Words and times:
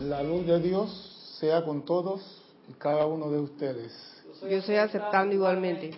La 0.00 0.22
luz 0.22 0.46
de 0.46 0.58
Dios 0.60 1.36
sea 1.38 1.62
con 1.62 1.84
todos 1.84 2.22
y 2.70 2.72
cada 2.72 3.04
uno 3.04 3.30
de 3.30 3.38
ustedes. 3.38 3.92
Yo 4.40 4.48
estoy 4.48 4.76
aceptando 4.76 5.34
igualmente. 5.34 5.90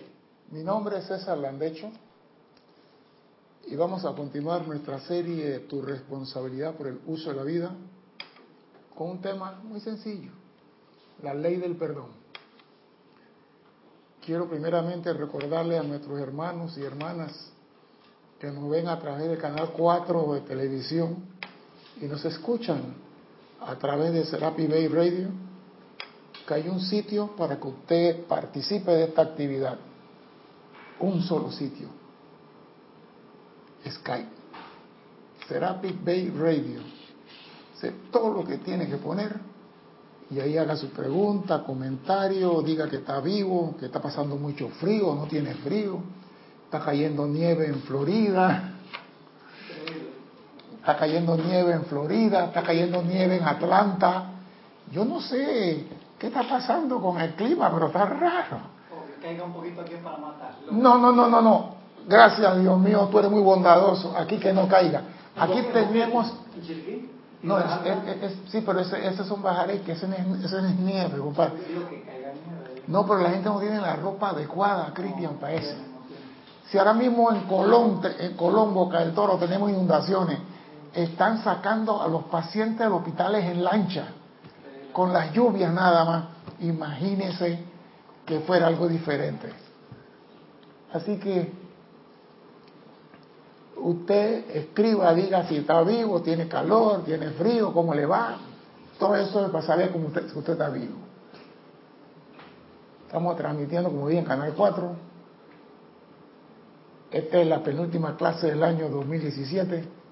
Mi 0.51 0.61
nombre 0.61 0.97
es 0.97 1.05
César 1.05 1.37
Landecho 1.37 1.89
y 3.65 3.77
vamos 3.77 4.03
a 4.03 4.13
continuar 4.13 4.67
nuestra 4.67 4.99
serie 4.99 5.59
Tu 5.59 5.81
responsabilidad 5.81 6.75
por 6.75 6.87
el 6.87 6.99
uso 7.07 7.29
de 7.29 7.35
la 7.37 7.43
vida 7.43 7.71
con 8.93 9.09
un 9.09 9.21
tema 9.21 9.61
muy 9.63 9.79
sencillo, 9.79 10.31
la 11.21 11.33
ley 11.33 11.55
del 11.55 11.77
perdón. 11.77 12.09
Quiero 14.25 14.49
primeramente 14.49 15.13
recordarle 15.13 15.77
a 15.77 15.83
nuestros 15.83 16.19
hermanos 16.19 16.77
y 16.77 16.83
hermanas 16.83 17.53
que 18.37 18.51
nos 18.51 18.69
ven 18.69 18.89
a 18.89 18.99
través 18.99 19.29
del 19.29 19.37
canal 19.37 19.71
4 19.71 20.33
de 20.33 20.41
televisión 20.41 21.23
y 22.01 22.05
nos 22.05 22.25
escuchan 22.25 23.02
a 23.67 23.75
través 23.75 24.13
de 24.13 24.25
Serapi 24.25 24.67
Bay 24.67 24.87
Radio, 24.87 25.29
que 26.47 26.53
hay 26.53 26.67
un 26.67 26.79
sitio 26.81 27.35
para 27.35 27.57
que 27.59 27.67
usted 27.67 28.25
participe 28.25 28.91
de 28.91 29.03
esta 29.05 29.21
actividad. 29.21 29.77
Un 30.99 31.21
solo 31.21 31.51
sitio. 31.51 31.87
Skype. 33.87 34.29
Serapi 35.47 35.91
Bay 36.03 36.29
Radio. 36.29 36.81
Sé 37.79 37.93
todo 38.11 38.33
lo 38.33 38.43
que 38.45 38.57
tiene 38.57 38.87
que 38.87 38.97
poner 38.97 39.53
y 40.33 40.39
ahí 40.39 40.57
haga 40.57 40.75
su 40.75 40.89
pregunta, 40.89 41.63
comentario, 41.63 42.61
diga 42.61 42.89
que 42.89 42.97
está 42.97 43.19
vivo, 43.19 43.75
que 43.79 43.85
está 43.85 44.01
pasando 44.01 44.35
mucho 44.35 44.69
frío, 44.69 45.13
no 45.13 45.27
tiene 45.27 45.53
frío, 45.55 45.99
está 46.65 46.79
cayendo 46.79 47.27
nieve 47.27 47.67
en 47.67 47.81
Florida, 47.81 48.72
está 50.83 50.97
cayendo 50.97 51.37
nieve 51.37 51.71
en 51.71 51.85
Florida, 51.85 52.45
está 52.47 52.61
cayendo 52.61 53.01
nieve 53.01 53.37
en 53.37 53.47
Atlanta. 53.47 54.25
Yo 54.91 55.05
no 55.05 55.21
sé 55.21 55.87
qué 56.19 56.27
está 56.27 56.43
pasando 56.43 56.99
con 56.99 57.21
el 57.21 57.35
clima, 57.35 57.71
pero 57.73 57.87
está 57.87 58.05
raro. 58.05 58.57
que 59.07 59.25
caiga 59.25 59.45
un 59.45 59.53
poquito 59.53 59.79
aquí 59.79 59.93
para 60.03 60.17
matar. 60.17 60.55
No, 60.71 60.97
no, 60.97 61.13
no, 61.13 61.29
no, 61.29 61.41
no. 61.41 61.75
Gracias, 62.05 62.59
Dios 62.59 62.77
mío, 62.77 63.07
tú 63.09 63.17
eres 63.17 63.31
muy 63.31 63.41
bondadoso. 63.41 64.13
Aquí 64.17 64.37
que 64.37 64.51
no 64.51 64.67
caiga. 64.67 65.03
Aquí 65.37 65.61
tenemos... 65.71 66.33
No, 67.41 67.59
es, 67.59 67.65
es, 67.85 68.23
es, 68.23 68.37
sí, 68.51 68.61
pero 68.65 68.79
ese, 68.81 69.07
ese 69.07 69.23
son 69.23 69.41
bajareques, 69.41 70.03
ese, 70.03 70.15
ese 70.43 70.57
es 70.57 70.79
nieve, 70.79 71.17
compadre. 71.17 71.53
No, 72.87 73.05
pero 73.05 73.19
la 73.19 73.29
gente 73.29 73.47
no 73.47 73.59
tiene 73.59 73.79
la 73.79 73.95
ropa 73.95 74.29
adecuada, 74.31 74.91
Cristian, 74.93 75.35
para 75.35 75.53
eso. 75.53 75.75
Si 76.69 76.77
ahora 76.77 76.93
mismo 76.93 77.31
en 77.31 77.41
Colón, 77.41 78.01
en 78.19 78.35
Colón, 78.35 78.73
Boca 78.73 78.99
del 78.99 79.13
Toro, 79.13 79.37
tenemos 79.37 79.69
inundaciones, 79.69 80.39
están 80.93 81.43
sacando 81.43 82.01
a 82.01 82.07
los 82.07 82.25
pacientes 82.25 82.79
de 82.79 82.85
los 82.85 82.99
hospitales 82.99 83.45
en 83.45 83.63
lancha, 83.63 84.07
con 84.91 85.11
las 85.11 85.33
lluvias 85.33 85.73
nada 85.73 86.05
más. 86.05 86.25
Imagínese 86.59 87.59
que 88.25 88.39
fuera 88.41 88.67
algo 88.67 88.87
diferente. 88.87 89.49
Así 90.93 91.17
que 91.17 91.51
usted 93.77 94.55
escriba, 94.55 95.13
diga 95.13 95.47
si 95.47 95.57
está 95.57 95.81
vivo, 95.81 96.21
tiene 96.21 96.47
calor, 96.47 97.03
tiene 97.03 97.31
frío, 97.31 97.73
cómo 97.73 97.93
le 97.93 98.05
va. 98.05 98.37
Todo 98.99 99.15
eso 99.15 99.45
es 99.45 99.51
para 99.51 99.65
saber 99.65 99.91
usted, 99.95 100.29
si 100.29 100.37
usted 100.37 100.53
está 100.53 100.69
vivo. 100.69 100.95
Estamos 103.07 103.35
transmitiendo, 103.35 103.89
como 103.89 104.07
dije, 104.07 104.19
en 104.19 104.25
Canal 104.25 104.53
4. 104.55 104.95
Esta 107.11 107.37
es 107.37 107.47
la 107.47 107.61
penúltima 107.61 108.15
clase 108.15 108.47
del 108.47 108.63
año 108.63 108.89
2017. 108.89 110.02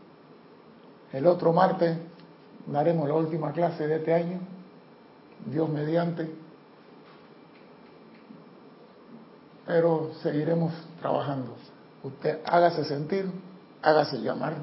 El 1.13 1.27
otro 1.27 1.51
martes 1.51 1.97
daremos 2.67 3.07
la 3.07 3.15
última 3.15 3.51
clase 3.51 3.87
de 3.87 3.97
este 3.97 4.13
año, 4.13 4.39
Dios 5.45 5.69
mediante. 5.69 6.33
Pero 9.65 10.11
seguiremos 10.21 10.73
trabajando. 10.99 11.55
Usted 12.03 12.39
hágase 12.45 12.85
sentir, 12.85 13.29
hágase 13.81 14.17
llamar. 14.17 14.55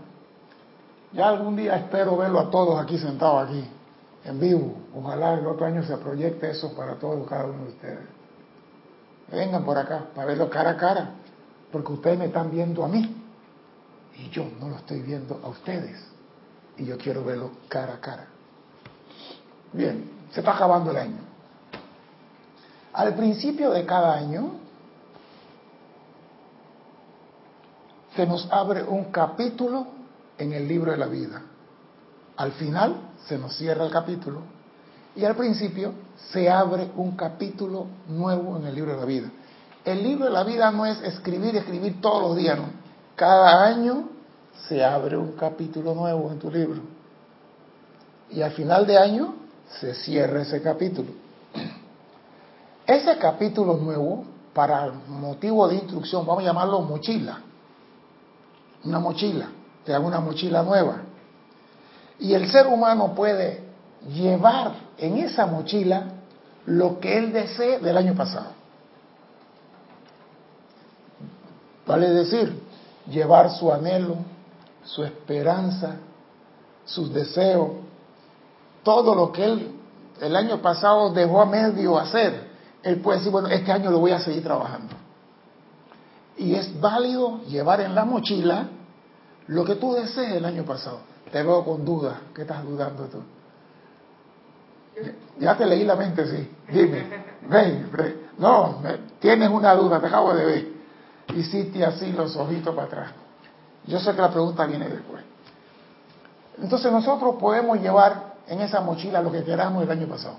Ya 1.12 1.28
algún 1.28 1.56
día 1.56 1.76
espero 1.76 2.16
verlo 2.16 2.40
a 2.40 2.50
todos 2.50 2.80
aquí 2.80 2.98
sentados 2.98 3.48
aquí, 3.48 3.64
en 4.24 4.40
vivo. 4.40 4.74
Ojalá 4.94 5.34
el 5.34 5.46
otro 5.46 5.66
año 5.66 5.82
se 5.82 5.96
proyecte 5.98 6.50
eso 6.50 6.74
para 6.74 6.94
todos, 6.94 7.26
cada 7.28 7.46
uno 7.46 7.64
de 7.64 7.70
ustedes. 7.70 8.08
Vengan 9.30 9.64
por 9.64 9.76
acá 9.76 10.06
para 10.14 10.26
verlo 10.26 10.48
cara 10.48 10.70
a 10.70 10.76
cara, 10.76 11.10
porque 11.70 11.92
ustedes 11.92 12.18
me 12.18 12.26
están 12.26 12.50
viendo 12.50 12.84
a 12.84 12.88
mí 12.88 13.14
y 14.18 14.30
yo 14.30 14.44
no 14.58 14.68
lo 14.68 14.76
estoy 14.76 15.00
viendo 15.00 15.40
a 15.42 15.48
ustedes. 15.48 16.17
Y 16.78 16.84
yo 16.84 16.96
quiero 16.96 17.24
verlo 17.24 17.50
cara 17.68 17.94
a 17.94 18.00
cara. 18.00 18.26
Bien, 19.72 20.10
se 20.32 20.40
está 20.40 20.54
acabando 20.54 20.90
el 20.90 20.96
año. 20.96 21.18
Al 22.92 23.14
principio 23.14 23.70
de 23.70 23.84
cada 23.84 24.14
año 24.14 24.52
se 28.16 28.26
nos 28.26 28.48
abre 28.50 28.82
un 28.82 29.06
capítulo 29.12 29.86
en 30.38 30.52
el 30.52 30.66
libro 30.66 30.92
de 30.92 30.98
la 30.98 31.06
vida. 31.06 31.42
Al 32.36 32.52
final 32.52 32.96
se 33.26 33.38
nos 33.38 33.56
cierra 33.56 33.84
el 33.84 33.92
capítulo 33.92 34.42
y 35.14 35.24
al 35.24 35.36
principio 35.36 35.92
se 36.32 36.48
abre 36.48 36.90
un 36.96 37.16
capítulo 37.16 37.86
nuevo 38.08 38.56
en 38.56 38.66
el 38.66 38.74
libro 38.74 38.92
de 38.92 38.98
la 38.98 39.04
vida. 39.04 39.30
El 39.84 40.02
libro 40.02 40.26
de 40.26 40.30
la 40.30 40.44
vida 40.44 40.70
no 40.70 40.86
es 40.86 41.00
escribir, 41.02 41.56
escribir 41.56 42.00
todos 42.00 42.22
los 42.22 42.36
días, 42.36 42.58
¿no? 42.58 42.66
Cada 43.16 43.64
año 43.64 44.08
se 44.66 44.84
abre 44.84 45.16
un 45.16 45.32
capítulo 45.32 45.94
nuevo 45.94 46.30
en 46.30 46.38
tu 46.38 46.50
libro. 46.50 46.80
Y 48.30 48.42
al 48.42 48.52
final 48.52 48.86
de 48.86 48.98
año 48.98 49.34
se 49.80 49.94
cierra 49.94 50.42
ese 50.42 50.60
capítulo. 50.60 51.10
Ese 52.86 53.18
capítulo 53.18 53.76
nuevo, 53.76 54.24
para 54.54 54.90
motivo 55.08 55.68
de 55.68 55.74
instrucción, 55.74 56.26
vamos 56.26 56.42
a 56.42 56.46
llamarlo 56.46 56.80
mochila. 56.80 57.38
Una 58.82 58.98
mochila, 58.98 59.50
te 59.84 59.94
hago 59.94 60.06
una 60.06 60.20
mochila 60.20 60.62
nueva. 60.62 61.02
Y 62.18 62.32
el 62.32 62.50
ser 62.50 62.66
humano 62.66 63.14
puede 63.14 63.62
llevar 64.10 64.72
en 64.96 65.18
esa 65.18 65.44
mochila 65.44 66.04
lo 66.64 66.98
que 66.98 67.18
él 67.18 67.32
desee 67.32 67.78
del 67.78 67.96
año 67.96 68.14
pasado. 68.14 68.52
Vale 71.86 72.08
decir, 72.10 72.62
llevar 73.06 73.50
su 73.50 73.72
anhelo, 73.72 74.16
su 74.88 75.04
esperanza, 75.04 75.96
sus 76.84 77.12
deseos, 77.12 77.70
todo 78.82 79.14
lo 79.14 79.30
que 79.30 79.44
él 79.44 79.72
el 80.20 80.34
año 80.34 80.60
pasado 80.60 81.10
dejó 81.10 81.42
a 81.42 81.46
medio 81.46 81.98
hacer, 81.98 82.48
él 82.82 83.00
puede 83.00 83.18
decir, 83.18 83.30
bueno, 83.30 83.48
este 83.48 83.70
año 83.70 83.90
lo 83.90 83.98
voy 83.98 84.12
a 84.12 84.20
seguir 84.20 84.42
trabajando. 84.42 84.94
Y 86.36 86.54
es 86.54 86.80
válido 86.80 87.42
llevar 87.42 87.80
en 87.80 87.94
la 87.94 88.04
mochila 88.04 88.68
lo 89.48 89.64
que 89.64 89.76
tú 89.76 89.92
desees 89.92 90.32
el 90.34 90.44
año 90.44 90.64
pasado. 90.64 91.00
Te 91.30 91.42
veo 91.42 91.64
con 91.64 91.84
dudas. 91.84 92.16
¿Qué 92.34 92.42
estás 92.42 92.64
dudando 92.64 93.04
tú? 93.04 93.18
Ya 95.38 95.56
te 95.56 95.66
leí 95.66 95.84
la 95.84 95.96
mente, 95.96 96.26
sí. 96.26 96.50
Dime. 96.72 97.06
Ven, 97.48 97.90
no, 98.38 98.80
tienes 99.20 99.50
una 99.50 99.74
duda, 99.74 100.00
te 100.00 100.06
acabo 100.06 100.34
de 100.34 100.44
ver. 100.44 100.68
Hiciste 101.36 101.84
así 101.84 102.12
los 102.12 102.34
ojitos 102.36 102.74
para 102.74 102.86
atrás. 102.86 103.12
Yo 103.88 103.98
sé 103.98 104.14
que 104.14 104.20
la 104.20 104.30
pregunta 104.30 104.66
viene 104.66 104.86
después. 104.86 105.24
Entonces 106.60 106.92
nosotros 106.92 107.36
podemos 107.40 107.80
llevar 107.80 108.34
en 108.46 108.60
esa 108.60 108.82
mochila 108.82 109.22
lo 109.22 109.32
que 109.32 109.42
queramos 109.42 109.82
el 109.82 109.90
año 109.90 110.06
pasado. 110.06 110.36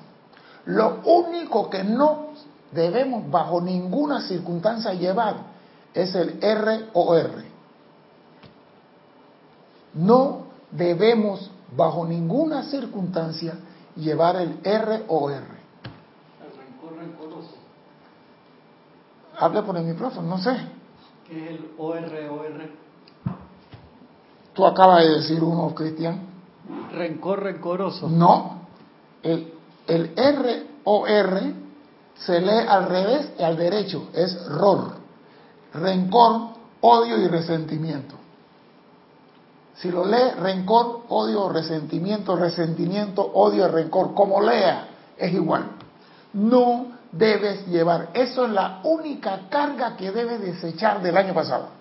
Lo 0.65 0.99
único 1.03 1.67
que 1.67 1.83
no 1.83 2.27
debemos 2.71 3.29
bajo 3.31 3.59
ninguna 3.59 4.21
circunstancia 4.21 4.93
llevar 4.93 5.35
es 5.95 6.13
el 6.13 6.39
ROR. 6.41 7.43
No 9.95 10.43
debemos 10.69 11.49
bajo 11.75 12.05
ninguna 12.05 12.63
circunstancia 12.63 13.55
llevar 13.95 14.35
el 14.35 14.59
ROR. 14.63 15.31
El 15.31 15.47
rencor 16.55 16.97
rencoroso. 16.99 17.55
Hable 19.39 19.63
por 19.63 19.75
el 19.77 19.85
micrófono, 19.85 20.27
no 20.27 20.37
sé. 20.37 20.55
¿Qué 21.27 21.45
es 21.45 21.49
el 21.51 21.71
OROR? 21.79 22.88
Tú 24.59 24.65
acabas 24.65 25.05
de 25.05 25.09
decir 25.11 25.41
uno, 25.41 25.73
Cristian. 25.73 26.19
Rencor 26.91 27.43
rencoroso. 27.43 28.09
No. 28.09 28.63
El, 29.23 29.53
el 29.87 30.13
ROR 30.83 31.53
se 32.15 32.41
lee 32.41 32.65
al 32.67 32.89
revés 32.89 33.31
y 33.39 33.43
al 33.43 33.55
derecho. 33.55 34.09
Es 34.13 34.47
ROR. 34.47 34.95
Rencor, 35.75 36.41
odio 36.81 37.17
y 37.19 37.29
resentimiento. 37.29 38.15
Si 39.75 39.89
lo 39.89 40.05
lee 40.05 40.31
rencor, 40.37 41.03
odio, 41.07 41.47
resentimiento, 41.47 42.35
resentimiento, 42.35 43.21
odio, 43.21 43.65
rencor, 43.69 44.13
como 44.13 44.41
lea, 44.41 44.89
es 45.15 45.31
igual. 45.31 45.67
No 46.33 46.87
debes 47.13 47.65
llevar. 47.67 48.09
Eso 48.13 48.43
es 48.43 48.51
la 48.51 48.81
única 48.83 49.47
carga 49.49 49.95
que 49.95 50.11
debes 50.11 50.41
desechar 50.41 51.01
del 51.01 51.15
año 51.15 51.33
pasado. 51.33 51.78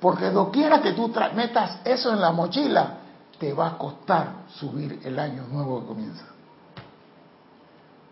Porque 0.00 0.30
no 0.30 0.50
quiera 0.50 0.82
que 0.82 0.92
tú 0.92 1.12
metas 1.34 1.80
eso 1.84 2.12
en 2.12 2.20
la 2.20 2.32
mochila, 2.32 2.98
te 3.38 3.52
va 3.52 3.68
a 3.68 3.78
costar 3.78 4.44
subir 4.48 5.00
el 5.04 5.18
año 5.18 5.46
nuevo 5.50 5.80
que 5.80 5.86
comienza. 5.86 6.24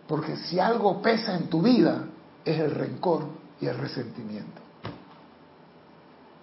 Porque 0.07 0.37
si 0.37 0.59
algo 0.59 1.01
pesa 1.01 1.35
en 1.35 1.49
tu 1.49 1.63
vida 1.63 2.05
es 2.45 2.59
el 2.59 2.71
rencor 2.71 3.27
y 3.61 3.67
el 3.67 3.79
resentimiento. 3.79 4.61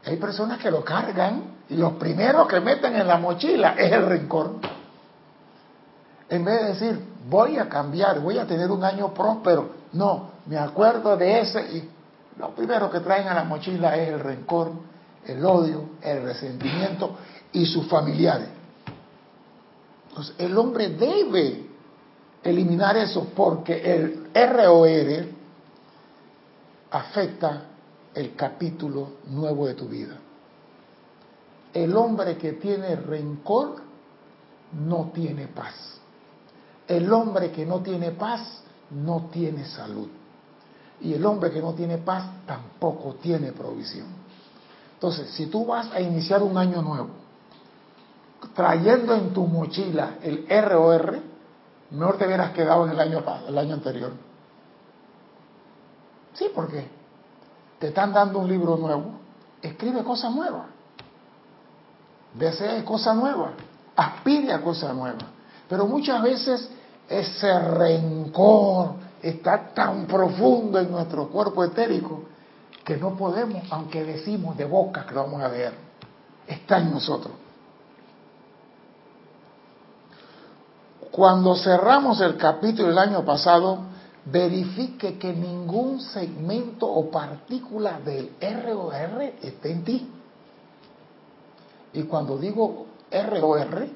Hay 0.06 0.18
personas 0.18 0.58
que 0.58 0.72
lo 0.72 0.84
cargan 0.84 1.44
y 1.70 1.76
lo 1.76 1.98
primero 2.00 2.48
que 2.48 2.60
meten 2.60 2.96
en 2.96 3.08
la 3.08 3.18
mochila 3.18 3.76
es 3.78 3.92
el 3.92 4.06
rencor. 4.08 4.56
En 6.28 6.44
vez 6.44 6.62
de 6.62 6.68
decir, 6.70 7.06
voy 7.30 7.58
a 7.58 7.70
cambiar, 7.70 8.20
voy 8.20 8.38
a 8.40 8.48
tener 8.48 8.72
un 8.72 8.84
año 8.84 9.14
próspero, 9.14 9.70
no, 9.94 10.32
me 10.46 10.58
acuerdo 10.58 11.18
de 11.18 11.42
ese 11.42 11.62
y 11.76 11.90
lo 12.38 12.50
primero 12.56 12.90
que 12.90 13.02
traen 13.02 13.28
a 13.28 13.34
la 13.34 13.44
mochila 13.44 13.96
es 13.98 14.10
el 14.10 14.20
rencor, 14.20 14.72
el 15.26 15.46
odio, 15.46 15.90
el 16.02 16.24
resentimiento 16.24 17.16
y 17.54 17.66
sus 17.66 17.88
familiares. 17.88 18.48
Entonces, 20.10 20.36
el 20.38 20.58
hombre 20.58 20.90
debe 20.90 21.66
eliminar 22.44 22.98
eso 22.98 23.28
porque 23.36 23.82
el 23.94 24.30
ROR 24.34 25.26
afecta 26.92 27.64
el 28.14 28.36
capítulo 28.36 29.14
nuevo 29.28 29.68
de 29.68 29.74
tu 29.74 29.88
vida. 29.88 30.18
El 31.74 31.96
hombre 31.96 32.38
que 32.38 32.54
tiene 32.54 32.96
rencor 32.98 33.82
no 34.74 35.12
tiene 35.14 35.48
paz. 35.48 36.00
El 36.88 37.12
hombre 37.14 37.52
que 37.52 37.66
no 37.66 37.80
tiene 37.80 38.12
paz 38.12 38.64
no 38.90 39.30
tiene 39.32 39.66
salud. 39.66 40.10
Y 41.00 41.14
el 41.14 41.26
hombre 41.26 41.52
que 41.52 41.62
no 41.62 41.74
tiene 41.74 41.98
paz 42.00 42.30
tampoco 42.46 43.16
tiene 43.16 43.54
provisión. 43.54 44.21
Entonces, 45.02 45.32
si 45.32 45.48
tú 45.48 45.66
vas 45.66 45.92
a 45.92 46.00
iniciar 46.00 46.44
un 46.44 46.56
año 46.60 46.84
nuevo, 46.84 47.10
trayendo 48.54 49.16
en 49.16 49.34
tu 49.34 49.48
mochila 49.48 50.18
el 50.22 50.46
ROR, 50.48 51.20
mejor 51.90 52.20
te 52.20 52.28
hubieras 52.28 52.52
quedado 52.52 52.86
en 52.86 52.92
el 52.92 53.00
año, 53.00 53.24
el 53.48 53.58
año 53.58 53.74
anterior. 53.74 54.12
Sí, 56.36 56.52
porque 56.54 56.88
te 57.80 57.88
están 57.88 58.14
dando 58.14 58.38
un 58.38 58.48
libro 58.48 58.78
nuevo, 58.78 59.14
escribe 59.60 60.04
cosas 60.04 60.36
nuevas, 60.36 60.68
desee 62.36 62.86
cosas 62.86 63.16
nuevas, 63.16 63.54
aspire 63.96 64.54
a 64.54 64.62
cosas 64.62 64.94
nuevas. 64.94 65.26
Pero 65.68 65.88
muchas 65.88 66.22
veces 66.22 66.70
ese 67.10 67.60
rencor 67.60 68.92
está 69.20 69.74
tan 69.74 70.06
profundo 70.06 70.80
en 70.80 70.92
nuestro 70.92 71.28
cuerpo 71.30 71.64
etérico 71.64 72.26
que 72.84 72.98
no 72.98 73.16
podemos, 73.16 73.64
aunque 73.72 74.04
decimos 74.04 74.58
de 74.58 74.66
boca 74.66 75.06
que 75.06 75.14
lo 75.14 75.24
vamos 75.24 75.42
a 75.42 75.48
ver, 75.48 75.74
está 76.48 76.80
en 76.80 76.92
nosotros. 76.92 77.34
Cuando 81.12 81.56
cerramos 81.56 82.22
el 82.22 82.38
capítulo 82.38 82.88
del 82.88 82.98
año 82.98 83.26
pasado, 83.26 83.80
verifique 84.26 85.18
que 85.18 85.34
ningún 85.34 86.00
segmento 86.00 86.88
o 86.88 87.10
partícula 87.12 88.00
del 88.00 88.32
ROR 88.40 89.22
esté 89.42 89.72
en 89.72 89.84
ti. 89.84 90.10
Y 91.94 92.04
cuando 92.04 92.38
digo 92.38 92.86
ROR, 93.12 93.90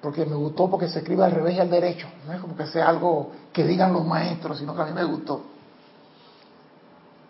porque 0.00 0.24
me 0.24 0.34
gustó 0.34 0.70
porque 0.70 0.88
se 0.88 1.00
escribe 1.00 1.24
al 1.24 1.32
revés 1.32 1.56
y 1.56 1.60
al 1.60 1.70
derecho, 1.70 2.06
no 2.26 2.32
es 2.32 2.40
como 2.40 2.56
que 2.56 2.66
sea 2.66 2.88
algo 2.88 3.30
que 3.52 3.64
digan 3.64 3.92
los 3.92 4.04
maestros, 4.04 4.58
sino 4.58 4.74
que 4.74 4.82
a 4.82 4.86
mí 4.86 4.92
me 4.92 5.04
gustó. 5.04 5.42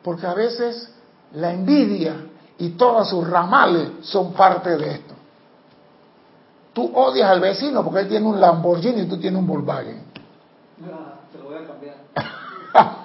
Porque 0.05 0.27
a 0.27 0.35
veces 0.35 0.91
la 1.33 1.53
envidia 1.53 2.27
y 2.59 2.71
todos 2.71 3.09
sus 3.09 3.27
ramales 3.27 3.89
son 4.03 4.35
parte 4.35 4.77
de 4.77 4.93
esto. 4.93 5.15
Tú 6.75 6.91
odias 6.95 7.31
al 7.31 7.41
vecino 7.41 7.83
porque 7.83 8.01
él 8.01 8.09
tiene 8.09 8.27
un 8.27 8.41
Lamborghini 8.41 9.03
y 9.03 9.07
tú 9.07 9.19
tienes 9.19 9.41
un 9.41 9.47
Volkswagen. 9.47 10.03
Ah, 10.85 11.15
te 11.33 11.39
lo 11.39 11.45
voy 11.45 11.57
a 11.57 11.67
cambiar. 11.67 11.97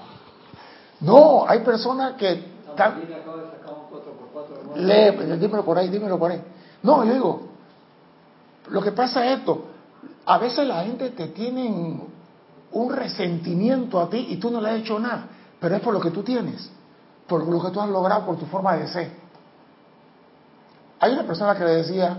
no, 0.99 1.45
hay 1.47 1.59
personas 1.59 2.15
que... 2.15 2.59
También 2.75 3.13
acaba 3.13 3.37
de 3.37 3.51
sacar 3.51 3.73
un 3.73 3.97
4x4 3.97 4.57
de 4.57 4.63
nuevo. 5.15 5.29
Lee, 5.29 5.37
dímelo 5.37 5.63
por 5.63 5.77
ahí, 5.77 5.87
dímelo 5.87 6.19
por 6.19 6.31
ahí. 6.31 6.41
No, 6.83 7.05
yo 7.05 7.13
digo, 7.13 7.41
lo 8.69 8.81
que 8.81 8.91
pasa 8.91 9.25
es 9.25 9.39
esto, 9.39 9.65
a 10.25 10.37
veces 10.37 10.67
la 10.67 10.83
gente 10.83 11.11
te 11.11 11.27
tiene 11.27 12.01
un 12.71 12.93
resentimiento 12.93 13.99
a 13.99 14.09
ti 14.09 14.27
y 14.29 14.37
tú 14.37 14.51
no 14.51 14.61
le 14.61 14.69
has 14.69 14.79
hecho 14.79 14.99
nada, 14.99 15.27
pero 15.59 15.75
es 15.75 15.81
por 15.81 15.93
lo 15.93 15.99
que 15.99 16.11
tú 16.11 16.23
tienes, 16.23 16.71
por 17.29 17.47
lo 17.47 17.61
que 17.61 17.69
tú 17.69 17.79
has 17.79 17.89
logrado, 17.89 18.25
por 18.25 18.37
tu 18.37 18.45
forma 18.47 18.75
de 18.75 18.87
ser. 18.87 19.11
Hay 20.99 21.13
una 21.13 21.23
persona 21.23 21.55
que 21.55 21.63
le 21.63 21.75
decía, 21.75 22.17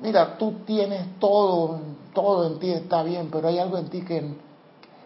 mira, 0.00 0.36
tú 0.36 0.62
tienes 0.66 1.20
todo, 1.20 1.78
todo 2.12 2.46
en 2.48 2.58
ti 2.58 2.72
está 2.72 3.04
bien, 3.04 3.28
pero 3.30 3.46
hay 3.46 3.58
algo 3.58 3.78
en 3.78 3.88
ti 3.88 4.02
que 4.02 4.34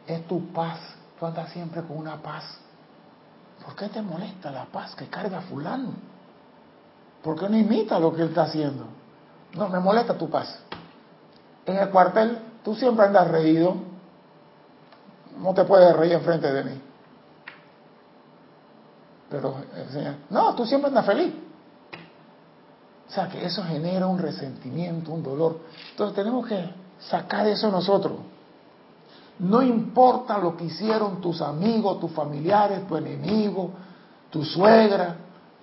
es 0.06 0.26
tu 0.26 0.52
paz, 0.52 0.78
tú 1.18 1.26
andas 1.26 1.50
siempre 1.50 1.82
con 1.82 1.98
una 1.98 2.22
paz. 2.22 2.44
¿Por 3.62 3.76
qué 3.76 3.88
te 3.88 4.00
molesta 4.00 4.50
la 4.50 4.64
paz 4.64 4.94
que 4.94 5.06
carga 5.08 5.42
fulano? 5.42 5.90
¿Por 7.22 7.38
qué 7.38 7.48
no 7.48 7.56
imita 7.56 7.98
lo 7.98 8.14
que 8.14 8.22
él 8.22 8.28
está 8.28 8.44
haciendo? 8.44 8.86
No, 9.54 9.68
me 9.68 9.78
molesta 9.78 10.16
tu 10.16 10.30
paz. 10.30 10.58
En 11.66 11.76
el 11.76 11.90
cuartel, 11.90 12.38
tú 12.64 12.74
siempre 12.74 13.06
andas 13.06 13.28
reído. 13.28 13.76
No 15.38 15.54
te 15.54 15.64
puedes 15.64 15.94
reír 15.94 16.14
enfrente 16.14 16.52
de 16.52 16.64
mí. 16.64 16.80
Pero 19.32 19.54
no, 20.28 20.54
tú 20.54 20.66
siempre 20.66 20.88
andas 20.88 21.06
feliz. 21.06 21.32
O 23.08 23.10
sea 23.10 23.28
que 23.28 23.42
eso 23.42 23.64
genera 23.64 24.06
un 24.06 24.18
resentimiento, 24.18 25.10
un 25.10 25.22
dolor. 25.22 25.60
Entonces 25.90 26.14
tenemos 26.14 26.46
que 26.46 26.68
sacar 26.98 27.46
eso 27.46 27.70
nosotros. 27.70 28.12
No 29.38 29.62
importa 29.62 30.36
lo 30.36 30.54
que 30.54 30.64
hicieron 30.64 31.22
tus 31.22 31.40
amigos, 31.40 31.98
tus 31.98 32.12
familiares, 32.12 32.86
tu 32.86 32.94
enemigo, 32.94 33.70
tu 34.28 34.44
suegra, 34.44 35.16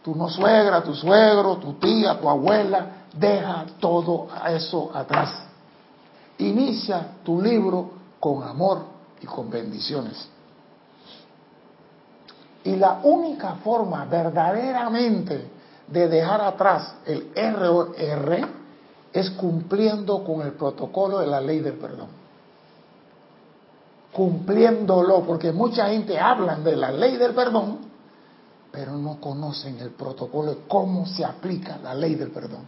tu 0.03 0.15
no 0.15 0.27
suegra, 0.29 0.81
tu 0.81 0.95
suegro, 0.95 1.57
tu 1.57 1.73
tía, 1.73 2.19
tu 2.19 2.27
abuela, 2.27 3.05
deja 3.13 3.67
todo 3.79 4.29
eso 4.47 4.89
atrás. 4.95 5.43
Inicia 6.39 7.17
tu 7.23 7.39
libro 7.39 7.91
con 8.19 8.41
amor 8.41 8.83
y 9.21 9.27
con 9.27 9.47
bendiciones. 9.47 10.27
Y 12.63 12.75
la 12.75 12.99
única 13.03 13.55
forma 13.55 14.05
verdaderamente 14.05 15.49
de 15.87 16.07
dejar 16.07 16.41
atrás 16.41 16.95
el 17.05 17.55
ROR 17.55 17.95
es 19.11 19.29
cumpliendo 19.31 20.23
con 20.23 20.41
el 20.41 20.53
protocolo 20.53 21.19
de 21.19 21.27
la 21.27 21.41
ley 21.41 21.59
del 21.59 21.73
perdón. 21.73 22.09
Cumpliéndolo, 24.11 25.21
porque 25.21 25.51
mucha 25.51 25.87
gente 25.89 26.19
habla 26.19 26.55
de 26.55 26.75
la 26.75 26.91
ley 26.91 27.17
del 27.17 27.33
perdón, 27.33 27.79
pero 28.71 28.97
no 28.97 29.19
conocen 29.19 29.79
el 29.79 29.91
protocolo 29.91 30.51
de 30.51 30.57
cómo 30.67 31.05
se 31.05 31.25
aplica 31.25 31.77
la 31.77 31.93
ley 31.93 32.15
del 32.15 32.29
perdón. 32.29 32.65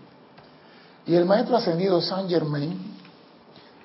Y 1.05 1.15
el 1.15 1.25
maestro 1.25 1.57
ascendido 1.57 2.01
Saint 2.01 2.29
Germain, 2.29 2.95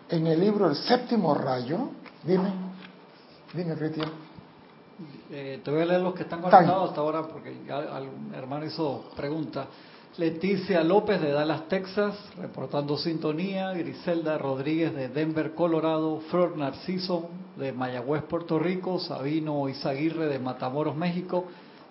en 0.09 0.27
el 0.27 0.41
libro 0.41 0.69
El 0.69 0.77
séptimo 0.77 1.35
rayo, 1.35 1.89
dime, 2.23 2.53
dime 3.53 3.75
Cristian. 3.75 4.26
Eh, 5.31 5.61
te 5.63 5.71
voy 5.71 5.83
a 5.83 5.85
leer 5.85 6.01
los 6.01 6.15
que 6.15 6.23
están 6.23 6.41
conectados 6.41 6.89
hasta 6.89 7.01
ahora 7.01 7.23
porque 7.23 7.55
ya 7.67 7.79
algún 7.79 8.33
hermano 8.35 8.65
hizo 8.65 9.11
pregunta. 9.15 9.67
Leticia 10.17 10.83
López 10.83 11.21
de 11.21 11.31
Dallas, 11.31 11.69
Texas, 11.69 12.17
reportando 12.39 12.97
sintonía. 12.97 13.73
Griselda 13.73 14.39
Rodríguez 14.39 14.95
de 14.95 15.09
Denver, 15.09 15.55
Colorado. 15.55 16.21
Flor 16.31 16.57
Narciso 16.57 17.29
de 17.57 17.73
Mayagüez, 17.73 18.23
Puerto 18.23 18.59
Rico. 18.59 18.99
Sabino 18.99 19.69
Izaguirre 19.69 20.27
de 20.27 20.39
Matamoros, 20.39 20.97
México. 20.97 21.45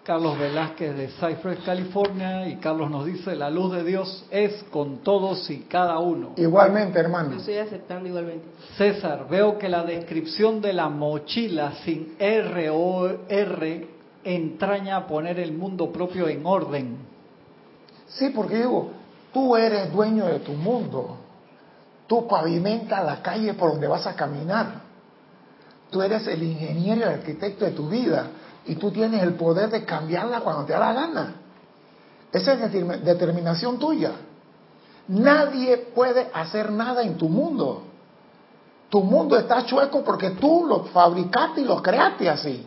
Carlos 0.06 0.38
Velázquez 0.38 0.96
de 0.96 1.08
Cypress, 1.08 1.62
California. 1.66 2.48
Y 2.48 2.58
Carlos 2.58 2.92
nos 2.92 3.08
dice, 3.08 3.36
la 3.36 3.50
luz 3.50 3.74
de 3.74 3.84
Dios 3.84 4.24
es 4.30 4.64
con 4.66 5.00
todos 5.00 5.50
y 5.50 5.62
cada 5.62 5.98
uno. 5.98 6.34
Igualmente, 6.38 7.00
hermano. 7.00 7.32
Yo 7.32 7.38
estoy 7.38 7.58
aceptando 7.58 8.08
igualmente. 8.08 8.46
César, 8.78 9.28
veo 9.28 9.58
que 9.58 9.68
la 9.68 9.84
descripción 9.84 10.62
de 10.62 10.74
la 10.74 10.90
mochila 10.90 11.74
sin 11.84 12.16
R 12.20 12.70
o 12.70 13.26
R 13.28 13.88
entraña 14.24 15.08
poner 15.08 15.40
el 15.40 15.54
mundo 15.54 15.92
propio 15.92 16.28
en 16.28 16.46
orden. 16.46 16.98
Sí, 18.08 18.30
porque 18.30 18.58
digo, 18.58 18.92
tú 19.34 19.58
eres 19.58 19.92
dueño 19.92 20.28
de 20.28 20.40
tu 20.40 20.52
mundo. 20.54 21.18
Tú 22.06 22.28
pavimentas 22.28 23.04
la 23.04 23.24
calle 23.24 23.56
por 23.56 23.72
donde 23.72 23.88
vas 23.88 24.06
a 24.06 24.16
caminar. 24.16 24.84
Tú 25.90 26.04
eres 26.04 26.28
el 26.28 26.44
ingeniero 26.44 27.02
y 27.02 27.04
el 27.04 27.10
arquitecto 27.10 27.66
de 27.66 27.72
tu 27.72 27.90
vida. 27.90 28.28
Y 28.66 28.76
tú 28.76 28.92
tienes 28.92 29.22
el 29.22 29.36
poder 29.36 29.70
de 29.70 29.86
cambiarla 29.86 30.42
cuando 30.42 30.66
te 30.66 30.74
da 30.74 30.80
la 30.80 30.94
gana. 30.94 31.36
Esa 32.32 32.54
es 32.54 33.04
determinación 33.04 33.80
tuya. 33.80 34.12
Nadie 35.08 35.78
puede 35.94 36.30
hacer 36.34 36.72
nada 36.72 37.04
en 37.04 37.18
tu 37.18 37.30
mundo. 37.30 37.84
Tu 38.90 39.02
mundo 39.02 39.38
está 39.38 39.66
chueco 39.66 40.04
porque 40.04 40.32
tú 40.32 40.66
lo 40.68 40.86
fabricaste 40.86 41.62
y 41.62 41.66
lo 41.66 41.82
creaste 41.82 42.30
así. 42.30 42.66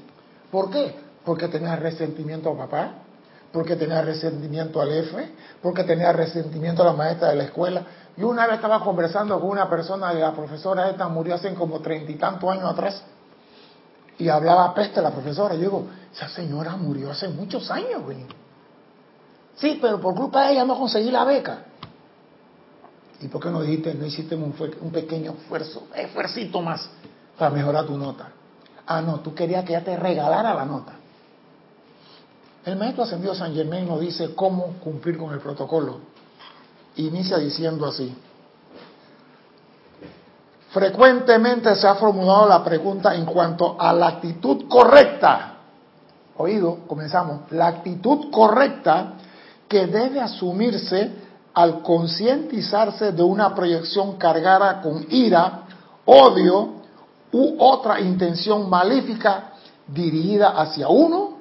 ¿Por 0.50 0.70
qué? 0.70 0.94
Porque 1.24 1.48
tenías 1.48 1.78
resentimiento 1.78 2.50
a 2.50 2.56
papá, 2.56 2.92
porque 3.52 3.76
tenías 3.76 4.04
resentimiento 4.04 4.80
al 4.80 4.92
F, 4.92 5.32
porque 5.62 5.84
tenías 5.84 6.14
resentimiento 6.14 6.82
a 6.82 6.86
la 6.86 6.92
maestra 6.92 7.30
de 7.30 7.36
la 7.36 7.44
escuela, 7.44 7.82
Yo 8.16 8.28
una 8.28 8.46
vez 8.46 8.56
estaba 8.56 8.82
conversando 8.82 9.38
con 9.38 9.50
una 9.50 9.70
persona 9.70 10.12
de 10.12 10.20
la 10.20 10.32
profesora 10.32 10.90
esta, 10.90 11.06
murió 11.08 11.36
hace 11.36 11.54
como 11.54 11.80
treinta 11.80 12.10
y 12.10 12.16
tantos 12.16 12.50
años 12.50 12.64
atrás, 12.64 13.02
y 14.18 14.28
hablaba 14.28 14.74
peste 14.74 15.00
la 15.00 15.10
profesora. 15.10 15.54
Yo 15.54 15.60
digo, 15.60 15.86
esa 16.12 16.28
señora 16.28 16.76
murió 16.76 17.10
hace 17.10 17.28
muchos 17.28 17.70
años, 17.70 18.02
güey. 18.02 18.26
Sí, 19.56 19.78
pero 19.80 20.00
por 20.00 20.14
culpa 20.14 20.46
de 20.46 20.52
ella 20.52 20.64
no 20.64 20.76
conseguí 20.76 21.10
la 21.10 21.24
beca. 21.24 21.64
¿Y 23.20 23.28
por 23.28 23.42
qué 23.42 23.50
no 23.50 23.62
dijiste, 23.62 23.94
no 23.94 24.06
hiciste 24.06 24.36
un, 24.36 24.52
pequeño 24.92 25.32
esfuerzo, 25.32 25.88
esfuercito 25.94 26.60
más 26.60 26.88
para 27.36 27.50
mejorar 27.50 27.86
tu 27.86 27.96
nota? 27.96 28.30
Ah, 28.86 29.02
no, 29.02 29.20
tú 29.20 29.34
querías 29.34 29.64
que 29.64 29.74
ella 29.74 29.84
te 29.84 29.96
regalara 29.96 30.54
la 30.54 30.64
nota. 30.64 30.92
El 32.64 32.76
maestro 32.76 33.04
ascendido 33.04 33.34
San 33.34 33.54
Germain 33.54 33.86
nos 33.86 34.00
dice 34.00 34.34
cómo 34.34 34.74
cumplir 34.80 35.18
con 35.18 35.32
el 35.32 35.40
protocolo. 35.40 36.00
Inicia 36.96 37.38
diciendo 37.38 37.86
así. 37.86 38.14
Frecuentemente 40.70 41.74
se 41.76 41.86
ha 41.86 41.94
formulado 41.94 42.48
la 42.48 42.62
pregunta 42.62 43.14
en 43.14 43.24
cuanto 43.24 43.76
a 43.78 43.92
la 43.92 44.08
actitud 44.08 44.68
correcta. 44.68 45.54
Oído, 46.36 46.80
comenzamos. 46.86 47.50
La 47.50 47.68
actitud 47.68 48.30
correcta 48.30 49.14
que 49.66 49.86
debe 49.86 50.20
asumirse 50.20 51.10
al 51.54 51.82
concientizarse 51.82 53.12
de 53.12 53.22
una 53.22 53.54
proyección 53.54 54.16
cargada 54.16 54.80
con 54.80 55.06
ira, 55.10 55.62
odio 56.04 56.74
u 57.32 57.56
otra 57.58 58.00
intención 58.00 58.68
malífica 58.68 59.52
dirigida 59.86 60.50
hacia 60.50 60.88
uno 60.88 61.38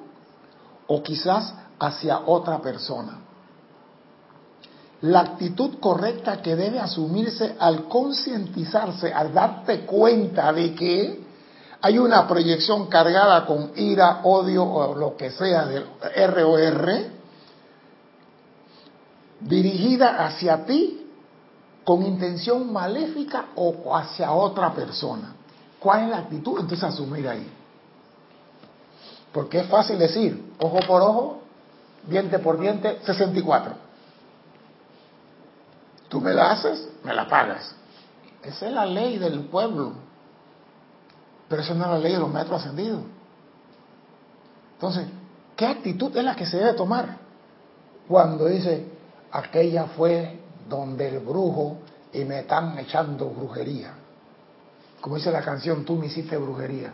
o 0.86 1.02
quizás 1.02 1.54
hacia 1.78 2.20
otra 2.26 2.58
persona. 2.58 3.27
La 5.02 5.20
actitud 5.20 5.78
correcta 5.78 6.42
que 6.42 6.56
debe 6.56 6.80
asumirse 6.80 7.54
al 7.58 7.84
concientizarse, 7.84 9.12
al 9.12 9.32
darte 9.32 9.80
cuenta 9.80 10.52
de 10.52 10.74
que 10.74 11.20
hay 11.80 11.98
una 11.98 12.26
proyección 12.26 12.86
cargada 12.86 13.46
con 13.46 13.72
ira, 13.76 14.20
odio 14.24 14.64
o 14.64 14.94
lo 14.96 15.16
que 15.16 15.30
sea 15.30 15.66
del 15.66 15.84
ROR, 16.32 17.18
dirigida 19.40 20.26
hacia 20.26 20.64
ti 20.66 21.06
con 21.84 22.02
intención 22.02 22.72
maléfica 22.72 23.46
o 23.54 23.96
hacia 23.96 24.32
otra 24.32 24.74
persona. 24.74 25.34
¿Cuál 25.78 26.04
es 26.04 26.08
la 26.10 26.18
actitud? 26.18 26.58
Entonces 26.58 26.82
asumir 26.82 27.28
ahí. 27.28 27.48
Porque 29.32 29.60
es 29.60 29.66
fácil 29.68 29.98
decir, 29.98 30.52
ojo 30.58 30.80
por 30.86 31.02
ojo, 31.02 31.38
diente 32.08 32.40
por 32.40 32.58
diente, 32.58 32.98
64. 33.04 33.87
Tú 36.08 36.20
me 36.20 36.32
la 36.32 36.52
haces, 36.52 36.88
me 37.04 37.14
la 37.14 37.28
pagas. 37.28 37.74
Esa 38.42 38.66
es 38.66 38.72
la 38.72 38.86
ley 38.86 39.18
del 39.18 39.40
pueblo. 39.44 39.92
Pero 41.48 41.62
esa 41.62 41.74
no 41.74 41.84
es 41.84 41.90
la 41.90 41.98
ley 41.98 42.12
de 42.12 42.18
los 42.18 42.32
metros 42.32 42.60
ascendidos. 42.60 43.02
Entonces, 44.74 45.06
¿qué 45.56 45.66
actitud 45.66 46.16
es 46.16 46.24
la 46.24 46.36
que 46.36 46.46
se 46.46 46.56
debe 46.56 46.74
tomar? 46.74 47.16
Cuando 48.06 48.46
dice, 48.46 48.86
aquella 49.32 49.86
fue 49.86 50.40
donde 50.68 51.08
el 51.08 51.18
brujo 51.20 51.78
y 52.12 52.24
me 52.24 52.40
están 52.40 52.78
echando 52.78 53.28
brujería. 53.28 53.92
Como 55.00 55.16
dice 55.16 55.30
la 55.30 55.42
canción, 55.42 55.84
tú 55.84 55.96
me 55.96 56.06
hiciste 56.06 56.36
brujería. 56.36 56.92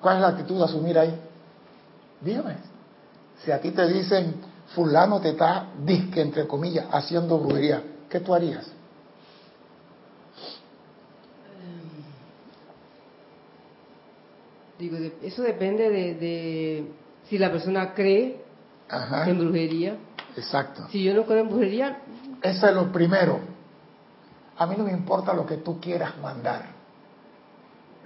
¿Cuál 0.00 0.16
es 0.16 0.22
la 0.22 0.28
actitud 0.28 0.58
de 0.58 0.64
asumir 0.64 0.98
ahí? 0.98 1.18
Dígame. 2.20 2.56
Si 3.44 3.50
a 3.50 3.60
ti 3.60 3.70
te 3.70 3.86
dicen, 3.88 4.36
fulano 4.74 5.20
te 5.20 5.30
está, 5.30 5.66
disque, 5.84 6.20
entre 6.20 6.46
comillas, 6.46 6.86
haciendo 6.90 7.38
brujería, 7.38 7.82
¿qué 8.08 8.20
tú 8.20 8.34
harías? 8.34 8.70
Digo, 14.78 14.98
eso 15.22 15.42
depende 15.42 15.88
de, 15.88 16.86
si 17.28 17.38
la 17.38 17.50
persona 17.50 17.94
cree 17.94 18.44
en 19.26 19.38
brujería. 19.38 19.96
Exacto. 20.36 20.86
Si 20.90 21.02
yo 21.02 21.14
no 21.14 21.24
creo 21.24 21.40
en 21.40 21.48
brujería... 21.48 21.98
Eso 22.42 22.68
es 22.68 22.74
lo 22.74 22.92
primero. 22.92 23.40
A 24.58 24.66
mí 24.66 24.74
no 24.76 24.84
me 24.84 24.92
importa 24.92 25.32
lo 25.32 25.46
que 25.46 25.56
tú 25.56 25.80
quieras 25.80 26.18
mandar 26.18 26.76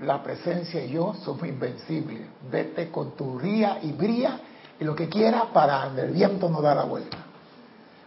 la 0.03 0.23
presencia 0.23 0.85
y 0.85 0.93
yo 0.93 1.15
somos 1.25 1.47
invencibles. 1.47 2.23
Vete 2.51 2.91
con 2.91 3.17
tu 3.17 3.39
ría 3.39 3.79
y 3.83 3.93
brilla 3.93 4.39
y 4.79 4.85
lo 4.85 4.95
que 4.95 5.09
quieras 5.09 5.45
para 5.53 5.87
el 5.87 6.13
viento 6.13 6.49
no 6.49 6.63
da 6.63 6.75
la 6.75 6.85
vuelta. 6.85 7.19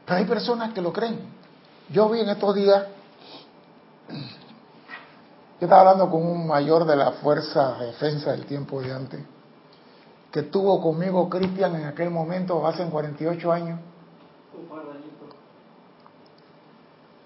Pero 0.05 0.17
hay 0.17 0.25
personas 0.25 0.73
que 0.73 0.81
lo 0.81 0.91
creen. 0.91 1.19
Yo 1.93 2.09
vi 2.09 2.21
en 2.21 2.29
estos 2.29 2.55
días, 2.55 2.87
yo 4.09 4.17
estaba 5.61 5.81
hablando 5.81 6.09
con 6.09 6.25
un 6.25 6.47
mayor 6.47 6.85
de 6.85 6.95
la 6.95 7.11
Fuerza 7.11 7.77
de 7.77 7.85
Defensa 7.85 8.31
del 8.31 8.47
tiempo 8.47 8.81
de 8.81 8.91
antes, 8.91 9.23
que 10.31 10.41
tuvo 10.41 10.81
conmigo 10.81 11.29
Cristian 11.29 11.75
en 11.75 11.85
aquel 11.85 12.09
momento, 12.09 12.65
hace 12.65 12.83
48 12.83 13.51
años. 13.51 13.79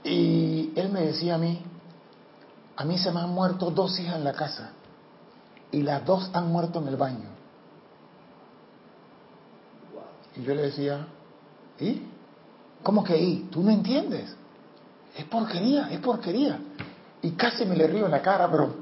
Y 0.03 0.73
él 0.75 0.89
me 0.89 0.99
decía 1.05 1.35
a 1.35 1.37
mí, 1.37 1.63
a 2.75 2.83
mí 2.83 2.97
se 2.97 3.09
me 3.13 3.21
han 3.21 3.29
muerto 3.29 3.71
dos 3.71 3.97
hijas 4.01 4.17
en 4.17 4.25
la 4.25 4.33
casa 4.33 4.71
y 5.71 5.81
las 5.81 6.05
dos 6.05 6.29
han 6.33 6.51
muerto 6.51 6.79
en 6.79 6.89
el 6.89 6.97
baño. 6.97 7.29
Y 10.35 10.43
yo 10.43 10.53
le 10.53 10.63
decía, 10.63 11.07
¿y? 11.79 12.01
¿Cómo 12.83 13.05
que 13.05 13.17
y? 13.17 13.43
¿Tú 13.49 13.63
no 13.63 13.71
entiendes? 13.71 14.35
Es 15.17 15.25
porquería, 15.25 15.89
es 15.91 15.99
porquería. 15.99 16.59
Y 17.23 17.31
casi 17.31 17.65
me 17.65 17.75
le 17.75 17.87
río 17.87 18.05
en 18.05 18.11
la 18.11 18.21
cara, 18.21 18.49
pero, 18.49 18.75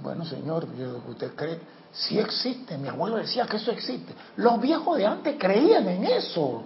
bueno, 0.00 0.24
señor, 0.24 0.68
usted 1.08 1.34
cree, 1.34 1.58
sí 1.90 2.18
existe. 2.18 2.78
Mi 2.78 2.88
abuelo 2.88 3.16
decía 3.16 3.46
que 3.46 3.56
eso 3.56 3.72
existe. 3.72 4.14
Los 4.36 4.60
viejos 4.60 4.96
de 4.96 5.06
antes 5.06 5.36
creían 5.38 5.88
en 5.88 6.04
eso. 6.04 6.62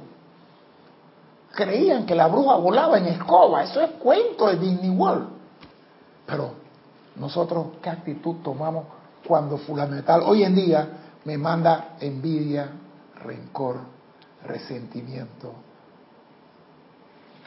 Creían 1.53 2.05
que 2.05 2.15
la 2.15 2.27
bruja 2.27 2.57
volaba 2.57 2.99
en 2.99 3.07
escoba. 3.07 3.65
Eso 3.65 3.81
es 3.81 3.93
cuento 3.93 4.49
de 4.49 4.59
Disney 4.59 4.91
World. 4.91 5.29
Pero 6.27 6.53
nosotros, 7.17 7.69
¿qué 7.81 7.89
actitud 7.89 8.37
tomamos 8.45 8.85
cuando 9.27 9.57
fulano 9.57 10.03
tal? 10.03 10.21
Hoy 10.25 10.45
en 10.45 10.55
día 10.55 10.89
me 11.25 11.39
manda 11.39 11.97
envidia, 12.01 12.71
rencor, 13.15 13.79
resentimiento. 14.45 15.66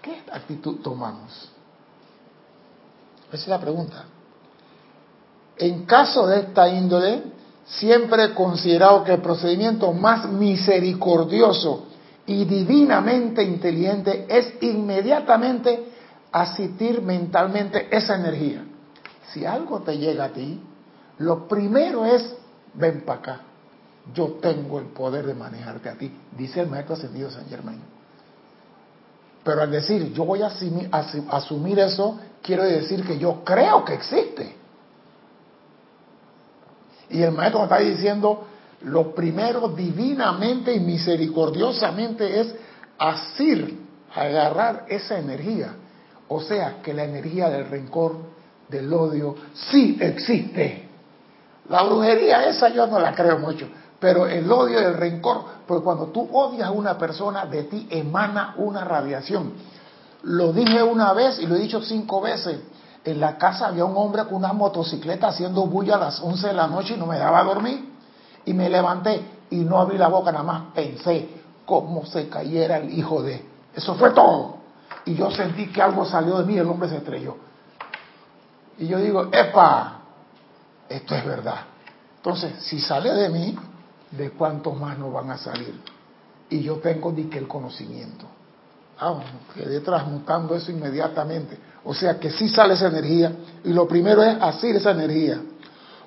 ¿Qué 0.02 0.24
actitud 0.32 0.78
tomamos? 0.82 1.50
Esa 3.28 3.44
es 3.44 3.48
la 3.48 3.60
pregunta. 3.60 4.06
En 5.58 5.86
caso 5.86 6.26
de 6.28 6.40
esta 6.40 6.70
índole, 6.70 7.24
siempre 7.66 8.24
he 8.26 8.34
considerado 8.34 9.04
que 9.04 9.14
el 9.14 9.22
procedimiento 9.22 9.92
más 9.94 10.30
misericordioso 10.30 11.86
y 12.26 12.46
divinamente 12.46 13.44
inteligente 13.44 14.26
es 14.30 14.54
inmediatamente 14.62 15.92
asistir 16.32 17.02
mentalmente 17.02 17.88
esa 17.92 18.16
energía 18.16 18.64
si 19.34 19.46
algo 19.46 19.82
te 19.82 19.98
llega 19.98 20.26
a 20.26 20.30
ti, 20.30 20.60
lo 21.20 21.48
primero 21.48 22.06
es, 22.06 22.36
ven 22.74 23.02
para 23.02 23.20
acá, 23.20 23.42
yo 24.14 24.38
tengo 24.42 24.80
el 24.80 24.86
poder 24.88 25.26
de 25.26 25.34
manejarte 25.34 25.90
a 25.90 25.96
ti, 25.96 26.12
dice 26.36 26.62
el 26.62 26.68
maestro 26.68 26.96
ascendido 26.96 27.30
San 27.30 27.48
Germain. 27.48 27.80
Pero 29.44 29.62
al 29.62 29.72
decir, 29.72 30.14
yo 30.14 30.26
voy 30.26 30.42
a 30.42 30.48
asumir, 30.48 31.80
eso, 31.80 32.20
quiero 32.42 32.64
decir 32.64 33.06
que 33.06 33.18
yo 33.18 33.44
creo 33.44 33.86
que 33.86 33.94
existe. 33.94 34.56
Y 37.10 37.22
el 37.22 37.32
maestro 37.32 37.64
está 37.64 37.80
diciendo, 37.80 38.46
lo 38.82 39.16
primero 39.16 39.70
divinamente 39.70 40.74
y 40.74 40.80
misericordiosamente 40.80 42.42
es 42.42 42.54
asir, 42.98 43.80
agarrar 44.14 44.86
esa 44.90 45.18
energía. 45.18 45.76
O 46.28 46.42
sea, 46.42 46.82
que 46.84 46.94
la 46.94 47.06
energía 47.06 47.50
del 47.50 47.68
rencor, 47.70 48.18
del 48.68 48.94
odio 48.94 49.36
sí 49.54 49.98
existe. 50.00 50.88
La 51.70 51.84
brujería 51.84 52.48
esa 52.48 52.70
yo 52.70 52.88
no 52.88 53.00
la 53.00 53.14
creo 53.14 53.40
mucho, 53.40 53.68
pero 54.00 54.28
el 54.28 54.50
odio 54.52 54.80
y 54.82 54.84
el 54.84 54.96
rencor, 54.96 55.44
porque 55.68 55.84
cuando 55.84 56.08
tú 56.08 56.28
odias 56.32 56.70
a 56.70 56.72
una 56.72 56.98
persona, 56.98 57.46
de 57.46 57.64
ti 57.64 57.88
emana 57.90 58.54
una 58.58 58.86
radiación. 58.86 59.54
Lo 60.24 60.54
dije 60.54 60.82
una 60.82 61.14
vez 61.14 61.40
y 61.40 61.48
lo 61.48 61.56
he 61.56 61.60
dicho 61.60 61.82
cinco 61.82 62.22
veces. 62.22 62.60
En 63.04 63.20
la 63.20 63.38
casa 63.38 63.68
había 63.68 63.86
un 63.86 63.96
hombre 63.98 64.24
con 64.26 64.36
una 64.36 64.54
motocicleta 64.54 65.28
haciendo 65.28 65.66
bulla 65.66 65.96
a 65.96 66.00
las 66.00 66.22
11 66.22 66.48
de 66.48 66.54
la 66.54 66.68
noche 66.68 66.96
y 66.96 66.98
no 66.98 67.06
me 67.06 67.18
daba 67.18 67.40
a 67.40 67.44
dormir. 67.44 67.94
Y 68.46 68.54
me 68.54 68.70
levanté 68.70 69.22
y 69.50 69.58
no 69.58 69.80
abrí 69.80 69.98
la 69.98 70.08
boca, 70.08 70.32
nada 70.32 70.44
más 70.44 70.64
pensé 70.74 71.30
cómo 71.66 72.06
se 72.06 72.30
cayera 72.30 72.78
el 72.78 72.98
hijo 72.98 73.22
de... 73.22 73.46
Eso 73.76 73.96
fue 73.96 74.12
todo. 74.12 74.58
Y 75.06 75.16
yo 75.16 75.30
sentí 75.32 75.68
que 75.68 75.82
algo 75.82 76.06
salió 76.06 76.38
de 76.38 76.46
mí 76.46 76.56
y 76.56 76.58
el 76.58 76.68
hombre 76.68 76.90
se 76.90 76.98
estrelló. 76.98 77.38
Y 78.78 78.88
yo 78.88 78.98
digo, 79.00 79.30
epa, 79.32 80.00
esto 80.88 81.16
es 81.16 81.26
verdad. 81.26 81.60
Entonces, 82.18 82.54
si 82.64 82.80
sale 82.80 83.14
de 83.14 83.30
mí, 83.30 83.58
¿de 84.12 84.32
cuántos 84.32 84.78
más 84.80 84.98
no 84.98 85.12
van 85.12 85.32
a 85.32 85.38
salir? 85.38 85.74
Y 86.50 86.62
yo 86.62 86.78
tengo 86.78 87.12
ni 87.12 87.26
que 87.26 87.38
el 87.38 87.48
conocimiento. 87.48 88.26
Ah, 89.00 89.20
quedé 89.54 89.80
transmutando 89.80 90.56
eso 90.56 90.72
inmediatamente. 90.72 91.58
O 91.86 91.94
sea 91.94 92.20
que 92.20 92.32
sí 92.32 92.50
sale 92.50 92.74
esa 92.74 92.88
energía. 92.88 93.32
Y 93.64 93.72
lo 93.72 93.88
primero 93.88 94.22
es 94.24 94.42
asir 94.42 94.76
esa 94.76 94.92
energía. 94.92 95.42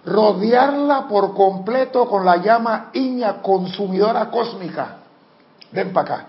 Rodearla 0.04 1.08
por 1.08 1.32
completo 1.34 2.06
con 2.08 2.24
la 2.24 2.36
llama 2.36 2.90
iña 2.92 3.40
consumidora 3.40 4.30
cósmica. 4.30 4.98
Ven 5.70 5.92
para 5.92 6.14
acá. 6.14 6.26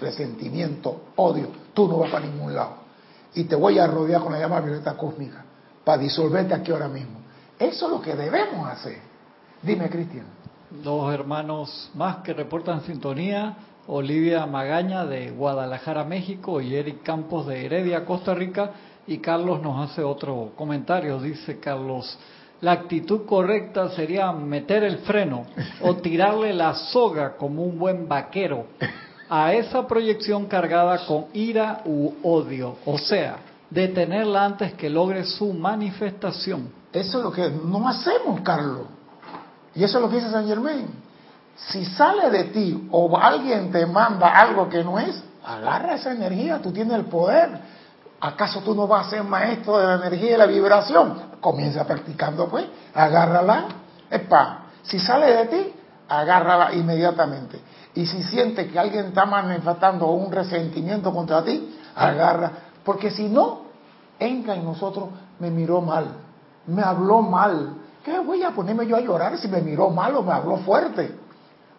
Resentimiento, 0.00 1.02
odio. 1.16 1.48
Tú 1.72 1.88
no 1.88 1.98
vas 1.98 2.10
para 2.10 2.26
ningún 2.26 2.54
lado. 2.54 2.84
Y 3.34 3.44
te 3.44 3.56
voy 3.56 3.78
a 3.78 3.86
rodear 3.86 4.22
con 4.22 4.32
la 4.32 4.40
llama 4.40 4.60
violeta 4.60 4.96
cósmica 4.96 5.44
para 5.82 5.98
disolverte 5.98 6.54
aquí 6.54 6.72
ahora 6.72 6.88
mismo. 6.88 7.20
Eso 7.58 7.86
es 7.86 7.92
lo 7.92 8.00
que 8.00 8.14
debemos 8.14 8.68
hacer. 8.68 9.13
Dime, 9.64 9.88
Cristian. 9.88 10.26
Dos 10.82 11.14
hermanos 11.14 11.90
más 11.94 12.18
que 12.18 12.34
reportan 12.34 12.82
sintonía. 12.82 13.56
Olivia 13.86 14.44
Magaña 14.44 15.06
de 15.06 15.30
Guadalajara, 15.30 16.04
México, 16.04 16.60
y 16.60 16.74
Eric 16.74 17.02
Campos 17.02 17.46
de 17.46 17.64
Heredia, 17.64 18.04
Costa 18.04 18.34
Rica. 18.34 18.72
Y 19.06 19.18
Carlos 19.18 19.62
nos 19.62 19.90
hace 19.90 20.02
otro 20.02 20.52
comentario. 20.54 21.18
Dice 21.18 21.60
Carlos, 21.60 22.18
la 22.60 22.72
actitud 22.72 23.24
correcta 23.24 23.88
sería 23.90 24.30
meter 24.32 24.84
el 24.84 24.98
freno 24.98 25.46
o 25.80 25.96
tirarle 25.96 26.52
la 26.52 26.74
soga 26.74 27.34
como 27.38 27.62
un 27.62 27.78
buen 27.78 28.06
vaquero 28.06 28.66
a 29.30 29.54
esa 29.54 29.86
proyección 29.86 30.44
cargada 30.44 31.06
con 31.06 31.26
ira 31.32 31.80
u 31.86 32.12
odio. 32.22 32.76
O 32.84 32.98
sea, 32.98 33.36
detenerla 33.70 34.44
antes 34.44 34.74
que 34.74 34.90
logre 34.90 35.24
su 35.24 35.54
manifestación. 35.54 36.68
Eso 36.92 37.18
es 37.18 37.24
lo 37.24 37.32
que 37.32 37.50
no 37.50 37.88
hacemos, 37.88 38.42
Carlos. 38.42 38.88
Y 39.74 39.84
eso 39.84 39.98
es 39.98 40.02
lo 40.02 40.08
que 40.08 40.16
dice 40.16 40.30
San 40.30 40.46
Germain. 40.46 40.88
Si 41.56 41.84
sale 41.84 42.30
de 42.30 42.44
ti 42.44 42.88
o 42.90 43.16
alguien 43.16 43.70
te 43.70 43.86
manda 43.86 44.28
algo 44.28 44.68
que 44.68 44.82
no 44.82 44.98
es, 44.98 45.22
agarra 45.44 45.94
esa 45.94 46.12
energía, 46.12 46.60
tú 46.60 46.72
tienes 46.72 46.94
el 46.94 47.04
poder. 47.06 47.58
¿Acaso 48.20 48.60
tú 48.60 48.74
no 48.74 48.86
vas 48.86 49.06
a 49.06 49.10
ser 49.10 49.24
maestro 49.24 49.78
de 49.78 49.86
la 49.86 49.94
energía 49.94 50.34
y 50.34 50.36
la 50.38 50.46
vibración? 50.46 51.34
Comienza 51.40 51.84
practicando 51.86 52.48
pues, 52.48 52.66
agárrala. 52.94 53.66
Epa, 54.10 54.60
si 54.82 54.98
sale 54.98 55.32
de 55.32 55.46
ti, 55.46 55.74
agárrala 56.08 56.74
inmediatamente. 56.74 57.60
Y 57.94 58.06
si 58.06 58.22
sientes 58.24 58.70
que 58.70 58.78
alguien 58.78 59.06
está 59.06 59.26
manifestando 59.26 60.06
un 60.06 60.32
resentimiento 60.32 61.12
contra 61.12 61.44
ti, 61.44 61.78
agarra. 61.94 62.50
Porque 62.84 63.10
si 63.10 63.28
no, 63.28 63.62
entra 64.18 64.54
en 64.54 64.64
nosotros, 64.64 65.08
me 65.38 65.50
miró 65.50 65.80
mal, 65.80 66.06
me 66.66 66.82
habló 66.82 67.22
mal. 67.22 67.76
¿Qué 68.04 68.18
voy 68.20 68.42
a 68.42 68.50
ponerme 68.50 68.86
yo 68.86 68.96
a 68.96 69.00
llorar 69.00 69.38
si 69.38 69.48
me 69.48 69.62
miró 69.62 69.88
mal 69.88 70.14
o 70.16 70.22
me 70.22 70.32
habló 70.32 70.58
fuerte? 70.58 71.10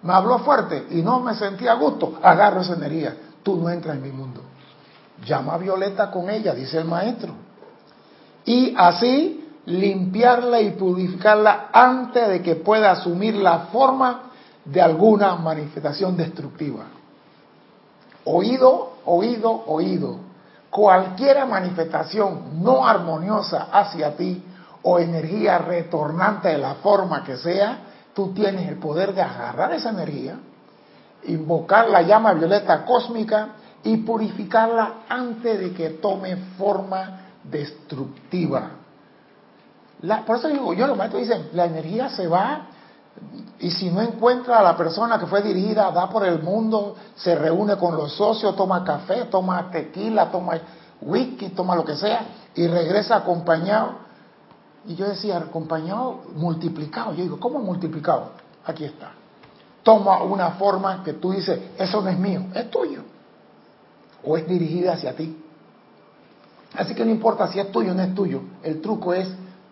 Me 0.02 0.12
habló 0.12 0.40
fuerte 0.40 0.88
y 0.90 1.04
no 1.04 1.20
me 1.20 1.36
sentía 1.36 1.74
a 1.74 1.76
gusto. 1.76 2.18
Agarro 2.22 2.62
esa 2.62 2.74
energía. 2.74 3.16
Tú 3.44 3.58
no 3.58 3.70
entras 3.70 3.96
en 3.96 4.02
mi 4.02 4.12
mundo. 4.12 4.42
Llama 5.24 5.54
a 5.54 5.58
Violeta 5.58 6.10
con 6.10 6.30
ella, 6.30 6.56
dice 6.56 6.80
el 6.80 6.86
maestro. 6.86 7.34
Y 8.44 8.74
así 8.76 9.48
limpiarla 9.66 10.62
y 10.62 10.72
purificarla 10.72 11.70
antes 11.72 12.28
de 12.28 12.42
que 12.42 12.56
pueda 12.56 12.92
asumir 12.92 13.36
la 13.36 13.68
forma 13.72 14.32
de 14.64 14.82
alguna 14.82 15.36
manifestación 15.36 16.18
destructiva. 16.18 16.86
Oído, 18.26 18.94
oído, 19.06 19.64
oído. 19.68 20.18
Cualquier 20.72 21.46
manifestación 21.46 22.64
no 22.64 22.86
armoniosa 22.86 23.68
hacia 23.72 24.16
ti 24.18 24.44
o 24.88 25.00
energía 25.00 25.58
retornante 25.58 26.50
de 26.50 26.60
la 26.60 26.76
forma 26.76 27.24
que 27.24 27.38
sea, 27.38 27.80
tú 28.14 28.34
tienes 28.34 28.70
el 28.70 28.78
poder 28.78 29.16
de 29.16 29.22
agarrar 29.24 29.74
esa 29.74 29.90
energía, 29.90 30.38
invocar 31.24 31.90
la 31.90 32.04
llama 32.04 32.34
violeta 32.34 32.86
cósmica 32.86 33.50
y 33.84 33.98
purificarla 33.98 35.06
antes 35.10 35.60
de 35.60 35.74
que 35.74 35.90
tome 35.90 36.36
forma 36.56 37.22
destructiva. 37.44 38.70
por 40.26 40.36
eso 40.38 40.50
digo 40.50 40.72
yo, 40.76 40.86
los 40.86 40.96
maestros 40.98 41.24
dicen, 41.24 41.50
la 41.54 41.66
energía 41.66 42.10
se 42.10 42.28
va 42.28 42.68
y 43.58 43.72
si 43.72 43.90
no 43.90 44.04
encuentra 44.04 44.60
a 44.60 44.62
la 44.62 44.78
persona 44.78 45.18
que 45.18 45.26
fue 45.26 45.42
dirigida, 45.42 45.90
da 45.90 46.08
por 46.12 46.28
el 46.28 46.44
mundo, 46.44 46.96
se 47.16 47.34
reúne 47.34 47.76
con 47.78 47.98
los 47.98 48.14
socios, 48.14 48.56
toma 48.56 48.84
café, 48.84 49.26
toma 49.32 49.72
tequila, 49.72 50.30
toma 50.30 50.60
whisky, 51.02 51.50
toma 51.50 51.76
lo 51.76 51.84
que 51.84 51.96
sea, 51.96 52.22
y 52.54 52.68
regresa 52.68 53.16
acompañado. 53.16 54.05
Y 54.88 54.96
yo 54.96 55.08
decía, 55.08 55.38
acompañado, 55.38 56.24
multiplicado. 56.36 57.14
Yo 57.14 57.24
digo, 57.24 57.40
¿cómo 57.40 57.60
multiplicado? 57.60 58.32
Aquí 58.66 58.86
está. 58.86 59.12
Toma 59.84 60.24
una 60.24 60.52
forma 60.52 61.04
que 61.04 61.14
tú 61.14 61.32
dices, 61.32 61.60
eso 61.78 62.02
no 62.02 62.10
es 62.10 62.18
mío, 62.18 62.46
es 62.54 62.70
tuyo. 62.70 63.02
O 64.24 64.38
es 64.38 64.48
dirigida 64.48 64.94
hacia 64.94 65.16
ti. 65.16 65.42
Así 66.76 66.94
que 66.94 67.06
no 67.06 67.12
importa 67.12 67.48
si 67.48 67.60
es 67.60 67.72
tuyo 67.72 67.92
o 67.92 67.96
no 67.96 68.04
es 68.04 68.14
tuyo. 68.14 68.42
El 68.64 68.82
truco 68.82 69.14
es, 69.14 69.28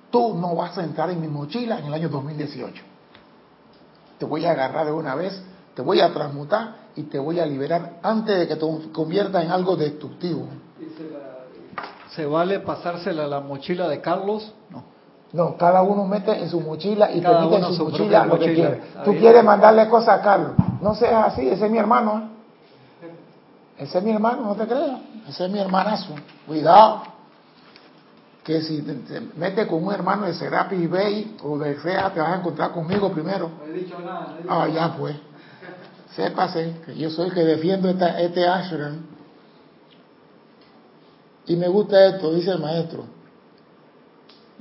tú 0.09 0.35
no 0.35 0.55
vas 0.55 0.77
a 0.77 0.83
entrar 0.83 1.09
en 1.09 1.19
mi 1.19 1.27
mochila 1.27 1.79
en 1.79 1.85
el 1.85 1.93
año 1.93 2.09
2018 2.09 2.93
te 4.23 4.29
voy 4.29 4.45
a 4.45 4.51
agarrar 4.51 4.85
de 4.85 4.93
una 4.93 5.15
vez, 5.15 5.37
te 5.75 5.81
voy 5.81 5.99
a 5.99 6.13
transmutar 6.13 6.75
y 6.95 7.03
te 7.03 7.19
voy 7.19 7.41
a 7.41 7.45
liberar 7.45 7.99
antes 8.01 8.39
de 8.39 8.47
que 8.47 8.55
te 8.55 8.65
convierta 8.93 9.43
en 9.43 9.51
algo 9.51 9.75
destructivo. 9.75 10.47
¿Se 12.15 12.25
vale 12.25 12.61
pasársela 12.61 13.25
a 13.25 13.27
la 13.27 13.41
mochila 13.41 13.89
de 13.89 13.99
Carlos? 13.99 14.53
No. 14.69 14.92
No, 15.33 15.57
cada 15.57 15.81
uno 15.81 16.05
mete 16.05 16.31
en 16.31 16.47
su 16.47 16.61
mochila 16.61 17.11
y 17.11 17.19
te 17.19 17.27
mete 17.27 17.55
en 17.55 17.73
su, 17.73 17.83
mochila 17.85 18.25
lo 18.25 18.37
que 18.37 18.53
quiere. 18.53 18.81
Tú 19.03 19.15
quieres 19.17 19.43
mandarle 19.43 19.89
cosas 19.89 20.19
a 20.19 20.21
Carlos. 20.21 20.51
No 20.79 20.93
seas 20.93 21.33
así, 21.33 21.47
ese 21.49 21.65
es 21.65 21.71
mi 21.71 21.79
hermano. 21.79 22.19
¿eh? 22.19 22.33
Ese 23.79 23.97
es 23.97 24.03
mi 24.03 24.11
hermano, 24.11 24.43
no 24.43 24.55
te 24.55 24.67
creas. 24.67 24.99
Ese 25.27 25.45
es 25.45 25.51
mi 25.51 25.59
hermanazo. 25.59 26.13
Cuidado 26.45 27.01
que 28.43 28.61
si 28.61 28.81
te, 28.81 29.21
metes 29.35 29.67
con 29.67 29.83
un 29.83 29.93
hermano 29.93 30.27
de 30.27 30.33
Serapis 30.33 30.89
Bay 30.89 31.37
o 31.43 31.57
de 31.57 31.79
SEA, 31.79 32.13
te 32.13 32.19
vas 32.19 32.33
a 32.33 32.39
encontrar 32.39 32.71
conmigo 32.71 33.11
primero. 33.11 33.49
No 33.57 33.65
he 33.65 33.79
dicho 33.79 33.97
nada. 33.99 34.37
ah, 34.47 34.67
ya 34.67 34.95
pues. 34.95 35.15
Sépase 36.15 36.75
que 36.85 36.95
yo 36.95 37.09
soy 37.09 37.29
el 37.29 37.33
que 37.33 37.43
defiendo 37.43 37.89
esta, 37.89 38.21
este 38.21 38.47
ashram. 38.47 39.07
Y 41.47 41.55
me 41.55 41.67
gusta 41.67 42.05
esto, 42.05 42.33
dice 42.33 42.51
el 42.51 42.59
maestro. 42.59 43.05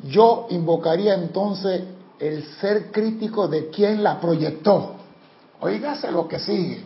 Yo 0.05 0.47
invocaría 0.51 1.15
entonces 1.15 1.83
el 2.19 2.45
ser 2.61 2.91
crítico 2.91 3.49
de 3.49 3.69
quien 3.69 4.03
la 4.03 4.21
proyectó. 4.21 4.95
Oígase 5.61 6.11
lo 6.11 6.27
que 6.27 6.39
sigue. 6.39 6.85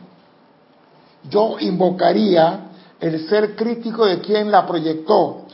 Yo 1.29 1.57
invocaría 1.61 2.71
el 3.01 3.29
ser 3.29 3.55
crítico 3.57 4.07
de 4.07 4.21
quien 4.21 4.51
la 4.51 4.67
proyectó 4.67 5.47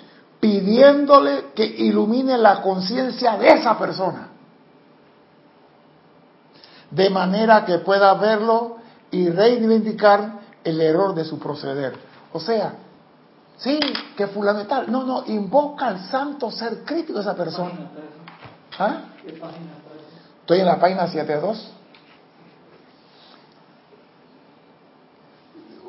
pidiéndole 0.43 1.53
que 1.55 1.65
ilumine 1.65 2.37
la 2.37 2.62
conciencia 2.62 3.37
de 3.37 3.47
esa 3.47 3.79
persona, 3.79 4.29
de 6.91 7.11
manera 7.11 7.65
que 7.65 7.79
pueda 7.79 8.12
verlo 8.15 8.79
y 9.12 9.29
reivindicar 9.31 10.41
el 10.65 10.81
error 10.81 11.15
de 11.15 11.25
su 11.25 11.38
proceder. 11.38 11.95
O 12.33 12.41
sea, 12.41 12.75
sí, 13.62 13.81
que 14.16 14.27
fulano 14.29 14.66
tal, 14.66 14.90
no, 14.90 15.05
no, 15.05 15.25
invoca 15.27 15.87
al 15.87 16.07
santo 16.07 16.51
ser 16.51 16.85
crítico 16.85 17.14
de 17.14 17.20
esa 17.20 17.35
persona. 17.35 17.90
¿Ah? 18.79 19.03
Estoy 20.40 20.61
en 20.61 20.66
la 20.66 20.79
página 20.79 21.07
72. 21.07 21.72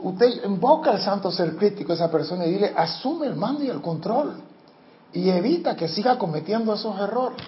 usted 0.04 0.44
invoca 0.44 0.92
al 0.92 1.00
santo 1.00 1.32
ser 1.32 1.56
crítico 1.56 1.94
a 1.94 1.96
esa 1.96 2.12
persona 2.12 2.46
y 2.46 2.52
dile, 2.52 2.74
asume 2.76 3.28
el 3.28 3.36
mando 3.36 3.64
y 3.64 3.70
el 3.70 3.82
control 3.82 4.36
y 5.14 5.30
evita 5.30 5.76
que 5.76 5.88
siga 5.88 6.18
cometiendo 6.18 6.74
esos 6.74 7.00
errores. 7.00 7.42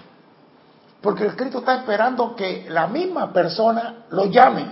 Porque 1.02 1.24
el 1.24 1.36
Cristo 1.36 1.58
está 1.58 1.76
esperando 1.76 2.34
que 2.34 2.66
la 2.70 2.86
misma 2.86 3.32
persona 3.32 4.06
lo 4.10 4.26
llame. 4.26 4.66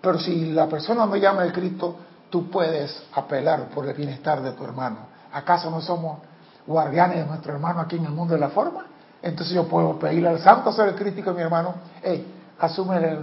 Pero 0.00 0.18
si 0.18 0.46
la 0.52 0.66
persona 0.66 1.04
no 1.06 1.16
llama 1.16 1.42
al 1.42 1.52
Cristo, 1.52 1.96
tú 2.30 2.50
puedes 2.50 3.02
apelar 3.14 3.68
por 3.68 3.86
el 3.86 3.94
bienestar 3.94 4.42
de 4.42 4.52
tu 4.52 4.64
hermano. 4.64 4.98
¿Acaso 5.32 5.70
no 5.70 5.80
somos 5.80 6.18
guardianes 6.66 7.18
de 7.18 7.26
nuestro 7.26 7.52
hermano 7.52 7.80
aquí 7.80 7.96
en 7.96 8.06
el 8.06 8.12
mundo 8.12 8.34
de 8.34 8.40
la 8.40 8.48
forma? 8.48 8.86
Entonces 9.22 9.54
yo 9.54 9.66
puedo 9.66 9.98
pedirle 9.98 10.28
al 10.28 10.40
santo 10.40 10.72
ser 10.72 10.94
crítico 10.94 11.30
de 11.30 11.36
mi 11.36 11.42
hermano, 11.42 11.74
hey, 12.02 12.26
asume 12.58 12.96
el, 12.96 13.20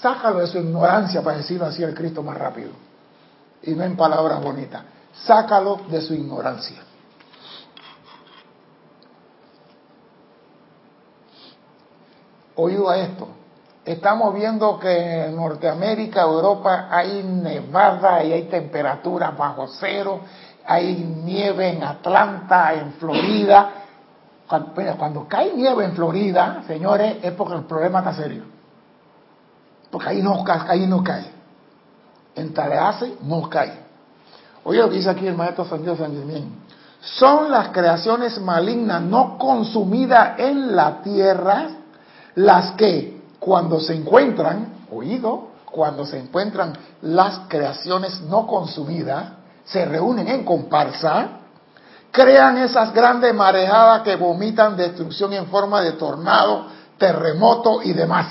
sácalo 0.00 0.38
de 0.40 0.46
su 0.46 0.58
ignorancia 0.58 1.22
para 1.22 1.38
decirlo 1.38 1.66
así 1.66 1.84
al 1.84 1.94
Cristo 1.94 2.22
más 2.22 2.36
rápido 2.36 2.70
y 3.62 3.72
no 3.72 3.84
en 3.84 3.96
palabras 3.96 4.42
bonitas. 4.42 4.82
Sácalo 5.12 5.80
de 5.88 6.00
su 6.00 6.14
ignorancia. 6.14 6.82
Oído 12.54 12.88
a 12.88 12.98
esto. 12.98 13.28
Estamos 13.84 14.34
viendo 14.34 14.78
que 14.78 15.26
en 15.26 15.36
Norteamérica, 15.36 16.22
Europa, 16.22 16.88
hay 16.90 17.22
nevada 17.22 18.22
y 18.22 18.32
hay 18.32 18.42
temperaturas 18.44 19.36
bajo 19.36 19.66
cero, 19.68 20.20
hay 20.66 20.96
nieve 21.24 21.70
en 21.70 21.82
Atlanta, 21.82 22.74
en 22.74 22.92
Florida. 22.94 23.70
Cuando, 24.98 25.26
cae 25.28 25.52
nieve 25.54 25.84
en 25.84 25.94
Florida, 25.94 26.62
señores, 26.66 27.18
es 27.22 27.32
porque 27.32 27.54
el 27.54 27.64
problema 27.64 28.00
está 28.00 28.14
serio. 28.14 28.42
Porque 29.90 30.08
ahí 30.08 30.22
no, 30.22 30.44
ahí 30.46 30.86
no 30.86 31.02
cae 31.02 31.40
en 32.40 32.54
Tallahassee 32.54 33.18
no 33.22 33.48
cae. 33.48 33.72
Oye 34.64 34.80
lo 34.80 34.90
que 34.90 34.96
dice 34.96 35.10
aquí 35.10 35.26
el 35.26 35.36
maestro 35.36 35.64
San 35.64 35.82
Dios 35.82 35.98
San 35.98 36.12
Germán. 36.12 36.60
Son 37.00 37.50
las 37.50 37.68
creaciones 37.68 38.38
malignas 38.40 39.00
no 39.02 39.38
consumidas 39.38 40.38
en 40.38 40.76
la 40.76 41.00
tierra 41.02 41.68
las 42.34 42.72
que 42.72 43.19
cuando 43.40 43.80
se 43.80 43.94
encuentran, 43.94 44.84
oído, 44.92 45.48
cuando 45.64 46.04
se 46.04 46.18
encuentran 46.18 46.76
las 47.02 47.40
creaciones 47.48 48.20
no 48.22 48.46
consumidas, 48.46 49.32
se 49.64 49.84
reúnen 49.86 50.28
en 50.28 50.44
comparsa, 50.44 51.28
crean 52.10 52.58
esas 52.58 52.92
grandes 52.92 53.34
marejadas 53.34 54.02
que 54.02 54.16
vomitan 54.16 54.76
destrucción 54.76 55.32
en 55.32 55.46
forma 55.46 55.80
de 55.80 55.92
tornado, 55.92 56.66
terremoto 56.98 57.82
y 57.82 57.92
demás. 57.92 58.26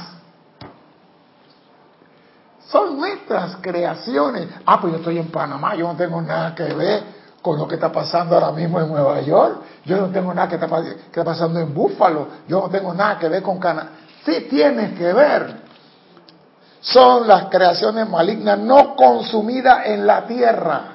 Son 2.68 2.98
nuestras 2.98 3.56
creaciones. 3.62 4.48
Ah, 4.66 4.80
pues 4.80 4.94
yo 4.94 5.00
estoy 5.00 5.18
en 5.18 5.32
Panamá, 5.32 5.74
yo 5.76 5.88
no 5.88 5.96
tengo 5.96 6.22
nada 6.22 6.54
que 6.54 6.66
ver 6.66 7.20
con 7.42 7.58
lo 7.58 7.68
que 7.68 7.76
está 7.76 7.92
pasando 7.92 8.36
ahora 8.36 8.52
mismo 8.52 8.80
en 8.80 8.90
Nueva 8.90 9.22
York. 9.22 9.62
Yo 9.86 9.98
no 9.98 10.10
tengo 10.10 10.32
nada 10.34 10.48
que 10.48 10.56
está, 10.56 10.68
que 11.12 11.24
pasando 11.24 11.60
en 11.60 11.74
Búfalo. 11.74 12.28
Yo 12.48 12.62
no 12.62 12.70
tengo 12.70 12.94
nada 12.94 13.18
que 13.18 13.28
ver 13.28 13.42
con 13.42 13.60
Canadá. 13.60 13.90
Sí 14.26 14.48
tienes 14.50 14.98
que 14.98 15.14
ver. 15.14 15.62
Son 16.82 17.28
las 17.28 17.46
creaciones 17.46 18.08
malignas 18.10 18.58
no 18.60 18.96
consumidas 18.96 19.86
en 19.86 20.08
la 20.08 20.26
tierra. 20.26 20.94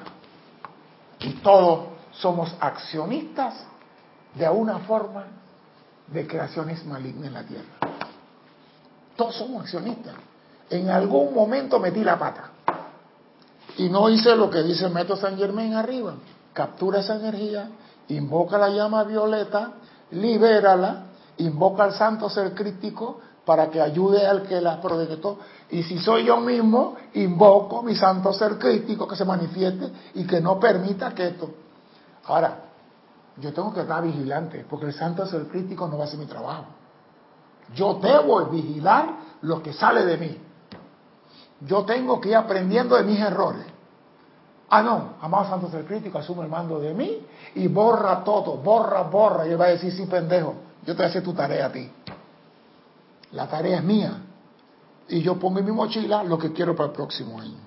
Y 1.19 1.33
todos 1.35 1.85
somos 2.11 2.53
accionistas 2.59 3.53
de 4.33 4.49
una 4.49 4.79
forma 4.79 5.25
de 6.07 6.27
creaciones 6.27 6.85
malignas 6.85 7.27
en 7.27 7.33
la 7.33 7.43
tierra. 7.43 7.73
Todos 9.15 9.35
somos 9.35 9.63
accionistas. 9.63 10.13
En 10.69 10.89
algún 10.89 11.33
momento 11.33 11.79
metí 11.79 12.03
la 12.03 12.17
pata. 12.17 12.49
Y 13.77 13.89
no 13.89 14.09
hice 14.09 14.35
lo 14.35 14.49
que 14.49 14.63
dice 14.63 14.85
el 14.85 15.17
San 15.17 15.37
Germán 15.37 15.73
arriba. 15.73 16.13
Captura 16.53 16.99
esa 16.99 17.15
energía, 17.15 17.69
invoca 18.07 18.57
la 18.57 18.69
llama 18.69 19.03
violeta, 19.03 19.71
libérala, 20.11 21.03
invoca 21.37 21.83
al 21.83 21.93
santo 21.93 22.29
ser 22.29 22.53
crítico 22.53 23.19
para 23.45 23.69
que 23.69 23.79
ayude 23.81 24.25
al 24.25 24.43
que 24.43 24.59
la 24.59 24.81
proyectó. 24.81 25.39
Y 25.69 25.83
si 25.83 25.99
soy 25.99 26.25
yo 26.25 26.37
mismo, 26.37 26.95
invoco 27.13 27.83
mi 27.83 27.95
santo 27.95 28.33
ser 28.33 28.57
crítico 28.57 29.07
que 29.07 29.15
se 29.15 29.25
manifieste 29.25 29.91
y 30.15 30.25
que 30.25 30.41
no 30.41 30.59
permita 30.59 31.13
que 31.13 31.27
esto. 31.27 31.49
Ahora, 32.25 32.59
yo 33.37 33.53
tengo 33.53 33.73
que 33.73 33.81
estar 33.81 34.01
vigilante, 34.03 34.65
porque 34.69 34.87
el 34.87 34.93
santo 34.93 35.25
ser 35.25 35.47
crítico 35.47 35.87
no 35.87 35.97
va 35.97 36.05
a 36.05 36.07
hacer 36.07 36.19
mi 36.19 36.25
trabajo. 36.25 36.65
Yo 37.73 37.95
debo 37.95 38.45
vigilar 38.45 39.09
lo 39.41 39.61
que 39.61 39.73
sale 39.73 40.05
de 40.05 40.17
mí. 40.17 40.37
Yo 41.61 41.83
tengo 41.85 42.19
que 42.19 42.29
ir 42.29 42.35
aprendiendo 42.35 42.95
de 42.95 43.03
mis 43.03 43.19
errores. 43.19 43.65
Ah, 44.69 44.81
no, 44.81 45.13
amado 45.21 45.47
santo 45.49 45.69
ser 45.69 45.85
crítico, 45.85 46.17
asume 46.17 46.43
el 46.43 46.49
mando 46.49 46.79
de 46.79 46.93
mí 46.93 47.25
y 47.53 47.67
borra 47.67 48.23
todo, 48.23 48.57
borra, 48.57 49.03
borra. 49.03 49.47
Y 49.47 49.51
él 49.51 49.61
va 49.61 49.65
a 49.65 49.69
decir, 49.69 49.91
sí, 49.91 50.05
pendejo, 50.05 50.55
yo 50.85 50.93
te 50.93 50.97
voy 50.97 51.05
a 51.05 51.09
hacer 51.09 51.23
tu 51.23 51.33
tarea 51.33 51.65
a 51.65 51.71
ti. 51.71 51.89
La 53.31 53.47
tarea 53.47 53.77
es 53.77 53.83
mía. 53.83 54.21
Y 55.07 55.21
yo 55.21 55.37
pongo 55.39 55.59
en 55.59 55.65
mi 55.65 55.71
mochila 55.71 56.23
lo 56.23 56.37
que 56.37 56.51
quiero 56.53 56.75
para 56.75 56.89
el 56.89 56.95
próximo 56.95 57.39
año. 57.39 57.57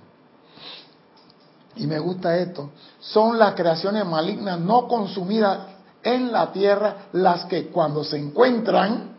Y 1.77 1.87
me 1.87 1.99
gusta 1.99 2.37
esto. 2.37 2.71
Son 3.01 3.39
las 3.39 3.55
creaciones 3.55 4.05
malignas 4.05 4.59
no 4.59 4.89
consumidas 4.89 5.59
en 6.03 6.33
la 6.33 6.53
tierra 6.53 7.09
las 7.13 7.45
que 7.47 7.69
cuando 7.69 8.03
se 8.05 8.19
encuentran, 8.19 9.17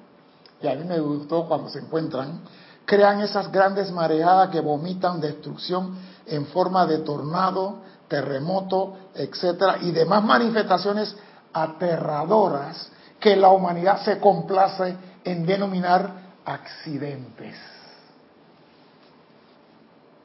y 0.62 0.68
a 0.68 0.76
mí 0.76 0.84
me 0.86 1.00
gustó 1.00 1.46
cuando 1.46 1.70
se 1.70 1.80
encuentran, 1.80 2.42
crean 2.86 3.22
esas 3.22 3.52
grandes 3.52 3.92
mareadas 3.92 4.50
que 4.50 4.60
vomitan 4.60 5.22
destrucción 5.22 5.96
en 6.26 6.46
forma 6.48 6.86
de 6.86 7.00
tornado, 7.00 7.80
terremoto, 8.08 8.96
etcétera, 9.14 9.78
y 9.82 9.92
demás 9.92 10.24
manifestaciones 10.24 11.16
aterradoras 11.54 12.92
que 13.20 13.36
la 13.36 13.50
humanidad 13.50 14.02
se 14.04 14.20
complace 14.20 14.96
en 15.24 15.46
denominar 15.46 16.12
accidentes. 16.46 17.56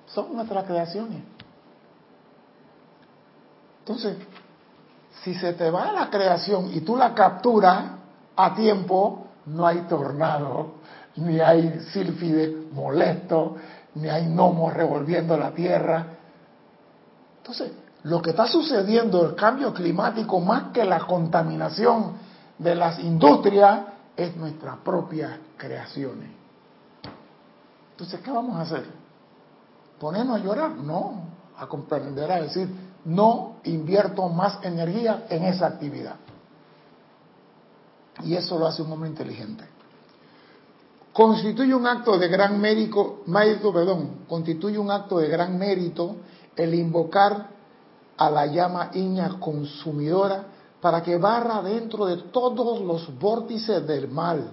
Son 0.06 0.34
nuestras 0.34 0.64
creaciones. 0.64 1.22
Entonces, 3.80 4.16
si 5.22 5.34
se 5.34 5.52
te 5.54 5.70
va 5.70 5.92
la 5.92 6.08
creación 6.08 6.70
y 6.72 6.80
tú 6.80 6.96
la 6.96 7.14
capturas 7.14 7.84
a 8.36 8.54
tiempo, 8.54 9.26
no 9.46 9.66
hay 9.66 9.80
tornado, 9.82 10.74
ni 11.16 11.40
hay 11.40 11.80
sílfide 11.92 12.68
molesto, 12.72 13.56
ni 13.94 14.08
hay 14.08 14.26
gnomos 14.26 14.72
revolviendo 14.72 15.36
la 15.36 15.50
tierra. 15.50 16.06
Entonces, 17.38 17.72
lo 18.04 18.22
que 18.22 18.30
está 18.30 18.46
sucediendo, 18.46 19.26
el 19.26 19.34
cambio 19.34 19.72
climático, 19.72 20.40
más 20.40 20.72
que 20.72 20.84
la 20.84 21.00
contaminación 21.00 22.23
de 22.58 22.74
las 22.74 22.98
industrias, 23.00 23.86
es 24.16 24.36
nuestra 24.36 24.76
propia 24.76 25.40
creaciones. 25.56 26.30
Entonces, 27.92 28.20
¿qué 28.20 28.30
vamos 28.30 28.56
a 28.56 28.62
hacer? 28.62 28.84
¿Ponernos 29.98 30.40
a 30.40 30.44
llorar? 30.44 30.70
No, 30.72 31.24
a 31.56 31.66
comprender, 31.66 32.30
a 32.30 32.42
decir, 32.42 32.68
no 33.04 33.56
invierto 33.64 34.28
más 34.28 34.58
energía 34.62 35.26
en 35.28 35.44
esa 35.44 35.66
actividad. 35.66 36.16
Y 38.22 38.34
eso 38.34 38.58
lo 38.58 38.66
hace 38.66 38.82
un 38.82 38.92
hombre 38.92 39.08
inteligente. 39.08 39.64
Constituye 41.12 41.74
un 41.74 41.86
acto 41.86 42.18
de 42.18 42.28
gran 42.28 42.60
mérito, 42.60 43.22
mérito, 43.26 43.72
perdón, 43.72 44.24
constituye 44.28 44.78
un 44.78 44.90
acto 44.90 45.18
de 45.18 45.28
gran 45.28 45.56
mérito 45.58 46.16
el 46.56 46.74
invocar 46.74 47.48
a 48.16 48.30
la 48.30 48.46
llama 48.46 48.90
iña 48.94 49.38
consumidora 49.38 50.46
para 50.84 51.02
que 51.02 51.16
barra 51.16 51.62
dentro 51.62 52.04
de 52.04 52.18
todos 52.30 52.78
los 52.82 53.18
vórtices 53.18 53.86
del 53.86 54.06
mal 54.06 54.50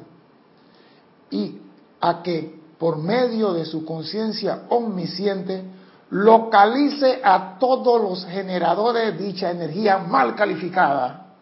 y 1.29 1.59
a 1.99 2.23
que 2.23 2.57
por 2.79 2.99
medio 2.99 3.51
de 3.51 3.65
su 3.65 3.83
conciencia 3.83 4.61
omnisciente 4.69 5.61
localice 6.09 7.19
a 7.21 7.59
todos 7.59 8.01
los 8.01 8.25
generadores 8.27 9.17
de 9.17 9.25
dicha 9.25 9.51
energía 9.51 9.97
mal 9.97 10.33
calificada, 10.33 11.33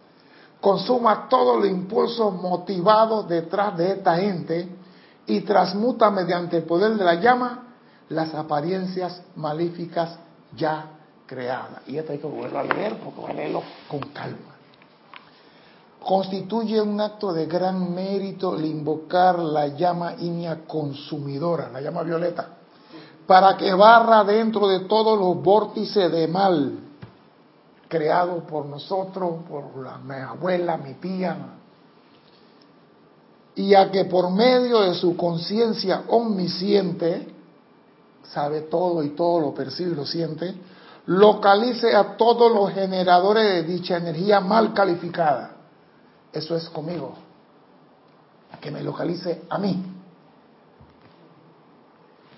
consuma 0.59 1.29
todos 1.29 1.57
los 1.59 1.67
impulsos 1.67 2.33
motivados 2.33 3.29
detrás 3.29 3.77
de 3.77 3.91
esta 3.91 4.15
gente 4.15 4.69
y 5.27 5.41
transmuta 5.41 6.09
mediante 6.09 6.57
el 6.57 6.63
poder 6.63 6.95
de 6.95 7.05
la 7.05 7.13
llama 7.13 7.75
las 8.09 8.33
apariencias 8.33 9.21
malíficas 9.35 10.17
ya 10.57 10.87
creadas. 11.27 11.83
Y 11.85 11.95
esto 11.99 12.11
hay 12.11 12.17
que 12.17 12.25
volverlo 12.25 12.57
a 12.57 12.63
leer 12.63 12.97
porque 12.97 13.21
voy 13.21 13.29
a 13.29 13.33
leerlo 13.35 13.61
con 13.87 13.99
calma 13.99 14.48
constituye 16.09 16.81
un 16.81 16.99
acto 16.99 17.31
de 17.31 17.45
gran 17.45 17.93
mérito 17.93 18.55
el 18.55 18.65
invocar 18.65 19.37
la 19.37 19.67
llama 19.67 20.15
inia 20.17 20.65
consumidora, 20.65 21.69
la 21.69 21.81
llama 21.81 22.01
violeta, 22.01 22.47
para 23.27 23.55
que 23.55 23.71
barra 23.75 24.23
dentro 24.23 24.67
de 24.67 24.79
todos 24.87 25.19
los 25.19 25.39
vórtices 25.43 26.11
de 26.11 26.27
mal 26.27 26.79
creados 27.87 28.43
por 28.45 28.65
nosotros, 28.65 29.43
por 29.47 29.77
la, 29.83 29.99
mi 29.99 30.15
abuela, 30.15 30.77
mi 30.77 30.95
tía, 30.95 31.37
y 33.53 33.75
a 33.75 33.91
que 33.91 34.05
por 34.05 34.31
medio 34.31 34.81
de 34.81 34.95
su 34.95 35.15
conciencia 35.15 36.05
omnisciente, 36.07 37.27
sabe 38.23 38.61
todo 38.61 39.03
y 39.03 39.09
todo 39.09 39.41
lo 39.41 39.53
percibe 39.53 39.91
y 39.91 39.95
lo 39.95 40.07
siente, 40.07 40.55
localice 41.05 41.95
a 41.95 42.17
todos 42.17 42.51
los 42.51 42.71
generadores 42.71 43.43
de 43.43 43.61
dicha 43.61 43.97
energía 43.97 44.39
mal 44.39 44.73
calificada 44.73 45.57
eso 46.33 46.55
es 46.55 46.69
conmigo. 46.69 47.15
Que 48.61 48.71
me 48.71 48.81
localice 48.81 49.43
a 49.49 49.57
mí. 49.57 49.85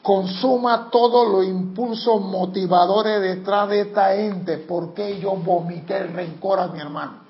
Consuma 0.02 0.90
todos 0.92 1.28
los 1.32 1.46
impulsos 1.46 2.22
motivadores 2.22 3.22
detrás 3.22 3.70
de 3.70 3.82
esta 3.82 4.16
ente. 4.16 4.58
¿Por 4.58 4.94
qué 4.94 5.20
yo 5.20 5.36
vomité 5.36 5.98
el 5.98 6.14
rencor 6.14 6.60
a 6.60 6.68
mi 6.68 6.80
hermano? 6.80 7.22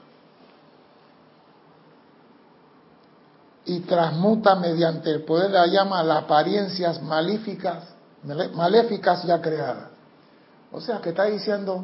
Y 3.66 3.82
transmuta 3.82 4.56
mediante 4.56 5.12
el 5.12 5.24
poder 5.24 5.52
de 5.52 5.58
la 5.58 5.68
llama 5.68 6.02
las 6.04 6.24
apariencias 6.24 7.02
maléficas, 7.02 7.84
maléficas 8.54 9.24
ya 9.24 9.42
creadas. 9.42 9.90
O 10.72 10.82
sea 10.82 11.00
que 11.00 11.10
está 11.10 11.26
diciendo, 11.26 11.84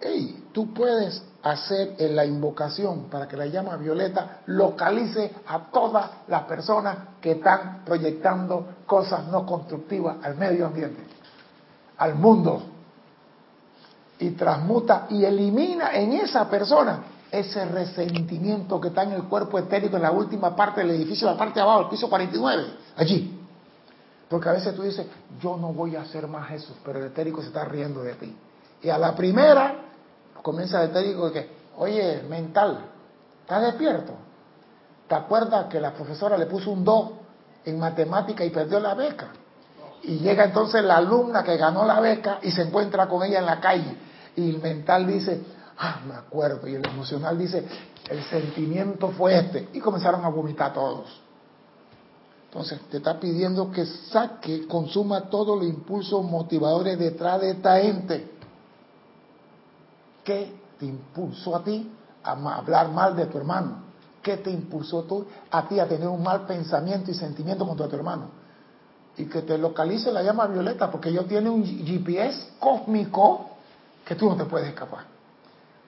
hey, 0.00 0.48
tú 0.52 0.74
puedes 0.74 1.22
hacer 1.42 1.94
en 1.98 2.14
la 2.14 2.24
invocación 2.24 3.08
para 3.10 3.26
que 3.26 3.36
la 3.36 3.46
llama 3.46 3.76
violeta 3.76 4.40
localice 4.46 5.32
a 5.46 5.70
todas 5.70 6.10
las 6.28 6.42
personas 6.42 6.96
que 7.20 7.32
están 7.32 7.82
proyectando 7.84 8.66
cosas 8.86 9.26
no 9.26 9.44
constructivas 9.44 10.16
al 10.22 10.36
medio 10.36 10.66
ambiente, 10.66 11.02
al 11.98 12.14
mundo, 12.14 12.62
y 14.22 14.30
transmuta 14.30 15.06
y 15.10 15.24
elimina 15.24 15.94
en 15.94 16.12
esa 16.12 16.48
persona 16.48 17.00
ese 17.30 17.64
resentimiento 17.64 18.80
que 18.80 18.88
está 18.88 19.02
en 19.02 19.12
el 19.12 19.24
cuerpo 19.24 19.58
etérico 19.58 19.96
en 19.96 20.02
la 20.02 20.12
última 20.12 20.54
parte 20.54 20.82
del 20.82 20.90
edificio, 20.90 21.26
la 21.26 21.36
parte 21.36 21.54
de 21.54 21.62
abajo, 21.62 21.82
el 21.82 21.88
piso 21.88 22.08
49, 22.08 22.64
allí. 22.96 23.40
Porque 24.28 24.48
a 24.48 24.52
veces 24.52 24.74
tú 24.74 24.82
dices, 24.82 25.06
yo 25.40 25.56
no 25.56 25.72
voy 25.72 25.96
a 25.96 26.02
hacer 26.02 26.28
más 26.28 26.52
eso, 26.52 26.76
pero 26.84 26.98
el 26.98 27.06
etérico 27.06 27.40
se 27.40 27.48
está 27.48 27.64
riendo 27.64 28.02
de 28.02 28.14
ti 28.14 28.34
Y 28.82 28.88
a 28.88 28.96
la 28.96 29.14
primera 29.14 29.81
comienza 30.42 30.82
el 30.82 30.90
técnico 30.90 31.30
que, 31.32 31.48
oye, 31.78 32.22
mental, 32.28 32.78
¿estás 33.40 33.62
despierto? 33.62 34.12
¿Te 35.08 35.14
acuerdas 35.14 35.66
que 35.66 35.80
la 35.80 35.92
profesora 35.92 36.36
le 36.36 36.46
puso 36.46 36.70
un 36.70 36.84
2 36.84 37.10
en 37.64 37.78
matemática 37.78 38.44
y 38.44 38.50
perdió 38.50 38.80
la 38.80 38.94
beca? 38.94 39.28
Y 40.02 40.18
llega 40.18 40.44
entonces 40.44 40.82
la 40.82 40.96
alumna 40.96 41.44
que 41.44 41.56
ganó 41.56 41.84
la 41.84 42.00
beca 42.00 42.38
y 42.42 42.50
se 42.50 42.62
encuentra 42.62 43.08
con 43.08 43.22
ella 43.22 43.38
en 43.38 43.46
la 43.46 43.60
calle. 43.60 43.96
Y 44.34 44.50
el 44.50 44.60
mental 44.60 45.06
dice, 45.06 45.42
ah, 45.78 46.00
me 46.06 46.14
acuerdo. 46.14 46.66
Y 46.66 46.74
el 46.74 46.84
emocional 46.84 47.38
dice, 47.38 47.64
el 48.08 48.22
sentimiento 48.24 49.10
fue 49.10 49.38
este. 49.38 49.68
Y 49.72 49.80
comenzaron 49.80 50.24
a 50.24 50.28
vomitar 50.28 50.72
todos. 50.72 51.20
Entonces, 52.46 52.80
te 52.90 52.98
está 52.98 53.18
pidiendo 53.18 53.70
que 53.70 53.86
saque, 53.86 54.66
consuma 54.66 55.30
todos 55.30 55.56
los 55.56 55.66
impulsos 55.66 56.24
motivadores 56.24 56.98
detrás 56.98 57.40
de 57.40 57.50
esta 57.52 57.80
ente. 57.80 58.30
¿Qué 60.24 60.52
te 60.78 60.86
impulsó 60.86 61.56
a 61.56 61.64
ti 61.64 61.90
a 62.22 62.32
hablar 62.32 62.90
mal 62.90 63.16
de 63.16 63.26
tu 63.26 63.38
hermano? 63.38 63.82
¿Qué 64.22 64.36
te 64.36 64.50
impulsó 64.50 65.02
tú, 65.02 65.26
a 65.50 65.66
ti 65.68 65.80
a 65.80 65.88
tener 65.88 66.06
un 66.06 66.22
mal 66.22 66.46
pensamiento 66.46 67.10
y 67.10 67.14
sentimiento 67.14 67.66
contra 67.66 67.88
tu 67.88 67.96
hermano? 67.96 68.28
Y 69.16 69.26
que 69.26 69.42
te 69.42 69.58
localice 69.58 70.12
la 70.12 70.22
llama 70.22 70.46
violeta, 70.46 70.90
porque 70.90 71.08
ellos 71.08 71.26
tienen 71.26 71.52
un 71.52 71.64
GPS 71.64 72.52
cósmico 72.58 73.50
que 74.04 74.14
tú 74.14 74.28
no 74.28 74.36
te 74.36 74.44
puedes 74.44 74.68
escapar. 74.68 75.04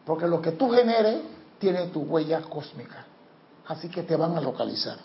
Porque 0.04 0.26
lo 0.26 0.42
que 0.42 0.52
tú 0.52 0.70
generes 0.70 1.22
tiene 1.58 1.86
tu 1.86 2.00
huella 2.02 2.42
cósmica. 2.42 3.06
Así 3.66 3.88
que 3.88 4.02
te 4.02 4.16
van 4.16 4.36
a 4.36 4.40
localizar. 4.40 4.98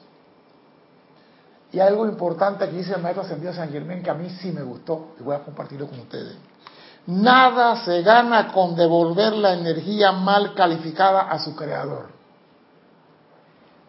Y 1.71 1.79
algo 1.79 2.07
importante 2.07 2.67
que 2.67 2.77
dice 2.77 2.95
el 2.95 3.01
maestro 3.01 3.23
ascendido 3.23 3.53
San 3.53 3.69
Germán 3.69 4.01
que 4.01 4.09
a 4.09 4.15
mí 4.15 4.29
sí 4.41 4.51
me 4.51 4.63
gustó 4.63 5.13
y 5.19 5.23
voy 5.23 5.35
a 5.35 5.43
compartirlo 5.43 5.87
con 5.87 5.99
ustedes. 5.99 6.35
Nada 7.09 7.77
se 7.85 8.03
gana 8.03 8.51
con 8.51 8.75
devolver 8.75 9.33
la 9.33 9.53
energía 9.53 10.11
mal 10.11 10.53
calificada 10.53 11.21
a 11.21 11.39
su 11.39 11.55
creador. 11.55 12.09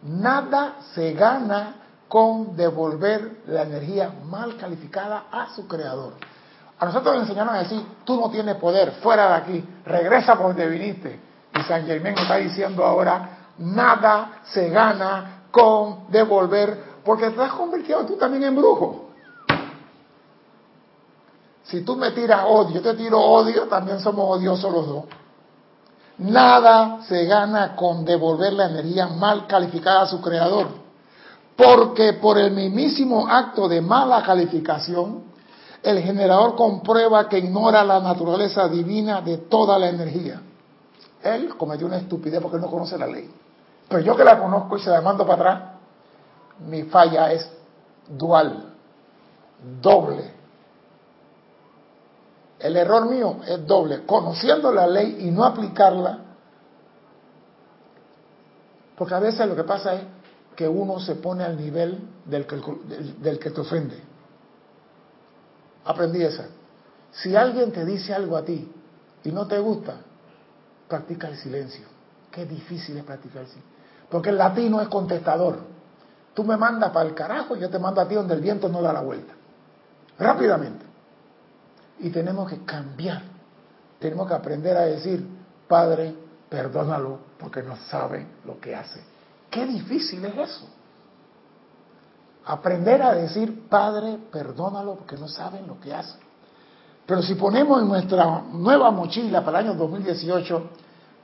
Nada 0.01 0.77
se 0.95 1.13
gana 1.13 1.75
con 2.07 2.55
devolver 2.57 3.43
la 3.45 3.61
energía 3.61 4.11
mal 4.25 4.57
calificada 4.57 5.25
a 5.31 5.53
su 5.55 5.67
creador. 5.67 6.13
A 6.79 6.85
nosotros 6.85 7.13
nos 7.13 7.23
enseñaron 7.25 7.53
a 7.53 7.59
decir, 7.59 7.85
tú 8.05 8.19
no 8.19 8.31
tienes 8.31 8.55
poder, 8.55 8.93
fuera 9.03 9.27
de 9.27 9.33
aquí, 9.35 9.69
regresa 9.85 10.35
por 10.35 10.47
donde 10.47 10.67
viniste. 10.67 11.19
Y 11.53 11.61
San 11.61 11.85
Germán 11.85 12.17
está 12.17 12.37
diciendo 12.37 12.83
ahora, 12.83 13.51
nada 13.59 14.39
se 14.45 14.67
gana 14.69 15.43
con 15.51 16.09
devolver 16.09 17.01
porque 17.05 17.29
te 17.29 17.39
has 17.39 17.53
convertido 17.53 18.03
tú 18.03 18.17
también 18.17 18.45
en 18.45 18.55
brujo. 18.55 19.00
Si 21.63 21.81
tú 21.81 21.95
me 21.95 22.11
tiras 22.11 22.45
odio, 22.47 22.75
yo 22.75 22.81
te 22.81 22.93
tiro 22.95 23.19
odio, 23.19 23.67
también 23.67 23.99
somos 23.99 24.37
odiosos 24.37 24.71
los 24.71 24.87
dos. 24.87 25.03
Nada 26.17 26.99
se 27.07 27.25
gana 27.25 27.75
con 27.75 28.05
devolver 28.05 28.53
la 28.53 28.69
energía 28.69 29.07
mal 29.07 29.47
calificada 29.47 30.01
a 30.01 30.07
su 30.07 30.21
creador. 30.21 30.67
Porque 31.55 32.13
por 32.13 32.37
el 32.37 32.51
mismísimo 32.51 33.27
acto 33.27 33.67
de 33.67 33.81
mala 33.81 34.23
calificación, 34.23 35.23
el 35.83 35.99
generador 35.99 36.55
comprueba 36.55 37.27
que 37.27 37.39
ignora 37.39 37.83
la 37.83 37.99
naturaleza 37.99 38.67
divina 38.67 39.21
de 39.21 39.37
toda 39.37 39.79
la 39.79 39.89
energía. 39.89 40.41
Él 41.23 41.55
cometió 41.57 41.87
una 41.87 41.97
estupidez 41.97 42.41
porque 42.41 42.57
no 42.57 42.69
conoce 42.69 42.97
la 42.97 43.07
ley. 43.07 43.29
Pero 43.87 44.01
yo 44.01 44.15
que 44.15 44.23
la 44.23 44.39
conozco 44.39 44.77
y 44.77 44.81
se 44.81 44.89
la 44.89 45.01
mando 45.01 45.25
para 45.25 45.35
atrás, 45.51 45.69
mi 46.67 46.83
falla 46.83 47.31
es 47.31 47.49
dual, 48.07 48.73
doble. 49.81 50.40
El 52.61 52.77
error 52.77 53.09
mío 53.09 53.37
es 53.47 53.65
doble, 53.65 54.05
conociendo 54.05 54.71
la 54.71 54.85
ley 54.85 55.17
y 55.21 55.31
no 55.31 55.43
aplicarla, 55.43 56.19
porque 59.01 59.15
a 59.15 59.19
veces 59.19 59.47
lo 59.47 59.55
que 59.55 59.63
pasa 59.63 59.95
es 59.95 60.01
que 60.55 60.67
uno 60.67 60.99
se 60.99 61.15
pone 61.15 61.43
al 61.43 61.57
nivel 61.57 62.07
del 62.25 62.45
que, 62.45 63.49
te 63.49 63.59
ofende. 63.61 63.99
Aprendí 65.85 66.21
esa. 66.21 66.45
Si 67.11 67.35
alguien 67.35 67.71
te 67.71 67.83
dice 67.83 68.13
algo 68.13 68.37
a 68.37 68.45
ti 68.45 68.71
y 69.23 69.31
no 69.31 69.47
te 69.47 69.57
gusta, 69.57 69.95
practica 70.87 71.29
el 71.29 71.37
silencio. 71.37 71.87
Qué 72.29 72.45
difícil 72.45 72.95
es 72.95 73.03
practicar 73.03 73.41
el 73.41 73.47
silencio. 73.47 73.71
Porque 74.07 74.29
el 74.29 74.37
latino 74.37 74.79
es 74.81 74.87
contestador. 74.87 75.57
Tú 76.35 76.43
me 76.43 76.55
mandas 76.55 76.91
para 76.91 77.09
el 77.09 77.15
carajo 77.15 77.55
y 77.55 77.59
yo 77.59 77.71
te 77.71 77.79
mando 77.79 78.01
a 78.01 78.07
ti 78.07 78.13
donde 78.13 78.35
el 78.35 78.41
viento 78.41 78.69
no 78.69 78.83
da 78.83 78.93
la 78.93 79.01
vuelta. 79.01 79.33
Rápidamente. 80.19 80.90
Y 82.01 82.09
tenemos 82.09 82.49
que 82.49 82.63
cambiar. 82.65 83.21
Tenemos 83.99 84.27
que 84.27 84.33
aprender 84.33 84.75
a 84.75 84.81
decir, 84.81 85.25
Padre, 85.67 86.15
perdónalo 86.49 87.19
porque 87.39 87.61
no 87.61 87.77
sabe 87.77 88.25
lo 88.45 88.59
que 88.59 88.75
hace. 88.75 89.01
Qué 89.49 89.65
difícil 89.65 90.23
es 90.25 90.37
eso. 90.37 90.67
Aprender 92.45 93.01
a 93.01 93.13
decir, 93.13 93.67
Padre, 93.69 94.17
perdónalo 94.31 94.95
porque 94.95 95.17
no 95.17 95.27
saben 95.27 95.67
lo 95.67 95.79
que 95.79 95.93
hace. 95.93 96.17
Pero 97.05 97.21
si 97.21 97.35
ponemos 97.35 97.81
en 97.81 97.87
nuestra 97.87 98.41
nueva 98.51 98.89
mochila 98.91 99.43
para 99.43 99.59
el 99.59 99.67
año 99.67 99.77
2018, 99.77 100.69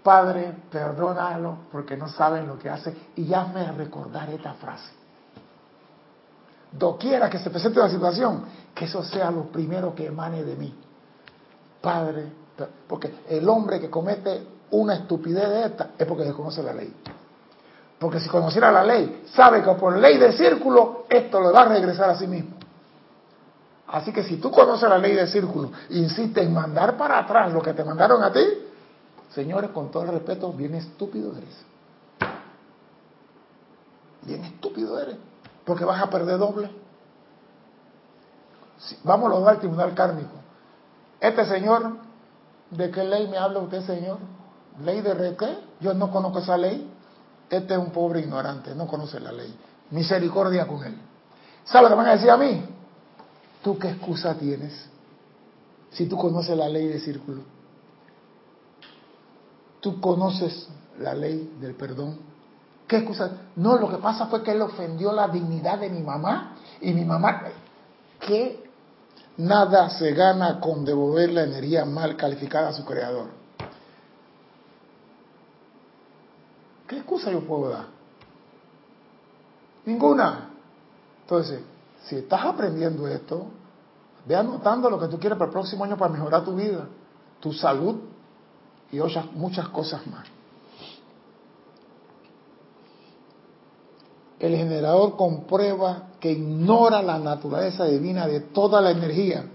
Padre, 0.03 0.53
perdónalo 0.71 1.57
porque 1.71 1.97
no 1.97 2.07
saben 2.07 2.47
lo 2.47 2.59
que 2.59 2.69
hace, 2.69 2.95
y 3.15 3.25
ya 3.25 3.45
me 3.45 3.71
recordar 3.71 4.29
esta 4.29 4.53
frase 4.53 4.96
doquiera 6.71 7.29
que 7.29 7.39
se 7.39 7.49
presente 7.49 7.79
la 7.79 7.89
situación, 7.89 8.43
que 8.73 8.85
eso 8.85 9.03
sea 9.03 9.31
lo 9.31 9.43
primero 9.43 9.95
que 9.95 10.07
emane 10.07 10.43
de 10.43 10.55
mí. 10.55 10.73
Padre, 11.81 12.31
porque 12.87 13.13
el 13.29 13.47
hombre 13.47 13.79
que 13.79 13.89
comete 13.89 14.41
una 14.71 14.95
estupidez 14.95 15.49
de 15.49 15.65
esta 15.65 15.89
es 15.97 16.05
porque 16.05 16.23
desconoce 16.23 16.61
la 16.61 16.73
ley. 16.73 16.93
Porque 17.99 18.19
si 18.19 18.29
conociera 18.29 18.71
la 18.71 18.83
ley, 18.83 19.23
sabe 19.33 19.63
que 19.63 19.71
por 19.71 19.97
ley 19.97 20.17
de 20.17 20.33
círculo 20.33 21.05
esto 21.09 21.41
le 21.41 21.51
va 21.51 21.61
a 21.61 21.69
regresar 21.69 22.09
a 22.09 22.17
sí 22.17 22.27
mismo. 22.27 22.51
Así 23.87 24.11
que 24.11 24.23
si 24.23 24.37
tú 24.37 24.51
conoces 24.51 24.89
la 24.89 24.97
ley 24.97 25.15
de 25.15 25.27
círculo, 25.27 25.71
insiste 25.89 26.41
en 26.41 26.53
mandar 26.53 26.97
para 26.97 27.19
atrás 27.19 27.53
lo 27.53 27.61
que 27.61 27.73
te 27.73 27.83
mandaron 27.83 28.21
a 28.21 28.31
ti, 28.31 28.45
señores, 29.33 29.71
con 29.71 29.89
todo 29.89 30.03
el 30.03 30.09
respeto, 30.09 30.51
bien 30.51 30.75
estúpido 30.75 31.31
eres. 31.37 31.65
Bien 34.23 34.43
estúpido 34.43 34.99
eres 34.99 35.15
porque 35.67 35.83
vas 35.83 36.01
a 36.01 36.09
perder 36.09 36.39
doble. 36.39 36.71
vamos 39.03 39.45
a 39.45 39.49
al 39.49 39.59
tribunal 39.59 39.93
kármico. 39.93 40.31
Este 41.19 41.45
señor, 41.45 41.97
¿de 42.71 42.89
qué 42.89 43.03
ley 43.03 43.27
me 43.27 43.37
habla 43.37 43.59
usted, 43.59 43.85
señor? 43.85 44.17
¿Ley 44.81 45.01
de 45.01 45.35
qué? 45.35 45.59
Yo 45.81 45.93
no 45.93 46.09
conozco 46.09 46.39
esa 46.39 46.57
ley. 46.57 46.89
Este 47.49 47.73
es 47.73 47.79
un 47.79 47.91
pobre 47.91 48.21
ignorante, 48.21 48.73
no 48.75 48.87
conoce 48.87 49.19
la 49.19 49.33
ley. 49.33 49.53
Misericordia 49.91 50.65
con 50.67 50.85
él. 50.85 50.97
¿Sabe 51.65 51.83
lo 51.83 51.89
que 51.89 51.95
van 51.95 52.07
a 52.07 52.11
decir 52.13 52.31
a 52.31 52.37
mí? 52.37 52.63
¿Tú 53.61 53.77
qué 53.77 53.89
excusa 53.89 54.35
tienes 54.35 54.89
si 55.91 56.05
tú 56.05 56.17
conoces 56.17 56.55
la 56.55 56.69
ley 56.69 56.87
de 56.87 56.99
círculo? 57.01 57.41
Tú 59.81 59.99
conoces 59.99 60.69
la 60.97 61.13
ley 61.13 61.57
del 61.59 61.75
perdón. 61.75 62.19
¿Qué 62.87 62.97
excusa? 62.97 63.31
No, 63.57 63.77
lo 63.77 63.89
que 63.89 63.97
pasa 63.97 64.27
fue 64.27 64.41
que 64.41 64.51
él 64.51 64.61
ofendió 64.61 65.11
la 65.11 65.27
dignidad 65.27 65.79
de 65.79 65.89
mi 65.89 66.01
mamá 66.01 66.55
y 66.79 66.93
mi 66.93 67.03
mamá, 67.03 67.43
que 68.19 68.63
nada 69.37 69.89
se 69.89 70.13
gana 70.13 70.59
con 70.59 70.85
devolver 70.85 71.31
la 71.31 71.43
energía 71.43 71.83
mal 71.83 72.15
calificada 72.15 72.69
a 72.69 72.73
su 72.73 72.85
creador. 72.85 73.27
¿Qué 76.87 76.97
excusa 76.97 77.29
yo 77.29 77.41
puedo 77.41 77.69
dar? 77.69 77.87
Ninguna. 79.85 80.49
Entonces, 81.23 81.61
si 82.05 82.15
estás 82.15 82.45
aprendiendo 82.45 83.05
esto, 83.09 83.47
ve 84.25 84.35
anotando 84.35 84.89
lo 84.89 84.97
que 84.97 85.07
tú 85.07 85.19
quieres 85.19 85.37
para 85.37 85.49
el 85.49 85.53
próximo 85.53 85.83
año 85.83 85.97
para 85.97 86.13
mejorar 86.13 86.45
tu 86.45 86.55
vida, 86.55 86.87
tu 87.41 87.51
salud 87.51 87.97
y 88.93 88.99
muchas 89.33 89.67
cosas 89.67 90.07
más. 90.07 90.36
El 94.39 94.55
generador 94.55 95.15
comprueba 95.15 96.09
que 96.19 96.31
ignora 96.31 97.01
la 97.01 97.17
naturaleza 97.17 97.85
divina 97.85 98.27
de 98.27 98.41
toda 98.41 98.81
la 98.81 98.91
energía 98.91 99.45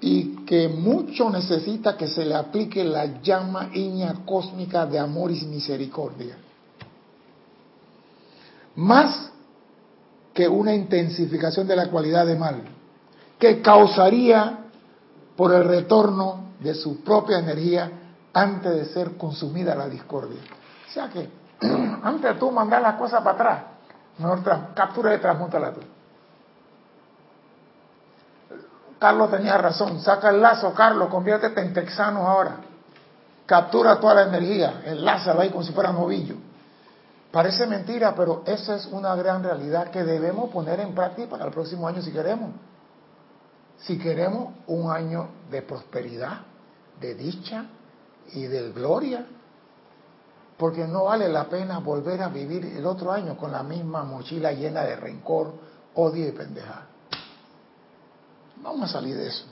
y 0.00 0.44
que 0.44 0.68
mucho 0.68 1.30
necesita 1.30 1.96
que 1.96 2.08
se 2.08 2.24
le 2.24 2.34
aplique 2.34 2.84
la 2.84 3.20
llama 3.20 3.70
iña 3.72 4.24
cósmica 4.24 4.86
de 4.86 4.98
amor 4.98 5.30
y 5.30 5.44
misericordia. 5.46 6.36
Más 8.76 9.30
que 10.34 10.48
una 10.48 10.74
intensificación 10.74 11.66
de 11.66 11.76
la 11.76 11.88
cualidad 11.88 12.26
de 12.26 12.36
mal, 12.36 12.62
que 13.38 13.60
causaría 13.60 14.66
por 15.36 15.52
el 15.52 15.64
retorno 15.64 16.52
de 16.60 16.74
su 16.74 17.02
propia 17.02 17.38
energía 17.38 17.90
antes 18.32 18.72
de 18.72 18.84
ser 18.86 19.16
consumida 19.16 19.74
la 19.74 19.88
discordia. 19.88 20.40
O 20.88 20.92
sea 20.92 21.08
que 21.10 21.28
antes 22.02 22.38
tú 22.38 22.50
mandar 22.50 22.82
las 22.82 22.94
cosas 22.96 23.22
para 23.22 23.34
atrás, 23.34 23.62
mejor 24.18 24.42
captura 24.74 25.14
y 25.14 25.18
transmútala 25.18 25.72
tú. 25.72 25.80
Carlos 28.98 29.30
tenía 29.30 29.58
razón, 29.58 30.00
saca 30.00 30.30
el 30.30 30.40
lazo, 30.40 30.72
Carlos, 30.74 31.08
conviértete 31.08 31.60
en 31.60 31.72
texano 31.72 32.26
ahora. 32.26 32.58
Captura 33.46 33.98
toda 33.98 34.14
la 34.14 34.22
energía, 34.22 34.82
enlázala 34.84 35.42
ahí 35.42 35.50
como 35.50 35.64
si 35.64 35.72
fuera 35.72 35.92
novillo. 35.92 36.36
Parece 37.32 37.66
mentira, 37.66 38.14
pero 38.14 38.42
esa 38.46 38.76
es 38.76 38.86
una 38.86 39.14
gran 39.16 39.42
realidad 39.42 39.90
que 39.90 40.04
debemos 40.04 40.50
poner 40.50 40.78
en 40.80 40.94
práctica 40.94 41.30
para 41.30 41.46
el 41.46 41.50
próximo 41.50 41.88
año 41.88 42.00
si 42.00 42.12
queremos. 42.12 42.50
Si 43.78 43.98
queremos 43.98 44.54
un 44.68 44.92
año 44.92 45.28
de 45.50 45.62
prosperidad, 45.62 46.42
de 47.00 47.14
dicha 47.14 47.64
y 48.34 48.42
de 48.44 48.70
gloria, 48.70 49.26
porque 50.62 50.86
no 50.86 51.06
vale 51.06 51.28
la 51.28 51.48
pena 51.48 51.80
volver 51.80 52.22
a 52.22 52.28
vivir 52.28 52.64
el 52.64 52.86
otro 52.86 53.10
año 53.10 53.36
con 53.36 53.50
la 53.50 53.64
misma 53.64 54.04
mochila 54.04 54.52
llena 54.52 54.82
de 54.82 54.94
rencor, 54.94 55.52
odio 55.96 56.28
y 56.28 56.30
pendejada. 56.30 56.86
Vamos 58.62 58.88
a 58.88 58.92
salir 58.92 59.16
de 59.16 59.26
eso. 59.26 59.44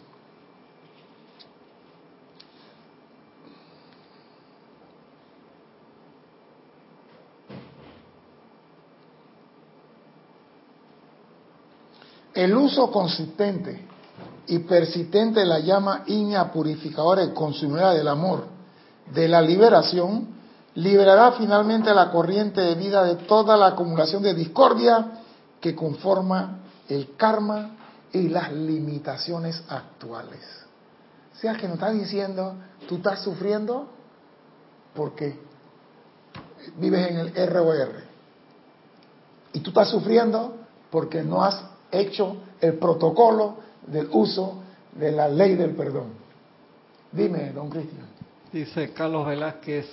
El 12.33 12.55
uso 12.57 12.89
consistente 12.93 13.85
y 14.47 14.61
persistente 14.61 15.41
de 15.41 15.47
la 15.47 15.59
llama 15.59 16.05
ígnea 16.07 16.53
purificadora 16.53 17.25
y 17.25 17.31
consumidora 17.33 17.95
del 17.95 18.07
amor, 18.07 18.45
de 19.13 19.27
la 19.27 19.43
liberación, 19.43 20.39
liberará 20.81 21.33
finalmente 21.33 21.93
la 21.93 22.11
corriente 22.11 22.61
de 22.61 22.75
vida 22.75 23.05
de 23.05 23.17
toda 23.17 23.57
la 23.57 23.69
acumulación 23.69 24.23
de 24.23 24.35
discordia 24.35 25.23
que 25.61 25.75
conforma 25.75 26.61
el 26.89 27.17
karma 27.17 27.77
y 28.13 28.29
las 28.29 28.53
limitaciones 28.53 29.63
actuales. 29.69 30.41
O 31.35 31.37
sea 31.37 31.55
que 31.55 31.67
nos 31.69 31.75
está 31.75 31.91
diciendo, 31.91 32.55
tú 32.89 32.97
estás 32.97 33.23
sufriendo 33.23 33.89
porque 34.95 35.39
vives 36.79 37.11
en 37.11 37.19
el 37.19 37.51
ROR. 37.51 38.03
Y 39.53 39.61
tú 39.61 39.71
estás 39.71 39.89
sufriendo 39.91 40.57
porque 40.91 41.23
no 41.23 41.45
has 41.45 41.63
hecho 41.91 42.37
el 42.61 42.75
protocolo 42.75 43.57
del 43.87 44.09
uso 44.13 44.63
de 44.93 45.13
la 45.13 45.29
ley 45.29 45.57
del 45.57 45.75
perdón. 45.75 46.13
Dime, 47.13 47.53
don 47.53 47.69
Cristian. 47.69 48.07
Dice 48.53 48.93
Carlos 48.93 49.27
Velázquez, 49.27 49.87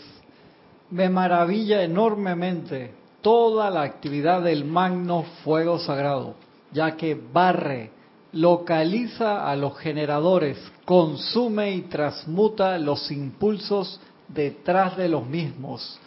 me 0.90 1.10
maravilla 1.10 1.84
enormemente 1.84 2.94
toda 3.22 3.70
la 3.70 3.82
actividad 3.82 4.42
del 4.42 4.66
magno 4.66 5.24
fuego 5.44 5.80
sagrado, 5.80 6.36
ya 6.72 6.96
que 6.96 7.16
barre, 7.16 7.92
localiza 8.32 9.50
a 9.50 9.56
los 9.56 9.78
generadores, 9.78 10.58
consume 10.86 11.72
y 11.72 11.82
transmuta 11.84 12.78
los 12.78 13.12
impulsos 13.12 14.00
detrás 14.28 14.96
de 14.98 15.10
los 15.10 15.26
mismos. 15.26 16.00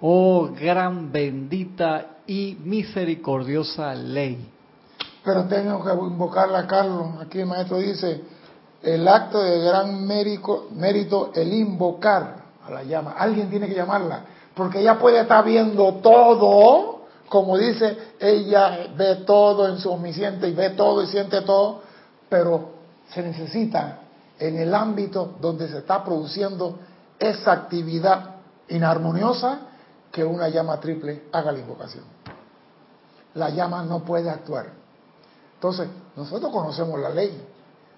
Oh 0.00 0.50
gran 0.54 1.10
bendita 1.10 2.18
y 2.26 2.56
misericordiosa 2.62 3.94
ley. 3.94 4.48
Pero 5.24 5.44
tengo 5.46 5.82
que 5.84 5.92
invocarla 5.92 6.66
Carlos. 6.66 7.20
Aquí 7.20 7.40
el 7.40 7.46
maestro 7.46 7.78
dice, 7.78 8.22
el 8.82 9.08
acto 9.08 9.42
de 9.42 9.58
gran 9.60 10.06
mérito, 10.06 10.68
mérito, 10.72 11.32
el 11.34 11.52
invocar 11.52 12.37
la 12.70 12.82
llama. 12.82 13.14
Alguien 13.18 13.50
tiene 13.50 13.68
que 13.68 13.74
llamarla, 13.74 14.22
porque 14.54 14.80
ella 14.80 14.98
puede 14.98 15.20
estar 15.20 15.44
viendo 15.44 15.94
todo, 15.94 17.02
como 17.28 17.56
dice, 17.58 18.14
ella 18.18 18.88
ve 18.96 19.16
todo 19.26 19.68
en 19.68 19.78
su 19.78 19.90
omnisciente 19.90 20.48
y 20.48 20.54
ve 20.54 20.70
todo 20.70 21.02
y 21.02 21.06
siente 21.06 21.42
todo, 21.42 21.82
pero 22.28 22.70
se 23.12 23.22
necesita 23.22 24.00
en 24.38 24.58
el 24.58 24.74
ámbito 24.74 25.36
donde 25.40 25.68
se 25.68 25.78
está 25.78 26.04
produciendo 26.04 26.78
esa 27.18 27.52
actividad 27.52 28.36
inarmoniosa 28.68 29.60
que 30.12 30.24
una 30.24 30.48
llama 30.48 30.78
triple 30.80 31.24
haga 31.32 31.52
la 31.52 31.58
invocación. 31.58 32.04
La 33.34 33.50
llama 33.50 33.82
no 33.82 34.00
puede 34.00 34.30
actuar. 34.30 34.66
Entonces, 35.54 35.88
nosotros 36.16 36.52
conocemos 36.52 37.00
la 37.00 37.10
ley. 37.10 37.46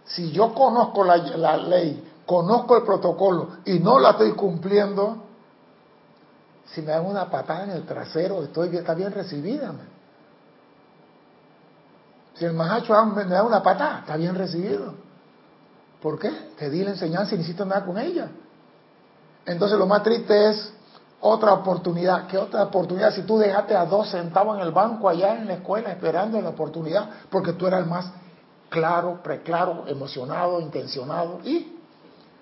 Si 0.04 0.33
yo 0.33 0.54
conozco 0.54 1.04
la, 1.04 1.56
ley, 1.56 2.10
conozco 2.31 2.77
el 2.77 2.85
protocolo 2.85 3.49
y 3.64 3.81
no 3.81 3.99
la 3.99 4.11
estoy 4.11 4.31
cumpliendo, 4.35 5.16
si 6.66 6.81
me 6.81 6.93
dan 6.93 7.05
una 7.05 7.29
patada 7.29 7.64
en 7.64 7.71
el 7.71 7.85
trasero, 7.85 8.45
estoy, 8.45 8.77
está 8.77 8.95
bien 8.95 9.11
recibida. 9.11 9.73
Si 12.35 12.45
el 12.45 12.53
majacho 12.53 13.05
me 13.07 13.25
da 13.25 13.43
una 13.43 13.61
patada, 13.64 13.99
está 13.99 14.16
bien 14.16 14.37
recibido. 14.37 14.95
¿Por 16.01 16.21
qué? 16.21 16.31
Te 16.57 16.71
di 16.71 16.85
la 16.85 16.90
enseñanza 16.90 17.35
y 17.35 17.38
no 17.38 17.64
nada 17.64 17.85
con 17.85 17.99
ella. 17.99 18.29
Entonces 19.45 19.77
lo 19.77 19.88
más 19.88 20.05
triste 20.05 20.51
es 20.51 20.73
otra 21.21 21.53
oportunidad. 21.53 22.29
¿Qué 22.29 22.38
otra 22.38 22.62
oportunidad? 22.62 23.12
Si 23.12 23.23
tú 23.23 23.38
dejaste 23.38 23.75
a 23.75 23.87
dos 23.87 24.09
sentados 24.09 24.57
en 24.57 24.62
el 24.62 24.71
banco 24.71 25.09
allá 25.09 25.35
en 25.35 25.49
la 25.49 25.55
escuela 25.55 25.90
esperando 25.90 26.40
la 26.40 26.51
oportunidad, 26.51 27.11
porque 27.29 27.55
tú 27.55 27.66
eras 27.66 27.83
el 27.83 27.90
más 27.90 28.12
claro, 28.69 29.21
preclaro, 29.21 29.88
emocionado, 29.88 30.61
intencionado. 30.61 31.40
Y 31.43 31.80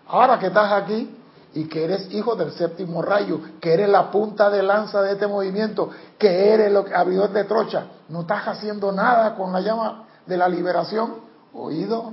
ahora 0.09 0.39
que 0.39 0.47
estás 0.47 0.73
aquí 0.73 1.15
y 1.55 1.65
que 1.65 1.85
eres 1.85 2.13
hijo 2.13 2.35
del 2.37 2.53
séptimo 2.53 3.03
rayo, 3.03 3.41
que 3.61 3.73
eres 3.73 3.89
la 3.89 4.11
punta 4.11 4.51
de 4.51 4.63
lanza 4.63 5.03
de 5.03 5.13
este 5.13 5.27
movimiento, 5.27 5.91
que 6.19 6.53
eres 6.53 6.69
el 6.69 6.77
abridor 6.95 7.33
de 7.33 7.45
trocha, 7.45 7.87
no 8.09 8.23
estás 8.23 8.49
haciendo 8.49 8.93
nada 8.93 9.35
con 9.35 9.53
la 9.53 9.61
llama 9.61 10.05
de 10.27 10.37
la 10.37 10.49
liberación. 10.49 11.27
Oído, 11.53 12.13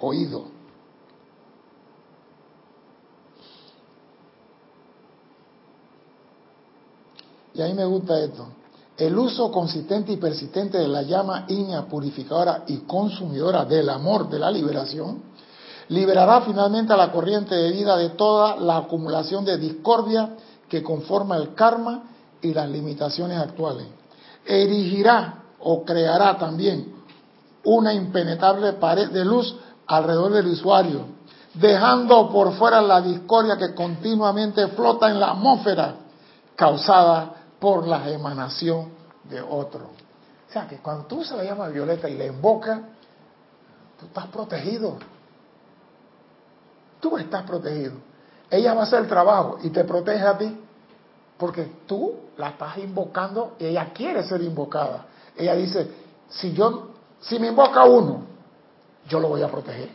oído. 0.00 0.44
Y 7.54 7.62
a 7.62 7.66
mí 7.66 7.74
me 7.74 7.84
gusta 7.84 8.18
esto. 8.20 8.46
El 8.96 9.16
uso 9.18 9.50
consistente 9.50 10.12
y 10.12 10.16
persistente 10.16 10.76
de 10.76 10.88
la 10.88 11.02
llama 11.02 11.46
ígnea 11.48 11.86
purificadora 11.86 12.64
y 12.66 12.78
consumidora 12.78 13.64
del 13.64 13.88
amor 13.88 14.28
de 14.28 14.38
la 14.38 14.50
liberación 14.50 15.29
liberará 15.90 16.42
finalmente 16.42 16.92
a 16.92 16.96
la 16.96 17.10
corriente 17.10 17.54
de 17.54 17.72
vida 17.72 17.96
de 17.96 18.10
toda 18.10 18.56
la 18.56 18.78
acumulación 18.78 19.44
de 19.44 19.58
discordia 19.58 20.30
que 20.68 20.82
conforma 20.84 21.36
el 21.36 21.54
karma 21.54 22.04
y 22.40 22.54
las 22.54 22.68
limitaciones 22.68 23.38
actuales. 23.38 23.86
Erigirá 24.46 25.42
o 25.58 25.84
creará 25.84 26.38
también 26.38 26.94
una 27.64 27.92
impenetrable 27.92 28.74
pared 28.74 29.10
de 29.10 29.24
luz 29.24 29.54
alrededor 29.88 30.32
del 30.32 30.46
usuario, 30.46 31.06
dejando 31.54 32.30
por 32.30 32.52
fuera 32.54 32.80
la 32.80 33.00
discordia 33.00 33.58
que 33.58 33.74
continuamente 33.74 34.68
flota 34.68 35.10
en 35.10 35.18
la 35.18 35.32
atmósfera 35.32 35.96
causada 36.54 37.34
por 37.58 37.86
la 37.88 38.08
emanación 38.08 38.90
de 39.24 39.42
otro. 39.42 39.90
O 40.48 40.52
sea 40.52 40.68
que 40.68 40.76
cuando 40.78 41.06
tú 41.06 41.24
se 41.24 41.36
la 41.36 41.42
llamas 41.42 41.72
violeta 41.72 42.08
y 42.08 42.16
la 42.16 42.26
invoca, 42.26 42.80
tú 43.98 44.06
estás 44.06 44.26
protegido. 44.28 44.96
Tú 47.00 47.16
estás 47.16 47.42
protegido. 47.44 47.94
Ella 48.50 48.74
va 48.74 48.82
a 48.82 48.84
hacer 48.84 49.00
el 49.00 49.08
trabajo 49.08 49.58
y 49.62 49.70
te 49.70 49.84
protege 49.84 50.26
a 50.26 50.36
ti 50.36 50.60
porque 51.38 51.72
tú 51.86 52.14
la 52.36 52.50
estás 52.50 52.78
invocando 52.78 53.56
y 53.58 53.66
ella 53.66 53.92
quiere 53.94 54.22
ser 54.24 54.42
invocada. 54.42 55.06
Ella 55.36 55.54
dice, 55.54 55.90
si 56.28 56.52
yo, 56.52 56.90
si 57.20 57.38
me 57.38 57.48
invoca 57.48 57.84
uno, 57.84 58.22
yo 59.08 59.20
lo 59.20 59.28
voy 59.28 59.42
a 59.42 59.48
proteger 59.48 59.88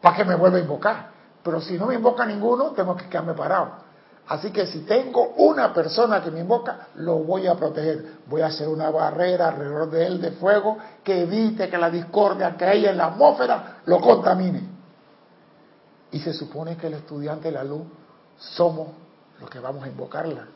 para 0.00 0.16
que 0.16 0.24
me 0.24 0.36
vuelva 0.36 0.58
a 0.58 0.60
invocar. 0.60 1.10
Pero 1.42 1.60
si 1.60 1.76
no 1.76 1.86
me 1.86 1.94
invoca 1.94 2.24
ninguno, 2.24 2.70
tengo 2.70 2.96
que 2.96 3.08
quedarme 3.08 3.34
parado. 3.34 3.82
Así 4.28 4.52
que 4.52 4.66
si 4.66 4.80
tengo 4.80 5.34
una 5.38 5.74
persona 5.74 6.22
que 6.22 6.30
me 6.30 6.40
invoca, 6.40 6.88
lo 6.94 7.16
voy 7.16 7.48
a 7.48 7.54
proteger. 7.56 8.18
Voy 8.26 8.40
a 8.42 8.46
hacer 8.46 8.68
una 8.68 8.88
barrera 8.90 9.48
alrededor 9.48 9.90
de 9.90 10.06
él 10.06 10.20
de 10.20 10.30
fuego 10.32 10.78
que 11.02 11.22
evite 11.22 11.68
que 11.68 11.78
la 11.78 11.90
discordia 11.90 12.56
que 12.56 12.64
hay 12.64 12.86
en 12.86 12.96
la 12.96 13.06
atmósfera 13.06 13.80
lo 13.86 14.00
contamine. 14.00 14.71
Y 16.12 16.20
se 16.20 16.32
supone 16.32 16.76
que 16.76 16.86
el 16.86 16.94
estudiante 16.94 17.48
de 17.48 17.52
la 17.52 17.64
luz 17.64 17.82
somos 18.38 18.88
los 19.40 19.50
que 19.50 19.58
vamos 19.58 19.84
a 19.84 19.88
invocarla. 19.88 20.46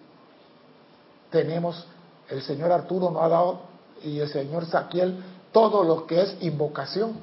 Tenemos, 1.31 1.87
el 2.29 2.43
señor 2.43 2.71
Arturo 2.71 3.11
nos 3.11 3.23
ha 3.23 3.29
dado 3.29 3.61
y 4.03 4.21
el 4.21 4.29
señor 4.29 4.67
Saquiel 4.67 5.23
todo 5.53 5.83
lo 5.83 6.07
que 6.07 6.23
es 6.23 6.37
invocación 6.41 7.15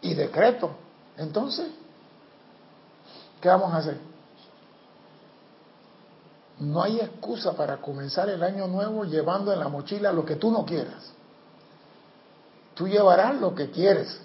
y 0.00 0.14
decreto. 0.14 0.70
Entonces, 1.16 1.66
¿qué 3.40 3.48
vamos 3.48 3.72
a 3.74 3.78
hacer? 3.78 3.98
No 6.60 6.82
hay 6.82 7.00
excusa 7.00 7.52
para 7.52 7.78
comenzar 7.78 8.28
el 8.28 8.42
año 8.42 8.66
nuevo 8.66 9.04
llevando 9.04 9.52
en 9.52 9.60
la 9.60 9.68
mochila 9.68 10.12
lo 10.12 10.24
que 10.24 10.36
tú 10.36 10.50
no 10.50 10.64
quieras. 10.64 11.12
Tú 12.74 12.86
llevarás 12.86 13.40
lo 13.40 13.54
que 13.54 13.70
quieres. 13.70 14.20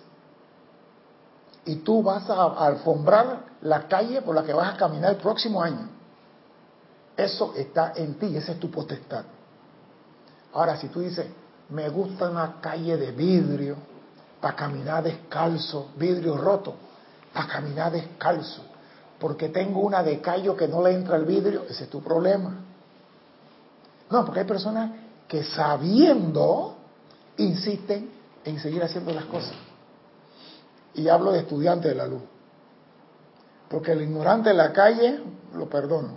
Y 1.65 1.77
tú 1.77 2.03
vas 2.03 2.29
a 2.29 2.45
alfombrar 2.65 3.45
la 3.61 3.87
calle 3.87 4.21
por 4.21 4.35
la 4.35 4.43
que 4.43 4.53
vas 4.53 4.73
a 4.73 4.77
caminar 4.77 5.11
el 5.11 5.17
próximo 5.17 5.61
año. 5.61 5.89
Eso 7.15 7.53
está 7.55 7.93
en 7.95 8.15
ti, 8.15 8.35
esa 8.35 8.53
es 8.53 8.59
tu 8.59 8.69
potestad. 8.69 9.23
Ahora, 10.53 10.77
si 10.77 10.87
tú 10.87 10.99
dices, 10.99 11.25
me 11.69 11.89
gusta 11.89 12.29
una 12.29 12.59
calle 12.59 12.97
de 12.97 13.11
vidrio, 13.11 13.77
para 14.43 14.57
caminar 14.57 15.01
descalzo, 15.01 15.91
vidrio 15.95 16.35
roto, 16.35 16.75
para 17.31 17.47
caminar 17.47 17.93
descalzo, 17.93 18.61
porque 19.17 19.47
tengo 19.47 19.79
una 19.79 20.03
de 20.03 20.19
callo 20.19 20.57
que 20.57 20.67
no 20.67 20.81
le 20.83 20.93
entra 20.93 21.15
el 21.15 21.23
vidrio, 21.23 21.63
ese 21.69 21.85
es 21.85 21.89
tu 21.89 22.03
problema. 22.03 22.53
No, 24.09 24.25
porque 24.25 24.41
hay 24.41 24.45
personas 24.45 24.91
que 25.29 25.45
sabiendo 25.45 26.75
insisten 27.37 28.11
en 28.43 28.59
seguir 28.59 28.83
haciendo 28.83 29.13
las 29.13 29.23
cosas. 29.25 29.53
Y 30.95 31.07
hablo 31.07 31.31
de 31.31 31.39
estudiantes 31.39 31.91
de 31.91 31.95
la 31.95 32.07
luz. 32.07 32.21
Porque 33.69 33.93
el 33.93 34.01
ignorante 34.01 34.49
de 34.49 34.55
la 34.55 34.71
calle, 34.71 35.19
lo 35.55 35.67
perdono, 35.67 36.13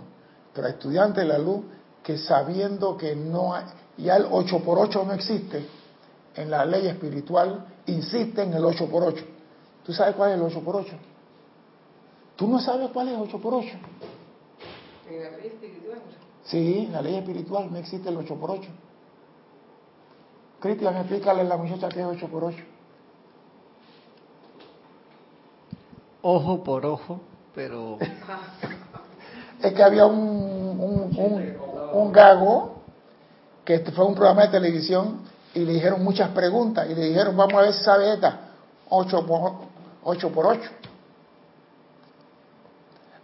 pero 0.53 0.67
el 0.67 0.73
estudiante 0.73 1.21
de 1.21 1.27
la 1.27 1.39
luz 1.39 1.65
que 2.03 2.17
sabiendo 2.17 2.95
que 2.95 3.15
no 3.15 3.53
hay, 3.53 3.65
ya 3.97 4.15
el 4.15 4.27
8 4.29 4.59
por 4.59 4.79
8 4.79 5.03
no 5.05 5.13
existe 5.13 5.65
en 6.35 6.51
la 6.51 6.65
ley 6.65 6.87
espiritual, 6.87 7.65
insiste 7.87 8.43
en 8.43 8.53
el 8.53 8.63
8 8.63 8.87
por 8.89 9.03
8. 9.03 9.25
¿Tú 9.83 9.93
sabes 9.93 10.15
cuál 10.15 10.31
es 10.31 10.37
el 10.37 10.43
8 10.43 10.61
por 10.61 10.75
8? 10.75 10.93
¿Tú 12.35 12.47
no 12.47 12.59
sabes 12.59 12.89
cuál 12.91 13.07
es 13.07 13.15
el 13.15 13.21
8 13.21 13.41
por 13.41 13.55
8? 13.55 13.67
En 15.09 15.23
la 15.23 15.31
ley 15.31 15.47
espiritual. 15.47 15.99
Sí, 16.43 16.85
en 16.85 16.93
la 16.93 17.01
ley 17.01 17.15
espiritual 17.15 17.71
no 17.71 17.77
existe 17.77 18.09
el 18.09 18.17
8 18.17 18.35
por 18.35 18.51
8. 18.51 18.69
Cristian, 20.59 20.95
explícale 20.97 21.41
a 21.41 21.45
la 21.45 21.57
muchacha 21.57 21.89
que 21.89 21.99
es 21.99 22.05
8 22.05 22.27
por 22.27 22.43
8. 22.43 22.57
Ojo 26.29 26.61
por 26.61 26.85
ojo, 26.85 27.21
pero... 27.55 27.97
es 29.63 29.73
que 29.73 29.81
había 29.81 30.05
un, 30.05 30.19
un, 30.19 31.17
un, 31.17 31.57
un 31.93 32.11
gago 32.11 32.81
que 33.63 33.79
fue 33.79 34.03
un 34.03 34.13
programa 34.13 34.41
de 34.41 34.49
televisión 34.49 35.21
y 35.53 35.59
le 35.59 35.71
dijeron 35.71 36.03
muchas 36.03 36.31
preguntas 36.31 36.85
y 36.89 36.95
le 36.95 37.05
dijeron, 37.05 37.37
vamos 37.37 37.53
a 37.53 37.61
ver 37.61 37.73
si 37.73 37.81
sabe 37.81 38.11
esta, 38.11 38.41
8 38.89 39.25
por 39.25 39.53
8. 40.03 40.31
Por 40.33 40.47
8. 40.47 40.69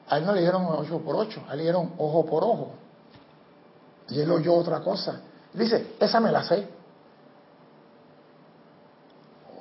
A 0.08 0.18
él 0.18 0.26
no 0.26 0.32
le 0.32 0.40
dijeron 0.40 0.66
8 0.70 1.00
por 1.00 1.18
8, 1.18 1.44
a 1.50 1.52
él 1.52 1.58
le 1.58 1.64
dijeron 1.64 1.92
ojo 1.98 2.26
por 2.26 2.46
ojo. 2.46 2.72
Y 4.08 4.22
él 4.22 4.32
oyó 4.32 4.54
otra 4.54 4.80
cosa. 4.80 5.20
Dice, 5.52 5.96
esa 6.00 6.22
me 6.22 6.32
la 6.32 6.42
sé. 6.46 6.66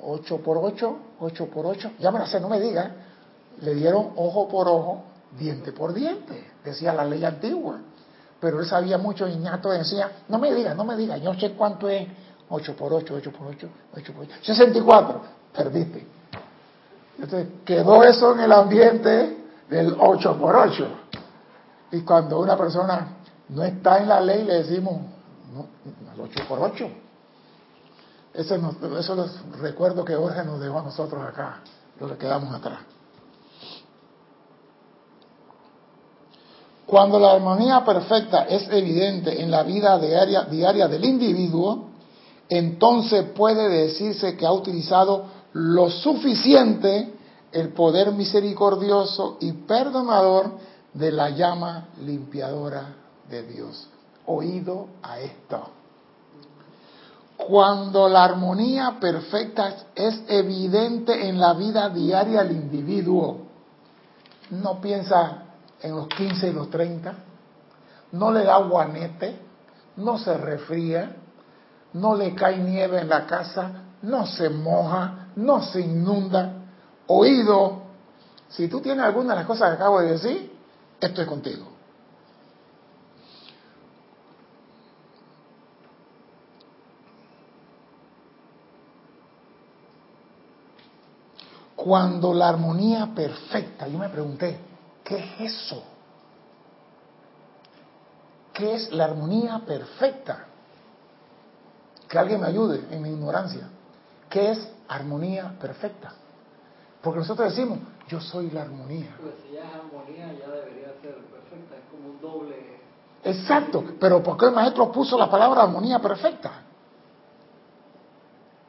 8 0.01 0.37
por 0.37 0.59
8, 0.59 0.97
8 1.19 1.47
por 1.47 1.65
8, 1.65 1.91
ya 1.99 2.09
me 2.09 2.19
la 2.19 2.27
sé, 2.27 2.39
no 2.39 2.47
me 2.47 2.61
diga. 2.61 3.09
Le 3.61 3.75
dieron 3.75 4.11
ojo 4.15 4.47
por 4.47 4.67
ojo, 4.67 5.03
diente 5.37 5.71
por 5.71 5.93
diente, 5.93 6.51
decía 6.63 6.93
la 6.93 7.05
ley 7.05 7.23
antigua. 7.23 7.79
Pero 8.39 8.59
él 8.59 8.65
sabía 8.65 8.97
mucho 8.97 9.27
y 9.27 9.35
ñato 9.37 9.69
decía, 9.69 10.11
no 10.27 10.37
me 10.37 10.53
diga, 10.53 10.73
no 10.73 10.83
me 10.83 10.97
diga, 10.97 11.17
yo 11.17 11.33
sé 11.35 11.53
cuánto 11.53 11.87
es 11.89 12.07
8 12.49 12.75
por 12.75 12.93
8, 12.93 13.13
8 13.15 13.31
por 13.31 13.47
8, 13.47 13.69
8 13.95 14.13
por 14.13 14.23
8. 14.25 14.33
64, 14.41 15.21
perdiste. 15.55 16.05
Entonces 17.17 17.47
quedó 17.63 18.03
eso 18.03 18.33
en 18.33 18.41
el 18.41 18.51
ambiente 18.51 19.37
del 19.69 19.95
8 19.97 20.37
por 20.37 20.55
8. 20.55 20.87
Y 21.91 22.01
cuando 22.01 22.39
una 22.39 22.57
persona 22.57 23.17
no 23.49 23.63
está 23.63 23.99
en 23.99 24.09
la 24.09 24.19
ley, 24.19 24.43
le 24.43 24.55
decimos, 24.55 25.01
no, 25.53 25.67
el 26.13 26.21
8 26.21 26.43
por 26.47 26.59
8. 26.59 26.89
Eso, 28.33 28.57
nos, 28.57 28.75
eso 28.99 29.15
los 29.15 29.59
recuerdo 29.59 30.03
que 30.03 30.15
Jorge 30.15 30.43
nos 30.43 30.59
dejó 30.59 30.79
a 30.79 30.83
nosotros 30.83 31.21
acá, 31.23 31.59
lo 31.99 32.09
que 32.09 32.17
quedamos 32.17 32.53
atrás. 32.53 32.79
Cuando 36.93 37.17
la 37.17 37.31
armonía 37.31 37.83
perfecta 37.83 38.43
es 38.43 38.69
evidente 38.69 39.41
en 39.41 39.49
la 39.49 39.63
vida 39.63 39.97
diaria, 39.97 40.87
del 40.87 41.03
individuo, 41.03 41.85
entonces 42.47 43.31
puede 43.35 43.67
decirse 43.67 44.37
que 44.37 44.45
ha 44.45 44.51
utilizado 44.51 45.25
lo 45.53 45.89
suficiente 45.89 47.11
el 47.51 47.69
poder 47.69 48.11
misericordioso 48.11 49.37
y 49.39 49.53
perdonador 49.53 50.51
de 50.93 51.11
la 51.11 51.31
llama 51.31 51.87
limpiadora 52.05 52.93
de 53.27 53.41
Dios. 53.41 53.87
Oído 54.27 54.85
a 55.01 55.19
esto. 55.19 55.63
Cuando 57.37 58.07
la 58.07 58.23
armonía 58.23 58.97
perfecta 59.01 59.87
es 59.95 60.21
evidente 60.27 61.27
en 61.27 61.39
la 61.39 61.55
vida 61.55 61.89
diaria 61.89 62.43
del 62.43 62.51
individuo, 62.51 63.39
no 64.51 64.79
piensa 64.79 65.52
en 65.83 65.95
los 65.95 66.07
15 66.07 66.47
y 66.47 66.53
los 66.53 66.69
30, 66.69 67.13
no 68.13 68.31
le 68.31 68.45
da 68.45 68.57
guanete, 68.57 69.37
no 69.97 70.17
se 70.17 70.35
refría, 70.37 71.17
no 71.93 72.15
le 72.15 72.33
cae 72.33 72.57
nieve 72.57 73.01
en 73.01 73.09
la 73.09 73.27
casa, 73.27 73.83
no 74.01 74.25
se 74.25 74.49
moja, 74.49 75.27
no 75.35 75.61
se 75.61 75.81
inunda. 75.81 76.53
Oído, 77.07 77.83
si 78.47 78.69
tú 78.69 78.79
tienes 78.79 79.03
alguna 79.03 79.33
de 79.33 79.39
las 79.39 79.45
cosas 79.45 79.69
que 79.69 79.75
acabo 79.75 79.99
de 79.99 80.11
decir, 80.11 80.57
estoy 80.99 81.25
contigo. 81.25 81.67
Cuando 91.75 92.33
la 92.33 92.47
armonía 92.47 93.13
perfecta, 93.13 93.89
yo 93.89 93.97
me 93.97 94.07
pregunté, 94.07 94.72
¿qué 95.03 95.17
es 95.17 95.53
eso? 95.53 95.83
¿Qué 98.53 98.75
es 98.75 98.91
la 98.91 99.05
armonía 99.05 99.61
perfecta? 99.65 100.45
Que 102.07 102.17
alguien 102.19 102.41
me 102.41 102.47
ayude 102.47 102.85
en 102.91 103.01
mi 103.01 103.09
ignorancia. 103.09 103.67
¿Qué 104.29 104.51
es 104.51 104.67
armonía 104.87 105.55
perfecta? 105.59 106.13
Porque 107.01 107.19
nosotros 107.19 107.49
decimos, 107.49 107.79
yo 108.07 108.21
soy 108.21 108.51
la 108.51 108.61
armonía. 108.61 109.15
Pues 109.19 109.33
si 109.43 109.55
ya 109.55 109.61
es 109.61 109.75
armonía, 109.75 110.33
ya 110.33 110.49
debería 110.49 110.87
ser 111.01 111.15
perfecta, 111.15 111.75
es 111.75 111.83
como 111.89 112.09
un 112.09 112.21
doble. 112.21 112.79
Exacto, 113.23 113.83
pero 113.99 114.21
¿por 114.21 114.37
qué 114.37 114.45
el 114.45 114.51
maestro 114.51 114.91
puso 114.91 115.17
la 115.17 115.29
palabra 115.29 115.63
armonía 115.63 115.99
perfecta? 115.99 116.51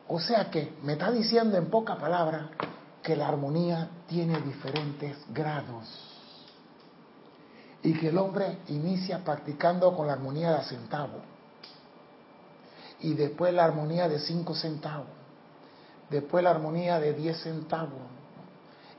O 0.09 0.19
sea 0.21 0.51
que 0.51 0.77
me 0.83 0.95
está 0.95 1.11
diciendo 1.11 1.57
en 1.57 1.67
poca 1.71 1.97
palabra 1.97 2.51
que 3.03 3.17
la 3.17 3.29
armonía 3.29 3.89
tiene 4.07 4.41
diferentes 4.41 5.17
grados 5.31 6.14
y 7.85 7.93
que 7.93 8.09
el 8.09 8.19
hombre 8.19 8.59
inicia 8.69 9.23
practicando 9.23 9.95
con 9.95 10.07
la 10.07 10.15
armonía 10.15 10.53
de 10.53 10.65
centavo 10.65 11.21
y 13.01 13.13
después 13.13 13.53
la 13.53 13.67
armonía 13.67 14.09
de 14.09 14.19
5 14.19 14.55
centavos, 14.55 15.07
después 16.09 16.43
la 16.43 16.51
armonía 16.51 16.99
de 16.99 17.13
10 17.13 17.43
centavos 17.43 18.01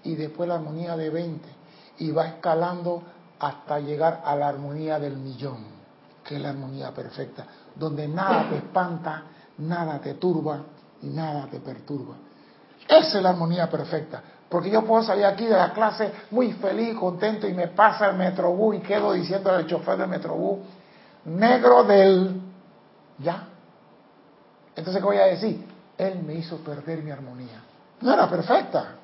y 0.04 0.16
después 0.16 0.48
la 0.48 0.56
armonía 0.56 0.96
de 0.96 1.10
20 1.10 1.50
y 1.98 2.12
va 2.12 2.28
escalando 2.28 3.02
hasta 3.40 3.80
llegar 3.80 4.22
a 4.24 4.36
la 4.36 4.50
armonía 4.50 5.00
del 5.00 5.18
millón, 5.18 5.66
que 6.24 6.36
es 6.36 6.42
la 6.42 6.50
armonía 6.50 6.94
perfecta, 6.94 7.48
donde 7.76 8.08
nada 8.08 8.50
te 8.50 8.58
espanta, 8.58 9.24
nada 9.58 10.00
te 10.00 10.14
turba 10.14 10.64
y 11.02 11.08
nada 11.08 11.48
te 11.50 11.60
perturba. 11.60 12.16
Esa 12.88 13.18
es 13.18 13.24
la 13.24 13.32
armonía 13.32 13.68
perfecta. 13.68 14.22
Porque 14.56 14.70
yo 14.70 14.86
puedo 14.86 15.04
salir 15.04 15.26
aquí 15.26 15.44
de 15.44 15.58
la 15.58 15.74
clase 15.74 16.14
muy 16.32 16.54
feliz, 16.54 16.98
contento 16.98 17.46
y 17.46 17.54
me 17.54 17.68
pasa 17.68 18.08
el 18.08 18.16
metrobús 18.16 18.78
y 18.78 18.80
quedo 18.80 19.12
diciendo 19.12 19.52
al 19.52 19.68
chofer 19.68 19.98
del 19.98 20.08
metrobús, 20.08 20.60
negro 21.26 21.84
del... 21.84 22.40
Ya, 23.20 23.50
entonces, 24.78 25.02
¿qué 25.02 25.06
voy 25.06 25.18
a 25.18 25.26
decir? 25.26 25.68
Él 25.98 26.24
me 26.24 26.36
hizo 26.36 26.56
perder 26.60 27.04
mi 27.04 27.12
armonía. 27.12 27.62
No 28.00 28.14
era 28.14 28.30
perfecta. 28.30 28.96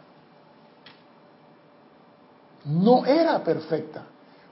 No 2.63 3.05
era 3.05 3.43
perfecta. 3.43 4.03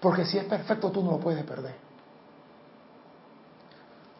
Porque 0.02 0.26
si 0.26 0.38
es 0.38 0.44
perfecto, 0.44 0.92
tú 0.92 1.02
no 1.02 1.12
lo 1.12 1.20
puedes 1.22 1.46
perder. 1.46 1.76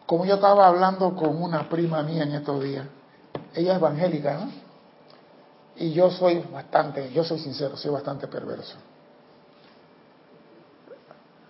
Como 0.06 0.24
yo 0.24 0.36
estaba 0.36 0.66
hablando 0.66 1.14
con 1.14 1.42
una 1.42 1.68
prima 1.68 2.02
mía 2.02 2.22
en 2.22 2.36
estos 2.36 2.64
días, 2.64 2.86
ella 3.54 3.72
es 3.72 3.76
evangélica, 3.76 4.38
¿no? 4.38 4.69
Y 5.80 5.92
yo 5.92 6.10
soy 6.10 6.38
bastante, 6.52 7.10
yo 7.12 7.24
soy 7.24 7.40
sincero, 7.40 7.76
soy 7.76 7.90
bastante 7.90 8.28
perverso. 8.28 8.76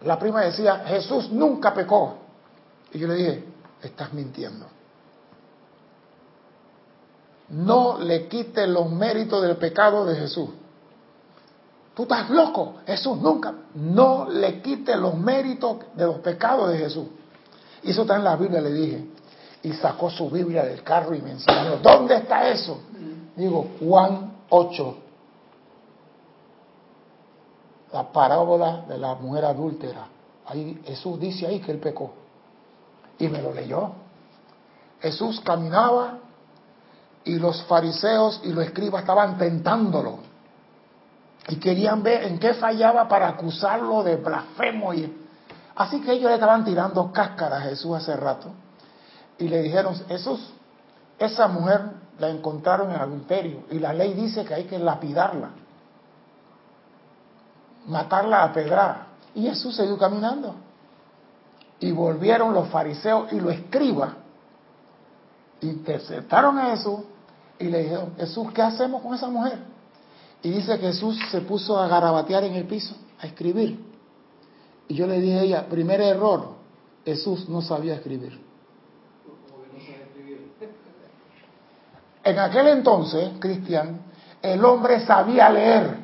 La 0.04 0.18
prima 0.18 0.40
decía, 0.40 0.84
Jesús 0.86 1.30
nunca 1.30 1.74
pecó. 1.74 2.16
Y 2.92 2.98
yo 2.98 3.06
le 3.06 3.14
dije, 3.14 3.44
estás 3.82 4.12
mintiendo 4.14 4.66
no 7.50 7.98
le 7.98 8.28
quite 8.28 8.66
los 8.66 8.90
méritos 8.90 9.42
del 9.42 9.56
pecado 9.56 10.06
de 10.06 10.16
Jesús. 10.16 10.50
Tú 11.94 12.02
estás 12.04 12.30
loco, 12.30 12.76
Jesús 12.86 13.18
nunca. 13.18 13.52
No 13.74 14.28
le 14.30 14.62
quite 14.62 14.96
los 14.96 15.14
méritos 15.16 15.78
de 15.94 16.06
los 16.06 16.18
pecados 16.18 16.70
de 16.70 16.78
Jesús. 16.78 17.06
Y 17.82 17.90
eso 17.90 18.02
está 18.02 18.16
en 18.16 18.24
la 18.24 18.36
Biblia, 18.36 18.60
le 18.60 18.72
dije. 18.72 19.04
Y 19.62 19.72
sacó 19.74 20.08
su 20.08 20.30
Biblia 20.30 20.64
del 20.64 20.82
carro 20.82 21.14
y 21.14 21.20
me 21.20 21.32
enseñó, 21.32 21.78
¿dónde 21.82 22.16
está 22.16 22.48
eso? 22.48 22.80
Digo, 23.40 23.68
Juan 23.80 24.36
8. 24.50 24.96
La 27.94 28.12
parábola 28.12 28.82
de 28.86 28.98
la 28.98 29.14
mujer 29.14 29.46
adúltera. 29.46 30.08
Ahí 30.44 30.78
Jesús 30.84 31.18
dice 31.18 31.46
ahí 31.46 31.58
que 31.58 31.72
él 31.72 31.78
pecó. 31.78 32.12
Y 33.18 33.28
me 33.28 33.40
lo 33.40 33.54
leyó. 33.54 33.92
Jesús 35.00 35.40
caminaba 35.40 36.18
y 37.24 37.36
los 37.36 37.62
fariseos 37.62 38.42
y 38.44 38.52
los 38.52 38.62
escribas 38.66 39.00
estaban 39.00 39.38
tentándolo 39.38 40.18
y 41.48 41.56
querían 41.56 42.02
ver 42.02 42.24
en 42.24 42.38
qué 42.38 42.52
fallaba 42.52 43.08
para 43.08 43.28
acusarlo 43.28 44.02
de 44.02 44.16
blasfemo. 44.16 44.92
Y... 44.92 45.16
Así 45.76 46.02
que 46.02 46.12
ellos 46.12 46.28
le 46.28 46.34
estaban 46.34 46.62
tirando 46.62 47.10
cáscaras 47.10 47.62
a 47.62 47.68
Jesús 47.70 47.96
hace 47.96 48.14
rato 48.16 48.50
y 49.38 49.48
le 49.48 49.62
dijeron, 49.62 49.94
Jesús, 50.08 50.52
esa 51.18 51.48
mujer 51.48 51.92
la 52.20 52.28
encontraron 52.28 52.90
en 52.90 53.00
adulterio 53.00 53.64
y 53.70 53.78
la 53.78 53.94
ley 53.94 54.12
dice 54.12 54.44
que 54.44 54.54
hay 54.54 54.64
que 54.64 54.78
lapidarla, 54.78 55.50
matarla 57.86 58.44
a 58.44 58.52
pedrar. 58.52 59.06
Y 59.34 59.42
Jesús 59.44 59.74
siguió 59.74 59.96
caminando. 59.96 60.54
Y 61.80 61.92
volvieron 61.92 62.52
los 62.52 62.68
fariseos 62.68 63.32
y 63.32 63.40
los 63.40 63.54
escribas, 63.54 64.10
interceptaron 65.62 66.58
a 66.58 66.76
Jesús 66.76 67.00
y 67.58 67.64
le 67.64 67.84
dijeron, 67.84 68.14
Jesús, 68.18 68.52
¿qué 68.52 68.60
hacemos 68.60 69.00
con 69.00 69.14
esa 69.14 69.28
mujer? 69.28 69.58
Y 70.42 70.50
dice 70.50 70.78
que 70.78 70.88
Jesús 70.88 71.18
se 71.30 71.40
puso 71.40 71.78
a 71.78 71.88
garabatear 71.88 72.44
en 72.44 72.54
el 72.54 72.64
piso, 72.64 72.94
a 73.18 73.26
escribir. 73.26 73.82
Y 74.88 74.94
yo 74.94 75.06
le 75.06 75.20
dije 75.20 75.38
a 75.38 75.42
ella, 75.42 75.66
primer 75.68 76.02
error, 76.02 76.48
Jesús 77.04 77.48
no 77.48 77.62
sabía 77.62 77.94
escribir. 77.94 78.49
En 82.22 82.38
aquel 82.38 82.68
entonces, 82.68 83.32
Cristian, 83.38 84.00
el 84.42 84.64
hombre 84.64 85.00
sabía 85.06 85.48
leer 85.48 85.98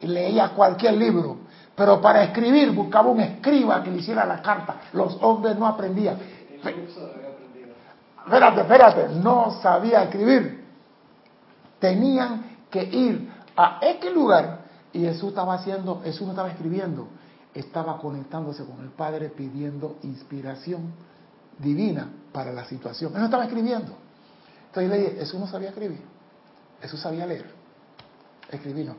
y 0.00 0.06
leía 0.06 0.50
cualquier 0.50 0.94
libro, 0.94 1.38
pero 1.74 2.00
para 2.00 2.24
escribir 2.24 2.72
buscaba 2.72 3.08
un 3.10 3.20
escriba 3.20 3.82
que 3.82 3.90
le 3.90 3.98
hiciera 3.98 4.24
la 4.24 4.42
carta. 4.42 4.82
Los 4.92 5.16
hombres 5.22 5.56
no 5.56 5.66
aprendían. 5.66 6.18
Espérate, 8.24 8.60
espérate, 8.60 9.08
no 9.20 9.58
sabía 9.62 10.02
escribir. 10.04 10.64
Tenían 11.78 12.56
que 12.70 12.82
ir 12.82 13.30
a 13.56 13.78
X 13.82 14.12
lugar 14.14 14.60
y 14.92 15.00
Jesús 15.00 15.30
estaba 15.30 15.54
haciendo, 15.54 16.00
Jesús 16.02 16.22
no 16.22 16.30
estaba 16.30 16.50
escribiendo, 16.50 17.08
estaba 17.52 17.98
conectándose 17.98 18.64
con 18.64 18.80
el 18.80 18.90
Padre 18.90 19.28
pidiendo 19.28 19.96
inspiración 20.02 20.92
divina 21.58 22.08
para 22.32 22.52
la 22.52 22.64
situación. 22.64 23.12
Él 23.14 23.18
no 23.18 23.26
estaba 23.26 23.44
escribiendo. 23.44 24.03
Entonces 24.74 24.90
le 24.90 24.98
dije, 24.98 25.20
Jesús 25.20 25.38
no 25.38 25.46
sabía 25.46 25.68
escribir, 25.68 26.00
Jesús 26.82 27.00
sabía 27.00 27.26
leer. 27.26 27.46
Escribir 28.50 28.86
no. 28.86 28.96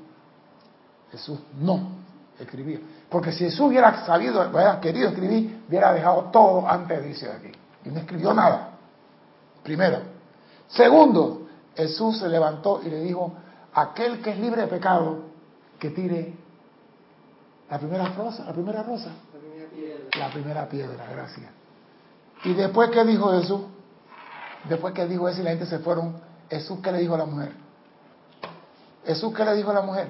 Jesús 1.11 1.37
no 1.59 1.89
escribía. 2.39 2.79
Porque 3.09 3.33
si 3.33 3.39
Jesús 3.39 3.59
hubiera 3.59 4.05
sabido, 4.05 4.39
hubiera 4.49 4.79
querido 4.79 5.09
escribir, 5.09 5.63
hubiera 5.67 5.91
dejado 5.93 6.29
todo 6.31 6.65
antes 6.65 7.01
de 7.01 7.09
irse 7.09 7.27
de 7.27 7.33
aquí. 7.33 7.51
Y 7.83 7.89
no 7.89 7.99
escribió 7.99 8.33
nada. 8.33 8.69
Primero. 9.63 9.99
Segundo, 10.69 11.47
Jesús 11.75 12.19
se 12.19 12.29
levantó 12.29 12.81
y 12.81 12.89
le 12.89 13.01
dijo, 13.01 13.33
aquel 13.73 14.21
que 14.21 14.31
es 14.31 14.39
libre 14.39 14.61
de 14.61 14.67
pecado, 14.67 15.23
que 15.77 15.89
tire 15.89 16.33
la 17.69 17.77
primera 17.79 18.13
rosa, 18.13 18.45
la 18.45 18.53
primera 18.53 18.81
rosa. 18.81 19.09
La 19.09 19.39
primera 19.39 19.69
piedra. 19.69 20.19
La 20.19 20.31
primera 20.31 20.69
piedra, 20.69 21.05
gracias. 21.11 21.51
Y 22.45 22.53
después, 22.53 22.89
¿qué 22.91 23.03
dijo 23.03 23.29
Jesús? 23.33 23.74
Después 24.69 24.93
que 24.93 25.05
dijo 25.05 25.27
eso 25.29 25.41
y 25.41 25.43
la 25.43 25.51
gente 25.51 25.65
se 25.65 25.79
fueron, 25.79 26.15
Jesús, 26.49 26.79
¿qué 26.81 26.91
le 26.91 26.99
dijo 26.99 27.15
a 27.15 27.19
la 27.19 27.25
mujer? 27.25 27.51
Jesús, 29.05 29.33
¿qué 29.33 29.45
le 29.45 29.55
dijo 29.55 29.71
a 29.71 29.75
la 29.75 29.81
mujer? 29.81 30.07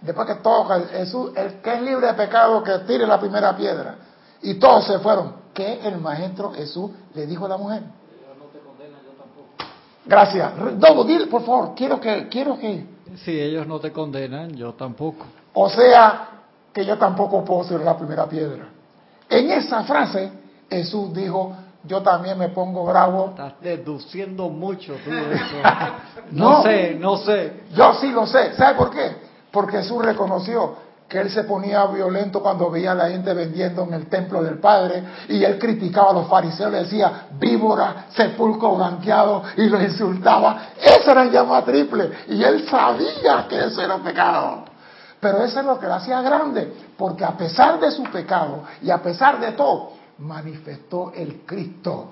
Después 0.00 0.26
que 0.26 0.34
todo, 0.36 0.66
Jesús, 0.90 1.32
el 1.36 1.60
que 1.62 1.74
es 1.74 1.82
libre 1.82 2.08
de 2.08 2.14
pecado, 2.14 2.62
que 2.62 2.78
tire 2.80 3.06
la 3.06 3.18
primera 3.18 3.56
piedra. 3.56 3.96
Y 4.42 4.54
todos 4.54 4.86
se 4.86 4.98
fueron. 4.98 5.44
¿Qué 5.54 5.80
el 5.86 5.98
maestro 5.98 6.52
Jesús 6.52 6.90
le 7.14 7.26
dijo 7.26 7.46
a 7.46 7.48
la 7.48 7.56
mujer? 7.56 7.82
no 7.82 8.46
te 8.46 8.58
condenan, 8.58 9.00
yo 9.04 9.12
tampoco. 9.12 9.48
Gracias. 10.04 10.78
Dodo, 10.78 11.04
dile, 11.04 11.26
por 11.26 11.42
favor, 11.42 11.74
quiero 11.74 12.00
que, 12.00 12.28
quiero 12.28 12.58
que. 12.58 12.86
Si 13.24 13.40
ellos 13.40 13.66
no 13.66 13.78
te 13.78 13.92
condenan, 13.92 14.50
yo 14.50 14.74
tampoco. 14.74 15.24
O 15.54 15.70
sea, 15.70 16.28
que 16.72 16.84
yo 16.84 16.98
tampoco 16.98 17.44
puedo 17.44 17.64
ser 17.64 17.80
la 17.80 17.96
primera 17.96 18.26
piedra. 18.26 18.66
En 19.30 19.50
esa 19.52 19.84
frase, 19.84 20.30
Jesús 20.68 21.14
dijo, 21.14 21.56
yo 21.86 22.02
también 22.02 22.38
me 22.38 22.48
pongo 22.48 22.84
bravo. 22.84 23.30
Estás 23.30 23.54
deduciendo 23.60 24.48
mucho 24.48 24.94
tú 25.04 25.10
eso. 25.32 25.56
no, 26.30 26.62
sé, 26.62 26.96
no 26.98 27.16
sé. 27.18 27.64
Yo 27.74 27.94
sí 27.94 28.10
lo 28.10 28.26
sé. 28.26 28.54
¿Sabe 28.54 28.74
por 28.74 28.90
qué? 28.90 29.16
Porque 29.50 29.78
Jesús 29.78 30.04
reconoció 30.04 30.84
que 31.08 31.20
él 31.20 31.30
se 31.30 31.44
ponía 31.44 31.84
violento 31.86 32.42
cuando 32.42 32.70
veía 32.70 32.92
a 32.92 32.94
la 32.94 33.08
gente 33.10 33.34
vendiendo 33.34 33.82
en 33.84 33.94
el 33.94 34.06
templo 34.08 34.42
del 34.42 34.58
Padre 34.58 35.02
y 35.28 35.44
él 35.44 35.58
criticaba 35.58 36.10
a 36.10 36.14
los 36.14 36.28
fariseos, 36.28 36.72
le 36.72 36.78
decía 36.78 37.26
víbora, 37.38 38.06
sepulcro 38.08 38.76
blanqueado 38.76 39.42
y 39.56 39.68
los 39.68 39.82
insultaba. 39.82 40.68
Eso 40.80 41.10
era 41.10 41.26
llama 41.26 41.62
triple 41.62 42.10
y 42.28 42.42
él 42.42 42.66
sabía 42.68 43.46
que 43.48 43.64
eso 43.64 43.82
era 43.82 43.98
pecado. 43.98 44.64
Pero 45.20 45.44
eso 45.44 45.60
es 45.60 45.66
lo 45.66 45.78
que 45.78 45.86
lo 45.86 45.94
hacía 45.94 46.20
grande, 46.20 46.72
porque 46.98 47.24
a 47.24 47.32
pesar 47.32 47.78
de 47.80 47.90
su 47.90 48.02
pecado 48.04 48.64
y 48.82 48.90
a 48.90 49.02
pesar 49.02 49.40
de 49.40 49.52
todo, 49.52 49.92
manifestó 50.18 51.12
el 51.14 51.42
Cristo. 51.44 52.10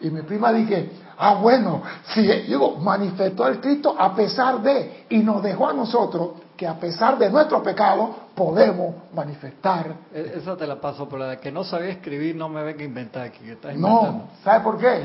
Y 0.00 0.10
mi 0.10 0.22
prima 0.22 0.52
dije, 0.52 0.90
ah, 1.16 1.34
bueno, 1.34 1.82
si 2.12 2.22
digo, 2.22 2.76
manifestó 2.76 3.46
el 3.48 3.60
Cristo 3.60 3.96
a 3.98 4.14
pesar 4.14 4.60
de, 4.60 5.06
y 5.08 5.18
nos 5.18 5.42
dejó 5.42 5.68
a 5.68 5.72
nosotros 5.72 6.32
que 6.56 6.66
a 6.66 6.78
pesar 6.78 7.18
de 7.18 7.30
nuestro 7.30 7.62
pecado 7.62 8.14
podemos 8.34 8.94
manifestar. 9.14 9.94
E, 10.12 10.34
esa 10.36 10.56
te 10.56 10.66
la 10.66 10.80
paso, 10.80 11.08
pero 11.08 11.20
la 11.20 11.28
de 11.30 11.38
que 11.38 11.50
no 11.50 11.64
sabía 11.64 11.90
escribir 11.90 12.36
no 12.36 12.48
me 12.48 12.62
venga 12.62 12.82
a 12.82 12.84
inventar 12.84 13.22
aquí. 13.22 13.44
no, 13.76 14.28
¿sabe 14.44 14.60
por 14.60 14.78
qué? 14.78 15.02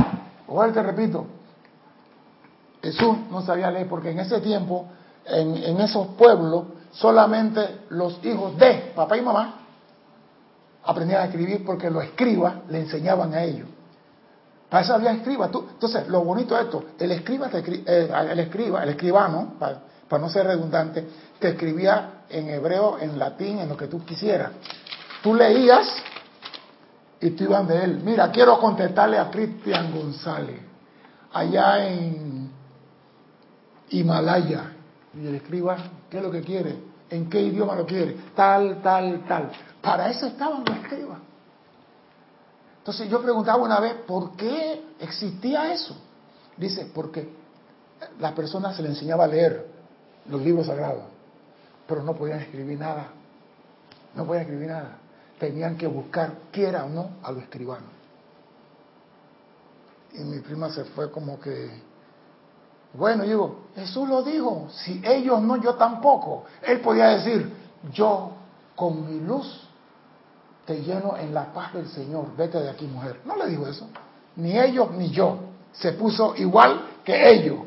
Oye, 0.48 0.74
te 0.74 0.84
repito, 0.84 1.26
Jesús 2.82 3.18
no 3.30 3.42
sabía 3.42 3.72
leer 3.72 3.88
porque 3.88 4.12
en 4.12 4.20
ese 4.20 4.42
tiempo, 4.42 4.88
en, 5.26 5.56
en 5.56 5.80
esos 5.80 6.08
pueblos, 6.08 6.66
solamente 6.92 7.86
los 7.90 8.20
hijos 8.26 8.58
de 8.58 8.92
papá 8.94 9.16
y 9.16 9.22
mamá 9.22 9.61
aprendían 10.84 11.22
a 11.22 11.26
escribir 11.26 11.66
porque 11.66 11.90
los 11.90 12.04
escribas 12.04 12.56
le 12.70 12.80
enseñaban 12.80 13.34
a 13.34 13.44
ellos. 13.44 13.68
Para 14.70 14.84
eso 14.84 14.94
había 14.94 15.12
escriba. 15.12 15.48
entonces, 15.48 16.08
lo 16.08 16.24
bonito 16.24 16.56
de 16.56 16.64
esto, 16.64 16.86
el 16.98 17.12
escriba, 17.12 17.50
eh, 17.54 18.10
el 18.32 18.40
escriba, 18.40 18.84
el 18.84 18.90
escribano, 18.90 19.56
para, 19.60 19.82
no 20.18 20.30
ser 20.30 20.48
redundante, 20.48 21.08
te 21.40 21.50
escribía 21.50 22.24
en 22.30 22.50
hebreo, 22.50 22.98
en 23.00 23.20
latín, 23.20 23.60
en 23.60 23.68
lo 23.68 23.76
que 23.76 23.88
tú 23.88 24.04
quisieras. 24.06 24.52
Tú 25.22 25.36
leías 25.36 25.88
y 27.20 27.32
tú 27.32 27.44
ibas 27.46 27.68
de 27.68 27.84
él. 27.84 28.02
Mira, 28.04 28.32
quiero 28.32 28.60
contestarle 28.60 29.18
a 29.18 29.30
Cristian 29.30 29.94
González, 29.94 30.62
allá 31.34 31.88
en 31.88 32.50
Himalaya. 33.90 34.72
Y 35.14 35.28
el 35.28 35.36
escriba, 35.36 35.78
¿qué 36.10 36.18
es 36.18 36.24
lo 36.24 36.32
que 36.32 36.42
quiere? 36.42 36.91
¿En 37.12 37.30
qué 37.30 37.42
idioma 37.42 37.76
lo 37.76 37.86
quiere? 37.86 38.16
Tal, 38.34 38.82
tal, 38.82 39.26
tal. 39.28 39.52
Para 39.82 40.10
eso 40.10 40.28
estaban 40.28 40.64
los 40.66 40.78
escribas. 40.78 41.20
Entonces 42.80 43.10
yo 43.10 43.22
preguntaba 43.22 43.62
una 43.62 43.80
vez, 43.80 43.96
¿por 44.08 44.36
qué 44.36 44.82
existía 45.00 45.74
eso? 45.74 45.96
Dice, 46.58 46.90
porque 46.96 47.30
las 48.20 48.32
personas 48.32 48.76
se 48.76 48.82
le 48.82 48.90
enseñaba 48.90 49.26
a 49.26 49.28
leer 49.28 49.68
los 50.28 50.42
libros 50.42 50.68
sagrados, 50.68 51.04
pero 51.86 52.02
no 52.02 52.16
podían 52.16 52.40
escribir 52.40 52.80
nada. 52.80 53.10
No 54.16 54.26
podían 54.26 54.44
escribir 54.44 54.70
nada. 54.70 54.98
Tenían 55.38 55.78
que 55.78 55.88
buscar, 55.88 56.34
quiera 56.52 56.86
o 56.86 56.90
no, 56.90 57.10
a 57.24 57.32
los 57.32 57.44
escribanos. 57.44 57.90
Y 60.14 60.20
mi 60.20 60.40
prima 60.40 60.70
se 60.70 60.86
fue 60.86 61.12
como 61.12 61.40
que, 61.40 61.70
bueno, 62.94 63.24
digo, 63.24 63.62
Jesús 63.76 64.08
lo 64.08 64.22
dijo, 64.22 64.68
si 64.70 65.02
ellos 65.06 65.42
no, 65.42 65.58
yo 65.58 65.76
tampoco. 65.76 66.44
Él 66.62 66.82
podía 66.82 67.08
decir, 67.08 67.52
yo 67.94 68.32
con 68.76 69.08
mi 69.08 69.20
luz 69.26 69.68
te 70.66 70.82
lleno 70.82 71.16
en 71.18 71.34
la 71.34 71.54
paz 71.54 71.74
del 71.74 71.88
Señor, 71.88 72.36
vete 72.36 72.60
de 72.60 72.70
aquí 72.70 72.86
mujer. 72.86 73.22
No 73.26 73.38
le 73.38 73.48
dijo 73.48 73.66
eso, 73.66 73.88
ni 74.36 74.60
ellos 74.60 74.92
ni 74.92 75.10
yo. 75.10 75.40
Se 75.72 75.94
puso 75.94 76.36
igual 76.36 76.82
que 77.06 77.32
ellos. 77.32 77.60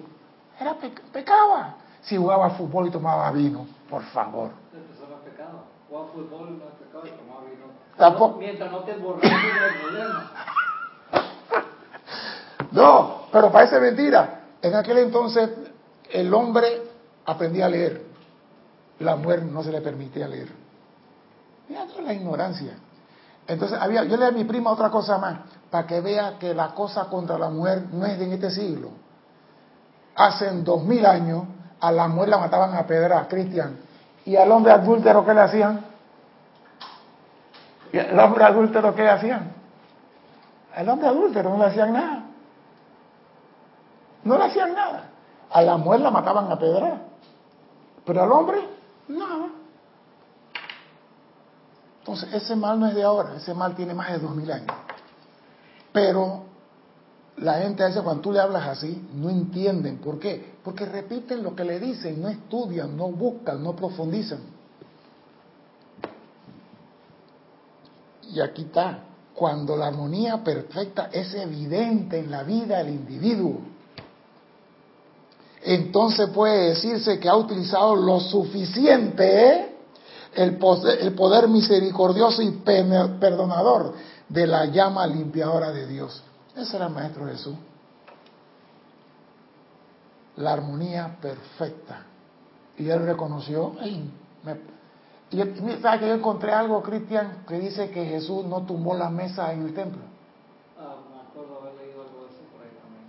Era 0.61 0.77
pecaba. 1.13 1.77
Si 2.03 2.19
jugaba 2.19 2.51
fútbol 2.51 2.89
y 2.89 2.91
tomaba 2.91 3.31
vino, 3.33 3.67
por 3.89 4.03
favor. 4.03 4.51
Eso 4.73 5.09
no 5.09 5.17
es 5.17 5.23
pecado. 5.23 5.65
Jugaba 5.89 6.09
fútbol 6.09 6.59
no 6.59 6.65
es 6.67 6.75
pecado 6.75 7.07
y 7.07 7.11
tomaba 7.11 7.41
vino. 7.45 7.65
Tampoco. 7.97 8.39
Mientras 8.39 8.71
no 8.71 8.81
te 8.81 8.93
problema. 8.95 10.31
No, 12.73 13.29
pero 13.31 13.53
parece 13.53 13.79
mentira. 13.79 14.44
En 14.65 14.75
aquel 14.75 14.97
entonces 14.97 15.51
el 16.11 16.33
hombre 16.33 16.81
aprendía 17.27 17.67
a 17.67 17.69
leer. 17.69 18.03
La 18.99 19.15
mujer 19.15 19.43
no 19.43 19.63
se 19.63 19.71
le 19.71 19.83
permitía 19.83 20.27
leer. 20.27 20.49
Mira 21.69 21.85
toda 21.85 22.01
la 22.01 22.15
ignorancia. 22.15 22.73
Entonces, 23.47 23.79
había, 23.79 24.05
yo 24.05 24.17
le 24.17 24.25
a 24.25 24.31
mi 24.31 24.45
prima 24.45 24.71
otra 24.71 24.89
cosa 24.89 25.19
más, 25.19 25.41
para 25.71 25.87
que 25.87 26.01
vea 26.01 26.39
que 26.39 26.55
la 26.55 26.69
cosa 26.69 27.05
contra 27.11 27.37
la 27.37 27.51
mujer 27.51 27.83
no 27.93 28.07
es 28.07 28.19
de 28.19 28.25
en 28.25 28.33
este 28.33 28.51
siglo. 28.51 28.89
Hace 30.17 30.51
dos 30.63 30.83
mil 30.83 31.05
años 31.05 31.45
a 31.79 31.93
la 31.93 32.09
mujer 32.09 32.31
la 32.31 32.39
mataban 32.39 32.75
a 32.75 32.87
pedra, 32.87 33.29
Cristian. 33.29 33.77
¿Y 34.25 34.35
al 34.37 34.51
hombre 34.51 34.73
adúltero 34.73 35.27
qué 35.27 35.35
le 35.35 35.41
hacían? 35.43 35.85
¿Y 37.93 37.99
al 37.99 38.19
hombre 38.19 38.45
adúltero 38.45 38.95
qué 38.95 39.03
le 39.03 39.11
hacían? 39.11 39.53
Al 40.75 40.89
hombre 40.89 41.09
adúltero 41.09 41.51
no 41.51 41.59
le 41.59 41.65
hacían 41.67 41.93
nada. 41.93 42.24
No 44.25 44.39
le 44.39 44.45
hacían 44.45 44.75
nada. 44.75 45.11
A 45.51 45.63
la 45.63 45.77
mujer 45.77 46.01
la 46.01 46.11
mataban 46.11 46.51
a 46.51 46.59
pedra. 46.59 47.03
Pero 48.05 48.23
al 48.23 48.33
hombre, 48.33 48.59
nada. 49.09 49.49
Entonces, 52.01 52.35
ese 52.35 52.57
mal 52.57 52.79
no 52.79 52.87
es 52.87 52.95
de 52.95 53.03
ahora, 53.03 53.37
ese 53.37 53.55
mal 53.55 53.75
tiene 53.75 53.95
más 53.95 54.13
de 54.13 54.19
dos 54.19 54.35
mil 54.35 54.51
años. 54.51 54.77
Pero 55.93 56.43
la 57.37 57.55
gente 57.55 57.83
a 57.83 57.87
veces 57.87 58.03
cuando 58.03 58.23
tú 58.23 58.33
le 58.33 58.41
hablas 58.41 58.67
así, 58.67 59.09
no 59.15 59.31
entienden. 59.31 59.99
¿Por 59.99 60.19
qué? 60.19 60.55
Porque 60.63 60.85
repiten 60.85 61.43
lo 61.43 61.55
que 61.55 61.65
le 61.65 61.81
dicen, 61.81 62.21
no 62.21 62.29
estudian, 62.29 62.97
no 62.97 63.09
buscan, 63.09 63.63
no 63.63 63.75
profundizan. 63.75 64.41
Y 68.31 68.41
aquí 68.41 68.63
está, 68.63 68.99
cuando 69.35 69.77
la 69.77 69.89
armonía 69.89 70.43
perfecta 70.43 71.09
es 71.13 71.35
evidente 71.35 72.19
en 72.19 72.31
la 72.31 72.43
vida 72.43 72.79
del 72.79 72.91
individuo, 72.91 73.61
entonces 75.65 76.29
puede 76.29 76.71
decirse 76.71 77.19
que 77.19 77.29
ha 77.29 77.37
utilizado 77.37 77.97
lo 77.97 78.21
suficiente 78.21 79.49
¿eh? 79.49 79.77
el, 80.35 80.59
el 81.01 81.15
poder 81.15 81.49
misericordioso 81.49 82.43
y 82.43 82.51
perdonador 82.51 83.95
de 84.29 84.47
la 84.47 84.67
llama 84.67 85.07
limpiadora 85.07 85.73
de 85.73 85.87
Dios. 85.87 86.23
Ese 86.55 86.77
era 86.77 86.87
el 86.87 86.93
Maestro 86.93 87.27
Jesús. 87.27 87.57
La 90.37 90.53
armonía 90.53 91.17
perfecta. 91.21 92.07
Y 92.77 92.89
él 92.89 93.07
reconoció, 93.07 93.75
¿sabes 95.81 96.01
que 96.01 96.09
yo 96.09 96.15
encontré 96.15 96.53
algo, 96.53 96.83
Cristian, 96.83 97.45
que 97.47 97.59
dice 97.59 97.91
que 97.91 98.05
Jesús 98.05 98.45
no 98.45 98.63
tumbó 98.67 98.95
la 98.95 99.09
mesa 99.09 99.53
en 99.53 99.63
el 99.63 99.73
templo? 99.75 100.03
Ah, 100.79 100.97
me 101.11 101.21
acuerdo 101.21 101.61
haber 101.61 101.75
leído 101.75 102.03
algo 102.03 102.25
de 102.25 102.31
eso 102.31 102.41
por 102.53 102.63
ahí 102.63 102.73
también. 102.83 103.07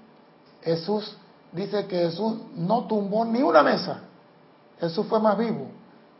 Jesús 0.61 1.17
dice 1.55 1.87
que 1.87 1.97
Jesús 1.97 2.35
no 2.55 2.85
tumbó 2.85 3.25
ni 3.25 3.41
una 3.41 3.63
mesa. 3.63 4.01
Jesús 4.79 5.05
fue 5.07 5.19
más 5.19 5.37
vivo. 5.37 5.67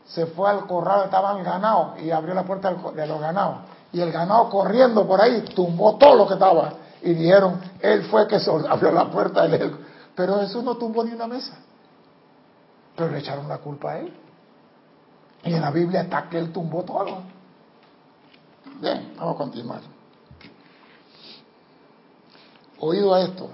Se 0.06 0.26
fue 0.26 0.48
al 0.48 0.66
corral, 0.66 1.04
estaban 1.04 1.42
ganados 1.42 2.00
y 2.00 2.10
abrió 2.10 2.34
la 2.34 2.44
puerta 2.44 2.72
de 2.72 3.06
los 3.06 3.20
ganados. 3.20 3.58
Y 3.92 4.00
el 4.00 4.10
ganado 4.10 4.48
corriendo 4.48 5.06
por 5.06 5.20
ahí 5.20 5.42
tumbó 5.54 5.96
todo 5.96 6.16
lo 6.16 6.26
que 6.26 6.34
estaba 6.34 6.72
y 7.02 7.14
dijeron, 7.14 7.60
él 7.80 8.04
fue 8.04 8.26
que 8.26 8.36
abrió 8.68 8.90
la 8.92 9.10
puerta 9.10 9.46
del 9.46 9.76
Pero 10.14 10.40
Jesús 10.40 10.64
no 10.64 10.76
tumbó 10.76 11.04
ni 11.04 11.12
una 11.12 11.26
mesa. 11.26 11.56
Pero 12.96 13.10
le 13.10 13.18
echaron 13.18 13.48
la 13.48 13.58
culpa 13.58 13.92
a 13.92 13.98
él. 13.98 14.12
Y 15.44 15.52
en 15.52 15.60
la 15.60 15.70
Biblia 15.70 16.00
está 16.00 16.28
que 16.28 16.38
él 16.38 16.52
tumbó 16.52 16.82
todo. 16.82 17.18
Bien, 18.80 19.12
vamos 19.16 19.34
a 19.34 19.38
continuar. 19.38 19.80
Oído 22.78 23.14
a 23.14 23.22
esto, 23.22 23.50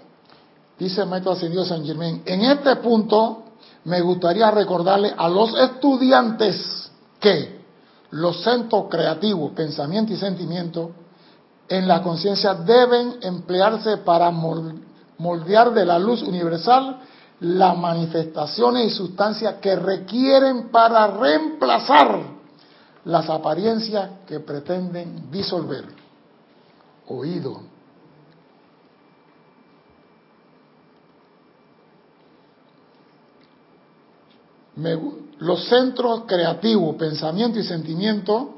dice 0.79 1.05
maestro 1.05 1.33
ascendido 1.33 1.65
San 1.65 1.85
Germán, 1.85 2.23
en 2.25 2.43
este 2.43 2.77
punto 2.77 3.45
me 3.85 4.01
gustaría 4.01 4.51
recordarle 4.51 5.13
a 5.17 5.29
los 5.29 5.59
estudiantes 5.59 6.91
que 7.21 7.63
los 8.11 8.43
centros 8.43 8.87
creativos, 8.91 9.53
pensamiento 9.53 10.13
y 10.13 10.17
sentimiento, 10.17 10.93
en 11.69 11.89
la 11.89 12.03
conciencia 12.03 12.55
deben 12.55 13.17
emplearse 13.23 13.99
para 13.99 14.31
moldear 14.31 15.73
de 15.73 15.87
la 15.87 15.99
luz 15.99 16.23
universal 16.23 17.01
las 17.41 17.77
manifestaciones 17.77 18.93
y 18.93 18.95
sustancias 18.95 19.55
que 19.61 19.75
requieren 19.75 20.69
para 20.69 21.07
reemplazar 21.07 22.21
las 23.05 23.29
apariencias 23.29 24.11
que 24.27 24.41
pretenden 24.41 25.31
disolver. 25.31 25.85
Oído. 27.09 27.72
Los 34.77 35.69
centros 35.69 36.23
creativos, 36.27 36.97
pensamiento 36.97 37.59
y 37.59 37.65
sentimiento 37.65 38.55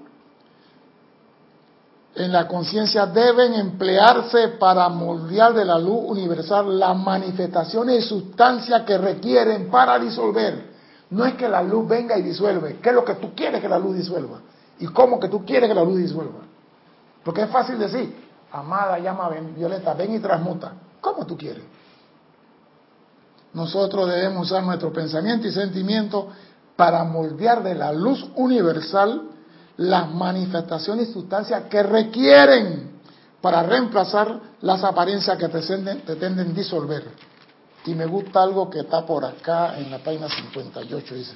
en 2.14 2.32
la 2.32 2.46
conciencia 2.46 3.06
deben 3.06 3.54
emplearse 3.54 4.48
para 4.50 4.88
moldear 4.88 5.52
de 5.52 5.64
la 5.64 5.78
luz 5.78 5.98
universal 6.06 6.78
las 6.78 6.96
manifestaciones 6.96 8.04
y 8.04 8.08
sustancias 8.08 8.82
que 8.82 8.96
requieren 8.98 9.68
para 9.68 9.98
disolver. 9.98 10.74
No 11.10 11.24
es 11.24 11.34
que 11.34 11.48
la 11.48 11.62
luz 11.62 11.88
venga 11.88 12.16
y 12.16 12.22
disuelve. 12.22 12.78
¿Qué 12.80 12.90
es 12.90 12.94
lo 12.94 13.04
que 13.04 13.14
tú 13.14 13.34
quieres 13.34 13.60
que 13.60 13.68
la 13.68 13.78
luz 13.78 13.96
disuelva? 13.96 14.40
¿Y 14.78 14.86
cómo 14.86 15.18
que 15.18 15.28
tú 15.28 15.44
quieres 15.44 15.68
que 15.68 15.74
la 15.74 15.84
luz 15.84 15.98
disuelva? 15.98 16.40
Porque 17.24 17.42
es 17.42 17.50
fácil 17.50 17.78
decir, 17.78 18.14
amada 18.52 18.98
llama 18.98 19.30
violeta, 19.56 19.94
ven 19.94 20.14
y 20.14 20.18
transmuta. 20.20 20.72
¿Cómo 21.00 21.26
tú 21.26 21.36
quieres? 21.36 21.64
Nosotros 23.54 24.08
debemos 24.08 24.50
usar 24.50 24.64
nuestro 24.64 24.92
pensamiento 24.92 25.46
y 25.46 25.52
sentimiento 25.52 26.28
para 26.76 27.04
moldear 27.04 27.62
de 27.62 27.74
la 27.74 27.92
luz 27.92 28.26
universal 28.34 29.22
las 29.76 30.12
manifestaciones 30.12 31.08
y 31.08 31.12
sustancias 31.12 31.64
que 31.70 31.82
requieren 31.82 32.94
para 33.40 33.62
reemplazar 33.62 34.40
las 34.62 34.82
apariencias 34.82 35.36
que 35.36 35.48
pretenden, 35.48 36.54
disolver. 36.54 37.04
Y 37.86 37.94
me 37.94 38.06
gusta 38.06 38.42
algo 38.42 38.70
que 38.70 38.80
está 38.80 39.04
por 39.04 39.24
acá 39.24 39.78
en 39.78 39.90
la 39.90 39.98
página 39.98 40.28
58, 40.28 41.14
dice. 41.14 41.34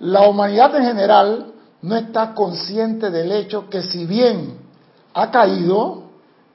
La 0.00 0.28
humanidad 0.28 0.76
en 0.76 0.84
general 0.84 1.52
no 1.82 1.96
está 1.96 2.34
consciente 2.34 3.10
del 3.10 3.32
hecho 3.32 3.68
que 3.68 3.82
si 3.82 4.04
bien 4.04 4.58
ha 5.14 5.30
caído 5.30 6.07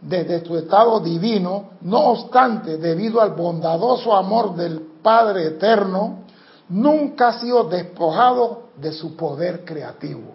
desde 0.04 0.46
su 0.46 0.58
estado 0.58 1.00
divino, 1.00 1.72
no 1.82 2.00
obstante, 2.12 2.78
debido 2.78 3.22
al 3.22 3.32
bondadoso 3.32 4.16
amor 4.16 4.56
del 4.56 4.82
Padre 5.02 5.48
Eterno, 5.48 6.24
nunca 6.70 7.30
ha 7.30 7.40
sido 7.40 7.64
despojado 7.66 8.64
de 8.76 8.92
su 8.92 9.16
poder 9.16 9.64
creativo. 9.64 10.34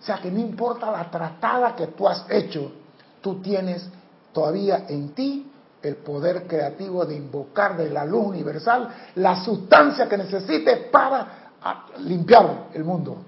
O 0.00 0.02
sea 0.04 0.18
que 0.18 0.30
no 0.30 0.40
importa 0.40 0.90
la 0.90 1.10
tratada 1.10 1.76
que 1.76 1.88
tú 1.88 2.08
has 2.08 2.24
hecho, 2.30 2.72
tú 3.20 3.42
tienes 3.42 3.86
todavía 4.32 4.86
en 4.88 5.10
ti 5.10 5.50
el 5.82 5.96
poder 5.96 6.46
creativo 6.46 7.04
de 7.04 7.16
invocar 7.16 7.76
de 7.76 7.90
la 7.90 8.04
luz 8.04 8.26
universal 8.26 8.88
la 9.16 9.42
sustancia 9.44 10.08
que 10.08 10.16
necesites 10.16 10.88
para 10.90 11.52
ah, 11.62 11.86
limpiar 11.98 12.68
el 12.72 12.84
mundo. 12.84 13.18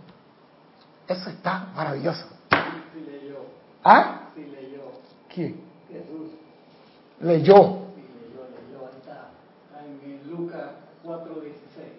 Eso 1.06 1.28
está 1.28 1.68
maravilloso. 1.74 2.26
¿Ah? 3.84 4.30
Sí 4.34 4.44
leyó. 4.44 4.84
¿Quién? 5.28 5.71
Leyó. 7.22 7.54
Sí 7.94 8.02
leyó, 8.18 8.42
leyó. 8.50 8.86
Ahí 8.86 8.98
está. 9.00 9.30
En 9.80 10.30
Lucas 10.30 10.70
4.16. 11.04 11.20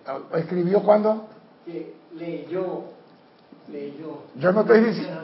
Ah, 0.05 0.37
¿Escribió 0.37 0.83
cuándo? 0.83 1.25
Leyó. 2.13 2.83
Leyó. 3.69 4.21
Yo 4.35 4.51
no 4.51 4.61
estoy 4.61 4.79
diciendo. 4.81 5.21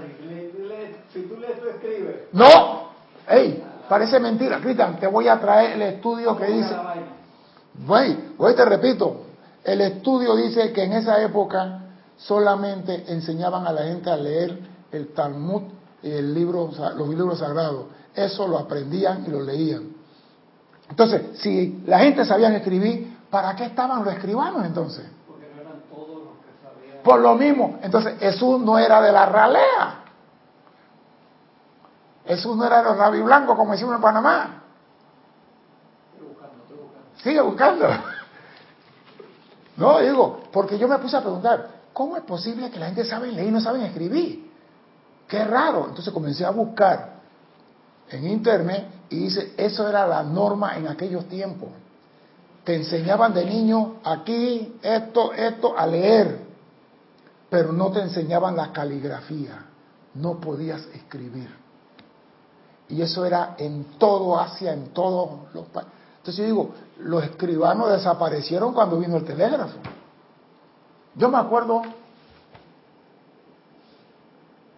Si 1.14 1.22
tú 1.24 1.38
lees, 1.38 1.60
tú 1.60 1.68
escribes. 1.70 2.16
¡No! 2.32 2.89
¡Ey! 3.28 3.64
Parece 3.89 4.20
mentira. 4.20 4.60
Cristian, 4.60 5.00
te 5.00 5.08
voy 5.08 5.28
a 5.28 5.39
traer 5.39 5.74
el 5.74 5.82
estudio 5.82 6.38
que 6.38 6.45
dice. 6.45 6.76
Voy, 7.86 8.34
hoy 8.38 8.56
te 8.56 8.64
repito. 8.64 9.26
El 9.64 9.82
estudio 9.82 10.36
dice 10.36 10.72
que 10.72 10.84
en 10.84 10.93
esa 10.93 11.22
época 11.22 11.82
solamente 12.16 13.06
enseñaban 13.08 13.66
a 13.66 13.74
la 13.74 13.84
gente 13.84 14.10
a 14.10 14.16
leer 14.16 14.60
el 14.91 15.08
Talmud 15.10 15.64
y 16.04 16.12
el 16.12 16.34
libro, 16.34 16.70
los 16.95 17.10
libros 17.10 17.39
sagrados. 17.39 17.86
Eso 18.16 18.47
lo 18.47 18.57
aprendían 18.57 19.24
y 19.26 19.30
lo 19.30 19.41
leían. 19.41 19.93
Entonces, 20.89 21.39
si 21.39 21.84
la 21.86 21.99
gente 21.99 22.26
sabía 22.26 22.55
escribir, 22.55 23.18
¿para 23.30 23.55
qué 23.55 23.66
estaban 23.66 24.03
los 24.03 24.14
escribanos 24.14 24.66
entonces? 24.66 25.05
Por 27.03 27.22
lo 27.22 27.36
mismo, 27.36 27.80
entonces 27.82 28.20
Jesús 28.20 28.60
no 28.60 28.78
era 28.78 29.01
de 29.01 29.12
la 29.12 29.26
ralea. 29.26 29.95
Jesús 32.26 32.57
no 32.57 32.66
era 32.66 32.80
de 32.80 32.84
los 32.84 32.97
rabi 32.97 33.22
blancos 33.22 33.55
como 33.55 33.72
decimos 33.72 33.95
en 33.95 34.01
Panamá. 34.01 34.64
Sigue 37.24 37.41
buscando. 37.41 37.88
No, 39.78 39.99
digo, 39.99 40.41
porque 40.51 40.78
yo 40.78 40.88
me 40.88 40.97
puse 40.97 41.16
a 41.16 41.22
preguntar, 41.22 41.70
¿cómo 41.93 42.18
es 42.18 42.24
posible 42.24 42.70
que 42.70 42.80
la 42.80 42.88
gente 42.88 43.05
sabe 43.05 43.32
leer 43.32 43.47
y 43.47 43.51
no 43.51 43.62
saben 43.62 43.82
escribir? 43.84 44.51
Qué 45.28 45.43
raro. 45.45 45.86
Entonces 45.88 46.14
comencé 46.14 46.45
a 46.45 46.49
buscar 46.49 47.18
en 48.12 48.28
internet 48.28 48.86
y 49.10 49.20
dice, 49.20 49.53
eso 49.57 49.88
era 49.88 50.07
la 50.07 50.24
norma 50.24 50.78
en 50.78 50.88
aquellos 50.88 51.26
tiempos. 51.26 51.70
Te 52.64 52.76
enseñaban 52.76 53.34
de 53.34 53.45
niño 53.45 53.95
aquí, 54.03 54.76
esto, 54.82 55.34
esto, 55.34 55.78
a 55.78 55.88
leer 55.88 56.49
pero 57.49 57.74
no 57.74 57.91
te 57.91 58.01
enseñaban 58.01 58.55
la 58.55 58.72
caligrafía, 58.72 59.66
no 60.14 60.39
podías 60.39 60.86
escribir. 60.93 61.49
Y 62.88 63.01
eso 63.01 63.26
era 63.26 63.55
en 63.57 63.86
todo 63.97 64.39
Asia, 64.39 64.74
en 64.74 64.89
todos 64.89 65.53
los 65.53 65.66
países. 65.68 65.93
Entonces 66.18 66.38
yo 66.38 66.45
digo, 66.45 66.70
los 66.99 67.24
escribanos 67.24 67.91
desaparecieron 67.91 68.74
cuando 68.74 68.99
vino 68.99 69.18
el 69.18 69.26
telégrafo. 69.26 69.78
Yo 71.16 71.30
me 71.30 71.38
acuerdo, 71.38 71.82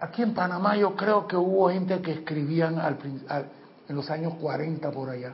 aquí 0.02 0.24
en 0.24 0.34
Panamá 0.34 0.76
yo 0.76 0.96
creo 0.96 1.28
que 1.28 1.38
hubo 1.38 1.70
gente 1.70 2.02
que 2.02 2.12
escribían 2.12 2.80
al, 2.80 2.98
en 3.88 3.96
los 3.96 4.10
años 4.10 4.34
40 4.42 4.92
por 4.92 5.10
allá. 5.10 5.34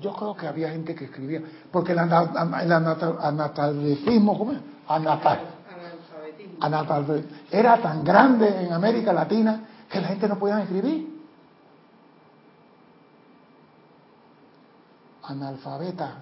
Yo 0.00 0.12
creo 0.14 0.34
que 0.34 0.46
había 0.46 0.70
gente 0.70 0.94
que 0.94 1.04
escribía, 1.06 1.42
porque 1.70 1.92
el, 1.92 1.98
analfabetismo, 1.98 4.38
¿cómo 4.38 4.52
es? 4.52 4.58
Anatal, 6.60 7.26
era 7.50 7.82
tan 7.82 8.04
grande 8.04 8.64
en 8.64 8.72
América 8.72 9.12
Latina 9.12 9.64
que 9.90 10.00
la 10.00 10.08
gente 10.08 10.26
no 10.28 10.38
podía 10.38 10.62
escribir. 10.62 11.18
Analfabetas. 15.24 16.14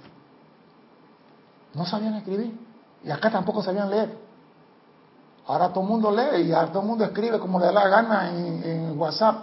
No 1.74 1.86
sabían 1.86 2.14
escribir. 2.14 2.58
Y 3.04 3.10
acá 3.10 3.30
tampoco 3.30 3.62
sabían 3.62 3.90
leer. 3.90 4.25
Ahora 5.46 5.68
todo 5.68 5.84
el 5.84 5.90
mundo 5.90 6.10
lee 6.10 6.48
y 6.48 6.52
ahora 6.52 6.68
todo 6.68 6.82
el 6.82 6.88
mundo 6.88 7.04
escribe 7.04 7.38
como 7.38 7.60
le 7.60 7.66
da 7.66 7.72
la 7.72 7.88
gana 7.88 8.30
en, 8.30 8.98
WhatsApp. 8.98 9.42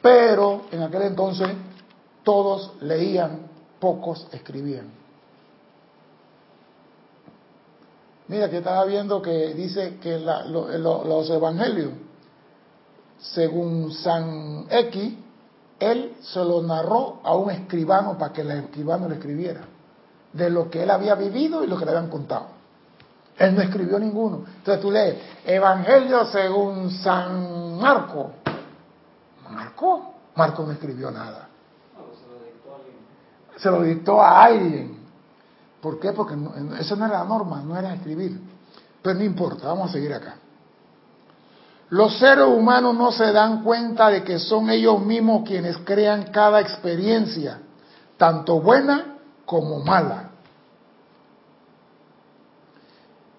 Pero 0.00 0.62
en 0.70 0.82
aquel 0.82 1.02
entonces 1.02 1.48
todos 2.22 2.72
leían, 2.80 3.48
pocos 3.80 4.26
escribían. 4.32 4.86
Mira, 8.28 8.48
que 8.48 8.58
estaba 8.58 8.84
viendo 8.84 9.20
que 9.20 9.52
dice 9.54 9.98
que 10.00 10.18
los 10.18 11.30
evangelios, 11.30 11.90
según 13.18 13.92
San 13.92 14.66
X, 14.70 15.14
él 15.80 16.14
se 16.20 16.44
lo 16.44 16.62
narró 16.62 17.20
a 17.24 17.34
un 17.34 17.50
escribano 17.50 18.16
para 18.16 18.32
que 18.32 18.42
el 18.42 18.50
escribano 18.52 19.08
le 19.08 19.16
escribiera, 19.16 19.62
de 20.32 20.48
lo 20.48 20.70
que 20.70 20.84
él 20.84 20.90
había 20.90 21.16
vivido 21.16 21.64
y 21.64 21.66
lo 21.66 21.76
que 21.76 21.84
le 21.84 21.90
habían 21.90 22.08
contado. 22.08 22.46
Él 23.38 23.54
no 23.54 23.62
escribió 23.62 23.98
ninguno. 23.98 24.44
Entonces 24.56 24.80
tú 24.80 24.90
lees, 24.90 25.16
Evangelio 25.44 26.26
según 26.26 26.90
San 26.90 27.78
Marco. 27.78 28.32
Marco, 29.50 30.14
Marco 30.34 30.62
no 30.64 30.72
escribió 30.72 31.10
nada. 31.10 31.48
Se 33.56 33.70
lo 33.70 33.82
dictó 33.82 34.20
a 34.20 34.44
alguien. 34.44 34.98
¿Por 35.80 35.98
qué? 35.98 36.12
Porque 36.12 36.34
eso 36.78 36.96
no 36.96 37.06
era 37.06 37.18
la 37.18 37.24
norma, 37.24 37.62
no 37.62 37.76
era 37.76 37.94
escribir. 37.94 38.40
Pero 39.02 39.18
no 39.18 39.24
importa, 39.24 39.68
vamos 39.68 39.90
a 39.90 39.92
seguir 39.92 40.14
acá. 40.14 40.36
Los 41.90 42.18
seres 42.18 42.46
humanos 42.46 42.94
no 42.94 43.12
se 43.12 43.32
dan 43.32 43.62
cuenta 43.62 44.08
de 44.08 44.24
que 44.24 44.38
son 44.38 44.70
ellos 44.70 45.04
mismos 45.04 45.46
quienes 45.46 45.76
crean 45.78 46.24
cada 46.32 46.60
experiencia, 46.60 47.58
tanto 48.16 48.60
buena 48.60 49.18
como 49.44 49.80
mala, 49.80 50.30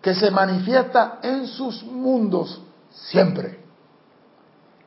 que 0.04 0.14
se 0.14 0.30
manifiesta 0.30 1.20
en 1.24 1.48
sus 1.48 1.82
mundos 1.82 2.62
siempre. 2.92 3.64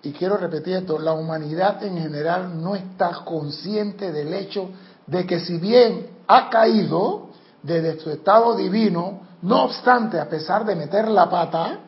Y 0.02 0.12
quiero 0.12 0.36
repetir 0.36 0.76
esto, 0.76 0.98
la 0.98 1.14
humanidad 1.14 1.82
en 1.82 1.96
general 1.96 2.62
no 2.62 2.76
está 2.76 3.24
consciente 3.24 4.12
del 4.12 4.34
hecho 4.34 4.68
de 5.06 5.26
que 5.26 5.40
si 5.40 5.56
bien 5.56 6.18
ha 6.28 6.50
caído 6.50 7.30
desde 7.62 7.98
su 7.98 8.10
estado 8.10 8.56
divino, 8.56 9.22
no 9.40 9.64
obstante, 9.64 10.20
a 10.20 10.28
pesar 10.28 10.66
de 10.66 10.76
meter 10.76 11.08
la 11.08 11.30
pata, 11.30 11.78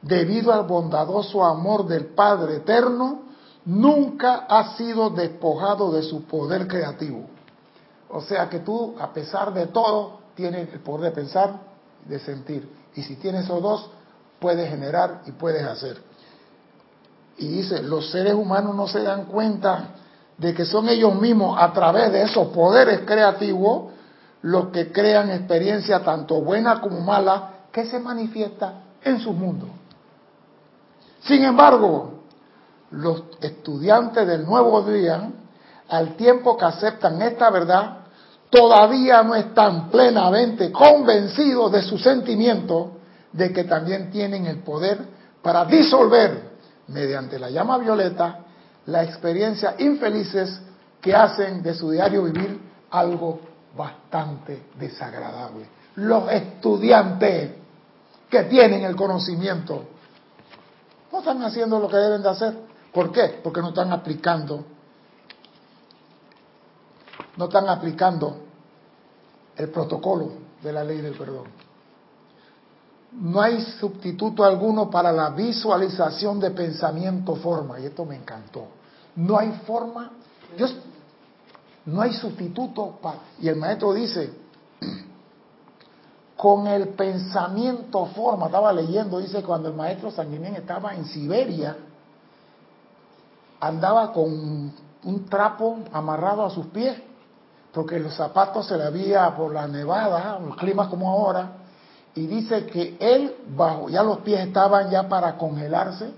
debido 0.00 0.50
al 0.50 0.64
bondadoso 0.64 1.44
amor 1.44 1.86
del 1.86 2.06
Padre 2.06 2.56
Eterno, 2.56 3.24
nunca 3.66 4.46
ha 4.48 4.74
sido 4.76 5.10
despojado 5.10 5.92
de 5.92 6.02
su 6.02 6.24
poder 6.24 6.66
creativo. 6.68 7.26
O 8.08 8.22
sea 8.22 8.48
que 8.48 8.60
tú, 8.60 8.94
a 8.98 9.12
pesar 9.12 9.52
de 9.52 9.66
todo, 9.66 10.20
tienes 10.34 10.72
el 10.72 10.80
poder 10.80 11.10
de 11.10 11.20
pensar 11.20 11.73
de 12.04 12.18
sentir. 12.18 12.68
Y 12.94 13.02
si 13.02 13.16
tienes 13.16 13.44
esos 13.44 13.62
dos, 13.62 13.90
puedes 14.38 14.68
generar 14.68 15.22
y 15.26 15.32
puedes 15.32 15.62
hacer. 15.64 16.00
Y 17.38 17.48
dice, 17.48 17.82
los 17.82 18.10
seres 18.10 18.34
humanos 18.34 18.76
no 18.76 18.86
se 18.86 19.02
dan 19.02 19.24
cuenta 19.24 19.88
de 20.38 20.54
que 20.54 20.64
son 20.64 20.88
ellos 20.88 21.14
mismos 21.20 21.56
a 21.60 21.72
través 21.72 22.12
de 22.12 22.22
esos 22.22 22.48
poderes 22.48 23.00
creativos 23.00 23.92
los 24.42 24.68
que 24.68 24.92
crean 24.92 25.30
experiencias 25.30 26.02
tanto 26.02 26.40
buenas 26.42 26.80
como 26.80 27.00
malas 27.00 27.42
que 27.72 27.86
se 27.86 27.98
manifiesta 27.98 28.82
en 29.02 29.18
su 29.18 29.32
mundo. 29.32 29.66
Sin 31.22 31.42
embargo, 31.44 32.20
los 32.90 33.22
estudiantes 33.40 34.26
del 34.26 34.44
nuevo 34.44 34.82
día, 34.82 35.30
al 35.88 36.16
tiempo 36.16 36.56
que 36.56 36.64
aceptan 36.66 37.22
esta 37.22 37.50
verdad, 37.50 38.03
todavía 38.50 39.22
no 39.22 39.34
están 39.34 39.90
plenamente 39.90 40.70
convencidos 40.70 41.72
de 41.72 41.82
su 41.82 41.98
sentimiento 41.98 42.92
de 43.32 43.52
que 43.52 43.64
también 43.64 44.10
tienen 44.10 44.46
el 44.46 44.58
poder 44.58 44.98
para 45.42 45.64
disolver 45.64 46.54
mediante 46.88 47.38
la 47.38 47.50
llama 47.50 47.78
violeta 47.78 48.40
la 48.86 49.02
experiencia 49.02 49.74
infelices 49.78 50.60
que 51.00 51.14
hacen 51.14 51.62
de 51.62 51.74
su 51.74 51.90
diario 51.90 52.24
vivir 52.24 52.60
algo 52.90 53.40
bastante 53.76 54.66
desagradable. 54.78 55.66
Los 55.96 56.30
estudiantes 56.30 57.52
que 58.30 58.42
tienen 58.44 58.84
el 58.84 58.96
conocimiento 58.96 59.84
no 61.12 61.18
están 61.18 61.42
haciendo 61.42 61.78
lo 61.78 61.88
que 61.88 61.96
deben 61.96 62.22
de 62.22 62.28
hacer. 62.28 62.54
¿Por 62.92 63.12
qué? 63.12 63.40
Porque 63.42 63.60
no 63.60 63.68
están 63.68 63.92
aplicando, 63.92 64.64
no 67.36 67.46
están 67.46 67.68
aplicando 67.68 68.36
el 69.56 69.68
protocolo 69.70 70.32
de 70.62 70.72
la 70.72 70.84
ley 70.84 71.00
del 71.00 71.16
perdón. 71.16 71.46
No 73.12 73.40
hay 73.40 73.60
sustituto 73.78 74.44
alguno 74.44 74.90
para 74.90 75.12
la 75.12 75.30
visualización 75.30 76.40
de 76.40 76.50
pensamiento 76.50 77.36
forma, 77.36 77.78
y 77.78 77.86
esto 77.86 78.04
me 78.04 78.16
encantó. 78.16 78.66
No 79.14 79.38
hay 79.38 79.52
forma, 79.66 80.10
Dios, 80.56 80.74
no 81.86 82.00
hay 82.00 82.12
sustituto 82.12 82.98
para, 83.00 83.18
y 83.40 83.48
el 83.48 83.56
maestro 83.56 83.92
dice, 83.92 84.32
con 86.36 86.66
el 86.66 86.88
pensamiento 86.88 88.06
forma, 88.06 88.46
estaba 88.46 88.72
leyendo, 88.72 89.20
dice, 89.20 89.42
cuando 89.42 89.68
el 89.68 89.74
maestro 89.74 90.10
Sanguinén 90.10 90.56
estaba 90.56 90.94
en 90.94 91.04
Siberia, 91.04 91.76
andaba 93.60 94.12
con 94.12 94.72
un 95.04 95.26
trapo 95.26 95.78
amarrado 95.92 96.44
a 96.44 96.50
sus 96.50 96.66
pies, 96.66 96.96
porque 97.74 97.98
los 97.98 98.14
zapatos 98.14 98.68
se 98.68 98.78
le 98.78 98.84
había 98.84 99.34
por 99.34 99.52
la 99.52 99.66
nevada, 99.66 100.38
los 100.38 100.56
climas 100.56 100.88
como 100.88 101.10
ahora, 101.10 101.50
y 102.14 102.26
dice 102.26 102.66
que 102.66 102.96
él, 103.00 103.34
bajo, 103.56 103.88
ya 103.88 104.02
los 104.04 104.18
pies 104.18 104.46
estaban 104.46 104.88
ya 104.90 105.08
para 105.08 105.36
congelarse, 105.36 106.12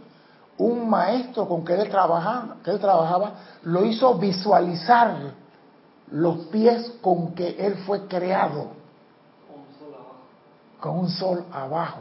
un 0.58 0.88
maestro 0.88 1.48
con 1.48 1.64
que 1.64 1.74
él 1.74 1.88
trabajaba, 1.88 2.56
que 2.62 2.70
él 2.70 2.78
trabajaba 2.78 3.32
lo 3.62 3.84
hizo 3.84 4.14
visualizar 4.14 5.16
los 6.10 6.38
pies 6.46 6.92
con 7.00 7.34
que 7.34 7.56
él 7.58 7.76
fue 7.86 8.06
creado 8.06 8.68
con 10.80 10.98
un 10.98 11.08
sol 11.08 11.44
abajo. 11.52 12.00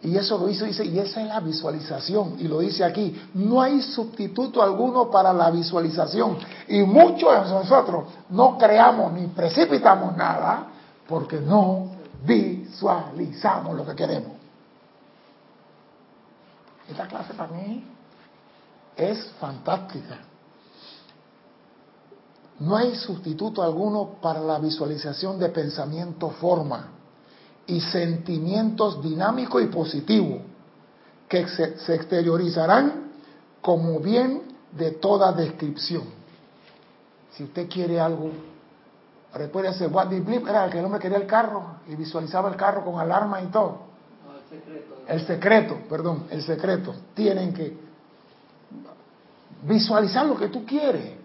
Y 0.00 0.16
eso 0.16 0.38
lo 0.38 0.48
hizo, 0.48 0.64
dice, 0.64 0.84
y 0.84 0.98
esa 0.98 1.20
es 1.20 1.26
la 1.26 1.40
visualización. 1.40 2.36
Y 2.38 2.44
lo 2.44 2.60
dice 2.60 2.84
aquí, 2.84 3.20
no 3.34 3.60
hay 3.60 3.82
sustituto 3.82 4.62
alguno 4.62 5.10
para 5.10 5.32
la 5.32 5.50
visualización. 5.50 6.38
Y 6.68 6.82
muchos 6.82 7.44
de 7.44 7.50
nosotros 7.50 8.04
no 8.30 8.56
creamos 8.56 9.12
ni 9.12 9.26
precipitamos 9.26 10.16
nada 10.16 10.68
porque 11.08 11.40
no 11.40 11.90
visualizamos 12.24 13.76
lo 13.76 13.84
que 13.84 13.96
queremos. 13.96 14.32
Esta 16.88 17.06
clase 17.08 17.34
para 17.34 17.52
mí 17.52 17.84
es 18.96 19.26
fantástica. 19.40 20.18
No 22.60 22.76
hay 22.76 22.94
sustituto 22.94 23.62
alguno 23.62 24.16
para 24.22 24.40
la 24.40 24.58
visualización 24.58 25.38
de 25.40 25.48
pensamiento 25.48 26.30
forma 26.30 26.97
y 27.68 27.80
sentimientos 27.82 29.02
dinámicos 29.02 29.62
y 29.62 29.66
positivos 29.66 30.40
que 31.28 31.46
se, 31.48 31.94
exteriorizarán 31.94 33.10
como 33.60 34.00
bien 34.00 34.42
de 34.72 34.92
toda 34.92 35.32
descripción. 35.32 36.04
Si 37.30 37.44
usted 37.44 37.68
quiere 37.68 38.00
algo, 38.00 38.30
recuérdese, 39.34 39.86
What 39.86 40.08
the 40.08 40.20
Blip 40.20 40.48
era 40.48 40.64
el 40.64 40.70
que 40.70 40.78
el 40.78 40.84
hombre 40.86 40.98
quería 40.98 41.18
el 41.18 41.26
carro 41.26 41.76
y 41.86 41.94
visualizaba 41.94 42.48
el 42.48 42.56
carro 42.56 42.84
con 42.84 42.98
alarma 42.98 43.42
y 43.42 43.46
todo. 43.46 43.82
el 44.40 44.58
secreto. 44.58 44.94
El 45.06 45.26
secreto, 45.26 45.78
perdón, 45.90 46.24
el 46.30 46.42
secreto. 46.42 46.94
Tienen 47.14 47.52
que 47.52 47.76
visualizar 49.64 50.24
lo 50.24 50.36
que 50.36 50.48
tú 50.48 50.64
quieres. 50.64 51.18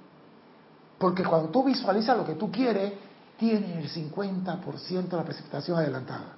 Porque 0.97 1.23
cuando 1.23 1.49
tú 1.49 1.63
visualizas 1.63 2.17
lo 2.17 2.25
que 2.25 2.33
tú 2.33 2.51
quieres, 2.51 2.93
tienes 3.37 3.95
el 3.95 4.11
50% 4.11 5.09
de 5.09 5.17
la 5.17 5.23
precipitación 5.23 5.77
adelantada. 5.77 6.37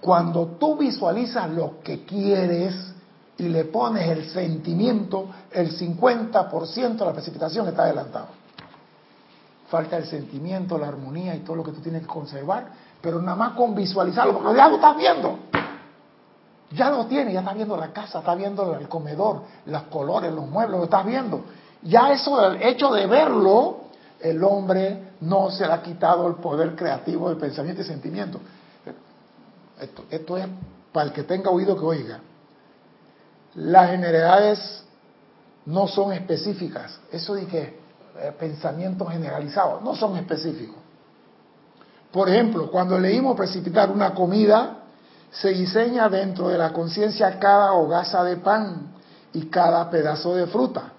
Cuando 0.00 0.46
tú 0.58 0.76
visualizas 0.76 1.48
lo 1.50 1.80
que 1.80 2.04
quieres 2.04 2.74
y 3.38 3.48
le 3.48 3.64
pones 3.64 4.08
el 4.08 4.28
sentimiento, 4.30 5.28
el 5.50 5.76
50% 5.76 6.96
de 6.96 7.04
la 7.04 7.12
precipitación 7.12 7.68
está 7.68 7.82
adelantado. 7.84 8.28
Falta 9.68 9.96
el 9.96 10.06
sentimiento, 10.06 10.78
la 10.78 10.88
armonía 10.88 11.34
y 11.34 11.40
todo 11.40 11.56
lo 11.56 11.64
que 11.64 11.72
tú 11.72 11.80
tienes 11.80 12.02
que 12.02 12.08
conservar, 12.08 12.68
pero 13.00 13.20
nada 13.20 13.36
más 13.36 13.52
con 13.52 13.74
visualizarlo, 13.74 14.38
porque 14.38 14.56
ya 14.56 14.68
lo 14.68 14.76
estás 14.76 14.96
viendo. 14.96 15.38
Ya 16.72 16.90
lo 16.90 17.06
tienes, 17.06 17.32
ya 17.32 17.40
estás 17.40 17.54
viendo 17.54 17.76
la 17.76 17.92
casa, 17.92 18.18
estás 18.18 18.36
viendo 18.36 18.74
el 18.74 18.88
comedor, 18.88 19.42
los 19.66 19.82
colores, 19.84 20.32
los 20.32 20.48
muebles, 20.48 20.78
lo 20.78 20.84
estás 20.84 21.06
viendo. 21.06 21.44
Ya 21.82 22.12
eso, 22.12 22.44
el 22.44 22.62
hecho 22.62 22.92
de 22.92 23.06
verlo, 23.06 23.85
el 24.30 24.42
hombre 24.42 25.12
no 25.20 25.50
se 25.50 25.66
le 25.66 25.72
ha 25.72 25.82
quitado 25.82 26.26
el 26.26 26.34
poder 26.36 26.74
creativo 26.74 27.28
del 27.28 27.38
pensamiento 27.38 27.82
y 27.82 27.84
sentimiento. 27.84 28.40
Esto, 29.80 30.04
esto 30.10 30.36
es 30.36 30.46
para 30.92 31.06
el 31.06 31.12
que 31.12 31.22
tenga 31.22 31.50
oído 31.50 31.76
que 31.76 31.84
oiga. 31.84 32.20
Las 33.54 33.90
generalidades 33.90 34.84
no 35.66 35.86
son 35.86 36.12
específicas. 36.12 36.98
Eso 37.12 37.34
de 37.34 37.46
que 37.46 37.62
eh, 38.18 38.32
pensamientos 38.38 39.10
generalizados 39.10 39.82
no 39.82 39.94
son 39.94 40.16
específicos. 40.16 40.76
Por 42.10 42.28
ejemplo, 42.28 42.70
cuando 42.70 42.98
leímos 42.98 43.36
precipitar 43.36 43.90
una 43.90 44.14
comida, 44.14 44.78
se 45.30 45.48
diseña 45.50 46.08
dentro 46.08 46.48
de 46.48 46.56
la 46.56 46.72
conciencia 46.72 47.38
cada 47.38 47.72
hogaza 47.72 48.24
de 48.24 48.36
pan 48.38 48.94
y 49.32 49.46
cada 49.46 49.90
pedazo 49.90 50.34
de 50.34 50.46
fruta. 50.46 50.92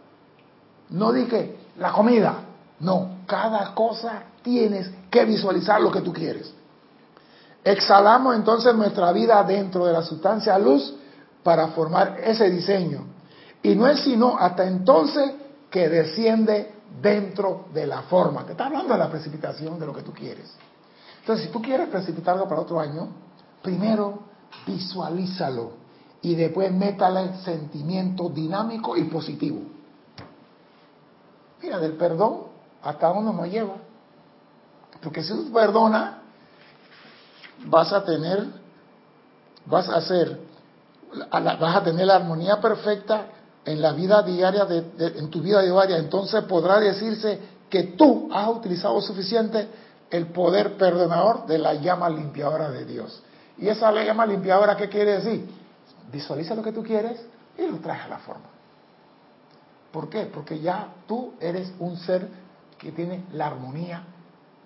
No 0.89 1.11
dije 1.11 1.57
la 1.79 1.91
comida, 1.91 2.35
no, 2.79 3.16
cada 3.27 3.75
cosa 3.75 4.23
tienes 4.41 4.89
que 5.11 5.25
visualizar 5.25 5.79
lo 5.81 5.91
que 5.91 6.01
tú 6.01 6.11
quieres. 6.11 6.51
Exhalamos 7.63 8.35
entonces 8.35 8.73
nuestra 8.73 9.11
vida 9.11 9.43
dentro 9.43 9.85
de 9.85 9.93
la 9.93 10.01
sustancia 10.01 10.57
luz 10.57 10.95
para 11.43 11.67
formar 11.67 12.19
ese 12.23 12.49
diseño. 12.49 13.05
Y 13.61 13.75
no 13.75 13.87
es 13.87 13.99
sino 13.99 14.37
hasta 14.37 14.65
entonces 14.65 15.31
que 15.69 15.89
desciende 15.89 16.73
dentro 17.01 17.65
de 17.73 17.85
la 17.85 18.03
forma. 18.03 18.45
Te 18.45 18.53
está 18.53 18.67
hablando 18.67 18.93
de 18.93 18.99
la 18.99 19.09
precipitación 19.09 19.77
de 19.77 19.85
lo 19.85 19.93
que 19.93 20.01
tú 20.01 20.13
quieres. 20.13 20.55
Entonces, 21.19 21.47
si 21.47 21.51
tú 21.51 21.61
quieres 21.61 21.89
precipitar 21.89 22.35
algo 22.35 22.47
para 22.47 22.61
otro 22.61 22.79
año, 22.79 23.09
primero 23.61 24.19
visualízalo 24.65 25.71
y 26.21 26.35
después 26.35 26.71
métale 26.71 27.37
sentimiento 27.43 28.29
dinámico 28.29 28.95
y 28.95 29.03
positivo. 29.03 29.59
Mira, 31.61 31.79
del 31.79 31.93
perdón 31.93 32.46
hasta 32.83 33.07
dónde 33.07 33.33
nos 33.33 33.47
lleva. 33.47 33.75
Porque 35.01 35.23
si 35.23 35.33
tú 35.33 35.51
perdonas, 35.51 36.15
vas 37.65 37.91
a 37.93 38.03
tener, 38.03 38.45
vas 39.65 39.89
a 39.89 39.97
hacer, 39.97 40.39
vas 41.31 41.75
a 41.75 41.83
tener 41.83 42.07
la 42.07 42.15
armonía 42.15 42.59
perfecta 42.59 43.27
en 43.65 43.81
la 43.81 43.91
vida 43.91 44.23
diaria, 44.23 44.65
de, 44.65 44.83
en 45.19 45.29
tu 45.29 45.41
vida 45.41 45.61
diaria. 45.61 45.97
Entonces 45.97 46.43
podrá 46.45 46.79
decirse 46.79 47.39
que 47.69 47.83
tú 47.83 48.29
has 48.31 48.47
utilizado 48.49 49.01
suficiente 49.01 49.67
el 50.09 50.27
poder 50.27 50.77
perdonador 50.77 51.45
de 51.47 51.57
la 51.57 51.73
llama 51.73 52.09
limpiadora 52.09 52.71
de 52.71 52.85
Dios. 52.85 53.21
¿Y 53.57 53.67
esa 53.67 53.91
llama 53.91 54.25
limpiadora 54.25 54.77
qué 54.77 54.87
quiere 54.87 55.19
decir? 55.19 55.49
Visualiza 56.11 56.55
lo 56.55 56.63
que 56.63 56.71
tú 56.71 56.83
quieres 56.83 57.19
y 57.57 57.67
lo 57.67 57.77
traes 57.79 58.03
a 58.03 58.07
la 58.07 58.17
forma. 58.19 58.45
¿Por 59.91 60.09
qué? 60.09 60.25
Porque 60.25 60.59
ya 60.59 60.89
tú 61.07 61.33
eres 61.39 61.73
un 61.79 61.97
ser 61.97 62.29
que 62.87 62.93
tiene 62.93 63.25
la 63.33 63.47
armonía 63.47 64.01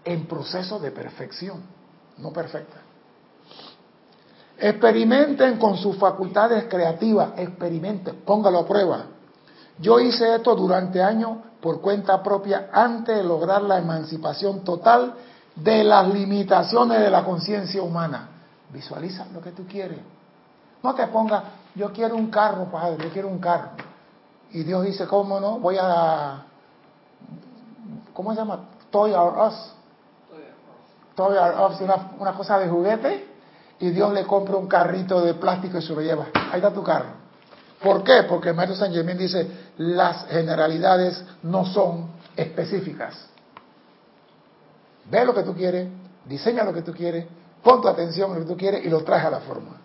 en 0.06 0.28
proceso 0.28 0.78
de 0.78 0.92
perfección, 0.92 1.60
no 2.20 2.32
perfecta. 2.32 2.78
Experimenten 4.60 5.58
con 5.58 5.76
sus 5.76 5.98
facultades 5.98 6.66
creativas, 6.66 7.32
experimenten, 7.36 8.18
póngalo 8.18 8.60
a 8.60 8.68
prueba. 8.68 9.06
Yo 9.80 10.00
hice 10.00 10.36
esto 10.36 10.56
durante 10.56 11.02
años 11.02 11.40
por 11.60 11.82
cuenta 11.82 12.22
propia 12.22 12.70
antes 12.72 13.18
de 13.18 13.24
lograr 13.24 13.64
la 13.64 13.80
emancipación 13.80 14.64
total 14.64 15.16
de 15.56 15.84
las 15.84 16.08
limitaciones 16.14 17.00
de 17.00 17.10
la 17.10 17.24
conciencia 17.24 17.82
humana. 17.82 18.30
Visualiza 18.72 19.26
lo 19.34 19.42
que 19.42 19.50
tú 19.50 19.66
quieres. 19.66 19.98
No 20.84 20.94
te 20.94 21.08
pongas, 21.08 21.42
yo 21.74 21.92
quiero 21.92 22.16
un 22.16 22.30
carro, 22.30 22.66
padre, 22.66 23.04
yo 23.04 23.10
quiero 23.10 23.30
un 23.30 23.40
carro. 23.40 23.70
Y 24.52 24.62
Dios 24.62 24.84
dice, 24.84 25.08
¿cómo 25.08 25.40
no? 25.40 25.58
Voy 25.58 25.78
a 25.82 26.51
¿cómo 28.14 28.32
se 28.32 28.38
llama? 28.38 28.70
Toy 28.90 29.12
R 29.12 29.48
Us. 29.48 29.74
Toy 31.16 31.36
R 31.36 31.66
Us, 31.66 31.82
una, 31.82 32.12
una 32.20 32.34
cosa 32.34 32.60
de 32.60 32.70
juguete, 32.70 33.28
y 33.80 33.90
Dios 33.90 34.14
le 34.14 34.26
compra 34.26 34.58
un 34.58 34.68
carrito 34.68 35.22
de 35.22 35.34
plástico 35.34 35.78
y 35.78 35.82
se 35.82 35.94
lo 35.94 36.02
lleva. 36.02 36.28
Ahí 36.34 36.58
está 36.58 36.72
tu 36.72 36.84
carro. 36.84 37.22
¿Por 37.82 38.04
qué? 38.04 38.24
Porque 38.30 38.50
el 38.50 38.56
maestro 38.56 38.78
San 38.78 38.94
Germán 38.94 39.18
dice, 39.18 39.48
las 39.78 40.28
generalidades 40.28 41.24
no 41.42 41.66
son 41.66 42.12
específicas. 42.36 43.28
Ve 45.10 45.26
lo 45.26 45.34
que 45.34 45.42
tú 45.42 45.56
quieres, 45.56 45.90
diseña 46.26 46.64
lo 46.64 46.74
que 46.74 46.84
tú 46.84 46.94
quieres, 46.94 47.26
pon 47.64 47.82
tu 47.82 47.88
atención 47.88 48.30
en 48.32 48.40
lo 48.40 48.42
que 48.46 48.52
tú 48.52 48.58
quieres 48.58 48.86
y 48.86 48.90
lo 48.90 49.04
traes 49.04 49.26
a 49.26 49.32
la 49.32 49.40
forma. 49.40 49.82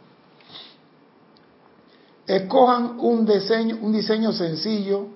Escojan 2.27 2.99
un 3.01 3.25
diseño, 3.25 3.79
un 3.81 3.93
diseño 3.93 4.33
sencillo 4.33 5.07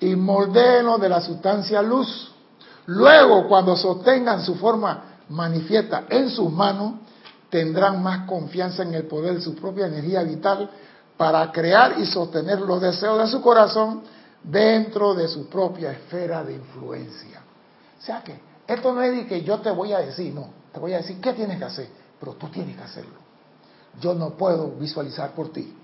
y 0.00 0.14
moldeenlo 0.16 0.98
de 0.98 1.08
la 1.08 1.20
sustancia 1.20 1.80
luz. 1.80 2.34
Luego, 2.88 3.46
cuando 3.46 3.76
sostengan 3.76 4.42
su 4.42 4.54
forma 4.54 5.18
manifiesta 5.28 6.04
en 6.08 6.30
sus 6.30 6.50
manos, 6.50 6.94
tendrán 7.50 8.02
más 8.02 8.26
confianza 8.26 8.82
en 8.82 8.94
el 8.94 9.04
poder 9.04 9.34
de 9.34 9.40
su 9.42 9.54
propia 9.54 9.88
energía 9.88 10.22
vital 10.22 10.70
para 11.14 11.52
crear 11.52 11.98
y 11.98 12.06
sostener 12.06 12.60
los 12.60 12.80
deseos 12.80 13.18
de 13.18 13.26
su 13.26 13.42
corazón 13.42 14.04
dentro 14.42 15.14
de 15.14 15.28
su 15.28 15.50
propia 15.50 15.92
esfera 15.92 16.42
de 16.42 16.54
influencia. 16.54 17.42
O 17.98 18.02
sea 18.02 18.22
que 18.22 18.40
esto 18.66 18.94
no 18.94 19.02
es 19.02 19.14
de 19.14 19.26
que 19.26 19.42
yo 19.42 19.58
te 19.58 19.70
voy 19.70 19.92
a 19.92 19.98
decir, 19.98 20.32
no, 20.32 20.48
te 20.72 20.80
voy 20.80 20.94
a 20.94 20.98
decir 20.98 21.20
qué 21.20 21.34
tienes 21.34 21.58
que 21.58 21.64
hacer, 21.64 21.88
pero 22.18 22.36
tú 22.36 22.48
tienes 22.48 22.74
que 22.74 22.84
hacerlo. 22.84 23.18
Yo 24.00 24.14
no 24.14 24.30
puedo 24.30 24.70
visualizar 24.70 25.32
por 25.32 25.52
ti. 25.52 25.76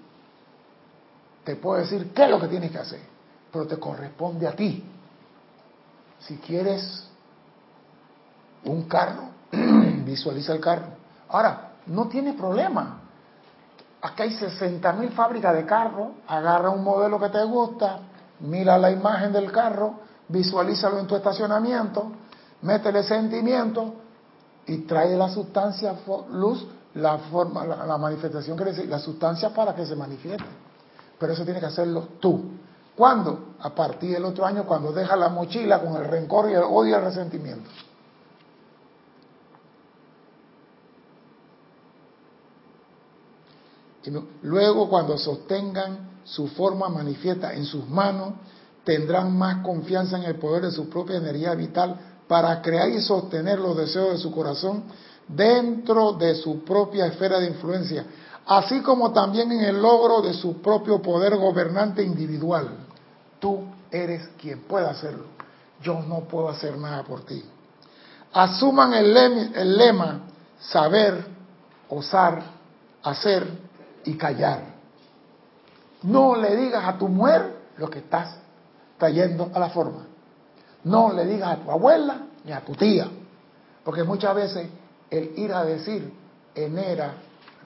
Te 1.44 1.56
puedo 1.56 1.80
decir 1.80 2.12
qué 2.14 2.24
es 2.24 2.30
lo 2.30 2.40
que 2.40 2.48
tienes 2.48 2.70
que 2.70 2.78
hacer, 2.78 3.00
pero 3.52 3.66
te 3.66 3.76
corresponde 3.76 4.46
a 4.46 4.56
ti 4.56 4.82
si 6.26 6.36
quieres 6.38 7.04
un 8.64 8.84
carro, 8.84 9.30
visualiza 10.04 10.52
el 10.52 10.60
carro. 10.60 10.86
Ahora, 11.28 11.72
no 11.86 12.08
tiene 12.08 12.32
problema. 12.32 13.00
Acá 14.00 14.24
hay 14.24 14.32
60 14.32 14.92
mil 14.94 15.10
fábricas 15.10 15.54
de 15.54 15.64
carros. 15.64 16.08
Agarra 16.26 16.70
un 16.70 16.82
modelo 16.82 17.18
que 17.18 17.28
te 17.28 17.42
gusta, 17.44 18.00
mira 18.40 18.78
la 18.78 18.90
imagen 18.90 19.32
del 19.32 19.50
carro, 19.52 20.00
visualízalo 20.28 20.98
en 20.98 21.06
tu 21.06 21.16
estacionamiento, 21.16 22.12
métele 22.62 23.02
sentimiento 23.02 23.94
y 24.66 24.78
trae 24.78 25.16
la 25.16 25.28
sustancia 25.28 25.94
luz, 26.30 26.66
la 26.94 27.18
forma, 27.18 27.64
la, 27.64 27.98
manifestación 27.98 28.56
que 28.56 28.64
decir, 28.64 28.88
la 28.88 28.98
sustancia 28.98 29.52
para 29.52 29.74
que 29.74 29.84
se 29.84 29.96
manifieste. 29.96 30.44
Pero 31.18 31.32
eso 31.32 31.44
tiene 31.44 31.60
que 31.60 31.66
hacerlo 31.66 32.08
tú. 32.20 32.42
¿Cuándo? 32.96 33.54
A 33.60 33.74
partir 33.74 34.12
del 34.12 34.24
otro 34.24 34.46
año, 34.46 34.64
cuando 34.64 34.92
deja 34.92 35.16
la 35.16 35.28
mochila 35.28 35.80
con 35.80 35.96
el 35.96 36.08
rencor 36.08 36.50
y 36.50 36.54
el 36.54 36.62
odio 36.62 36.90
y 36.90 36.92
el 36.92 37.04
resentimiento. 37.04 37.70
Y 44.04 44.46
luego, 44.46 44.88
cuando 44.88 45.16
sostengan 45.16 46.10
su 46.24 46.48
forma 46.48 46.88
manifiesta 46.88 47.54
en 47.54 47.64
sus 47.64 47.88
manos, 47.88 48.34
tendrán 48.84 49.36
más 49.36 49.62
confianza 49.64 50.18
en 50.18 50.24
el 50.24 50.36
poder 50.36 50.64
de 50.64 50.70
su 50.70 50.88
propia 50.88 51.16
energía 51.16 51.54
vital 51.54 51.98
para 52.28 52.60
crear 52.60 52.88
y 52.90 53.00
sostener 53.00 53.58
los 53.58 53.76
deseos 53.76 54.12
de 54.12 54.18
su 54.18 54.30
corazón 54.30 54.84
dentro 55.26 56.12
de 56.12 56.34
su 56.34 56.64
propia 56.64 57.06
esfera 57.06 57.38
de 57.40 57.48
influencia, 57.48 58.04
así 58.46 58.80
como 58.80 59.12
también 59.12 59.50
en 59.52 59.60
el 59.60 59.80
logro 59.80 60.20
de 60.20 60.34
su 60.34 60.60
propio 60.60 61.00
poder 61.00 61.36
gobernante 61.36 62.02
individual. 62.02 62.83
Tú 63.38 63.64
eres 63.90 64.28
quien 64.40 64.60
puede 64.62 64.86
hacerlo. 64.86 65.24
Yo 65.82 66.00
no 66.02 66.20
puedo 66.20 66.48
hacer 66.48 66.76
nada 66.78 67.02
por 67.02 67.24
ti. 67.24 67.44
Asuman 68.32 68.94
el 68.94 69.76
lema, 69.76 70.20
saber, 70.58 71.24
osar, 71.88 72.42
hacer 73.02 73.46
y 74.04 74.14
callar. 74.16 74.74
No 76.02 76.36
le 76.36 76.56
digas 76.56 76.84
a 76.84 76.98
tu 76.98 77.08
mujer 77.08 77.56
lo 77.76 77.88
que 77.88 78.00
estás 78.00 78.36
trayendo 78.98 79.50
a 79.54 79.58
la 79.58 79.70
forma. 79.70 80.06
No 80.84 81.12
le 81.12 81.24
digas 81.26 81.50
a 81.50 81.56
tu 81.56 81.70
abuela 81.70 82.26
ni 82.44 82.52
a 82.52 82.60
tu 82.60 82.74
tía. 82.74 83.08
Porque 83.84 84.04
muchas 84.04 84.34
veces 84.34 84.68
el 85.10 85.38
ir 85.38 85.52
a 85.52 85.64
decir 85.64 86.12
genera 86.54 87.14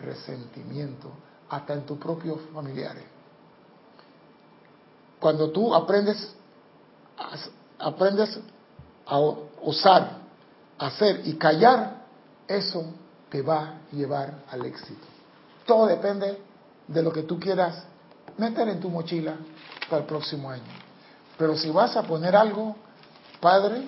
resentimiento 0.00 1.10
hasta 1.48 1.74
en 1.74 1.86
tus 1.86 1.98
propios 1.98 2.38
familiares. 2.52 3.04
Cuando 5.20 5.50
tú 5.50 5.74
aprendes, 5.74 6.34
aprendes 7.78 8.38
a 9.06 9.18
usar, 9.62 10.18
hacer 10.78 11.22
y 11.24 11.34
callar, 11.34 12.04
eso 12.46 12.84
te 13.28 13.42
va 13.42 13.60
a 13.60 13.74
llevar 13.92 14.44
al 14.50 14.64
éxito. 14.64 15.06
Todo 15.66 15.86
depende 15.86 16.40
de 16.86 17.02
lo 17.02 17.12
que 17.12 17.22
tú 17.22 17.38
quieras 17.38 17.84
meter 18.36 18.68
en 18.68 18.80
tu 18.80 18.88
mochila 18.88 19.36
para 19.88 20.02
el 20.02 20.08
próximo 20.08 20.50
año. 20.50 20.62
Pero 21.36 21.56
si 21.56 21.70
vas 21.70 21.96
a 21.96 22.02
poner 22.02 22.34
algo, 22.34 22.76
Padre, 23.40 23.84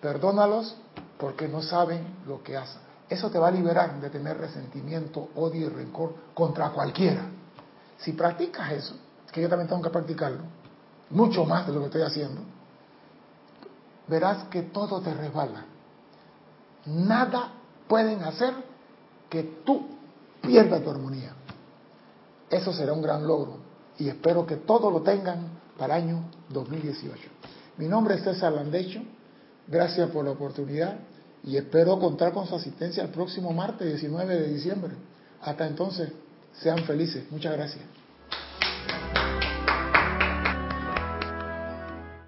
perdónalos 0.00 0.76
porque 1.18 1.48
no 1.48 1.62
saben 1.62 2.16
lo 2.26 2.42
que 2.42 2.56
hacen. 2.56 2.80
Eso 3.08 3.30
te 3.30 3.38
va 3.38 3.48
a 3.48 3.50
liberar 3.50 4.00
de 4.00 4.10
tener 4.10 4.36
resentimiento, 4.36 5.30
odio 5.34 5.66
y 5.66 5.68
rencor 5.70 6.14
contra 6.34 6.70
cualquiera. 6.70 7.22
Si 7.98 8.12
practicas 8.12 8.72
eso, 8.72 8.94
que 9.38 9.42
yo 9.42 9.48
también 9.48 9.68
tengo 9.68 9.82
que 9.82 9.90
practicarlo. 9.90 10.42
mucho 11.10 11.46
más 11.46 11.66
de 11.66 11.72
lo 11.72 11.80
que 11.80 11.86
estoy 11.86 12.02
haciendo, 12.02 12.42
verás 14.08 14.44
que 14.48 14.62
todo 14.62 15.00
te 15.00 15.14
resbala. 15.14 15.64
Nada 16.84 17.52
pueden 17.86 18.22
hacer 18.22 18.52
que 19.30 19.42
tú 19.64 19.86
pierdas 20.42 20.82
tu 20.82 20.90
armonía. 20.90 21.32
Eso 22.50 22.72
será 22.72 22.92
un 22.92 23.00
gran 23.00 23.26
logro 23.26 23.58
y 23.98 24.08
espero 24.08 24.46
que 24.46 24.56
todo 24.56 24.90
lo 24.90 25.00
tengan 25.00 25.48
para 25.78 25.96
el 25.96 26.04
año 26.04 26.24
2018. 26.50 27.28
Mi 27.78 27.86
nombre 27.86 28.16
es 28.16 28.24
César 28.24 28.52
Landecho, 28.52 29.00
gracias 29.66 30.10
por 30.10 30.24
la 30.24 30.32
oportunidad 30.32 30.98
y 31.42 31.56
espero 31.56 31.98
contar 31.98 32.32
con 32.32 32.46
su 32.46 32.54
asistencia 32.54 33.02
el 33.02 33.10
próximo 33.10 33.52
martes 33.52 33.88
19 33.88 34.34
de 34.34 34.48
diciembre. 34.48 34.92
Hasta 35.40 35.66
entonces, 35.66 36.10
sean 36.52 36.84
felices. 36.84 37.30
Muchas 37.30 37.52
gracias. 37.52 37.84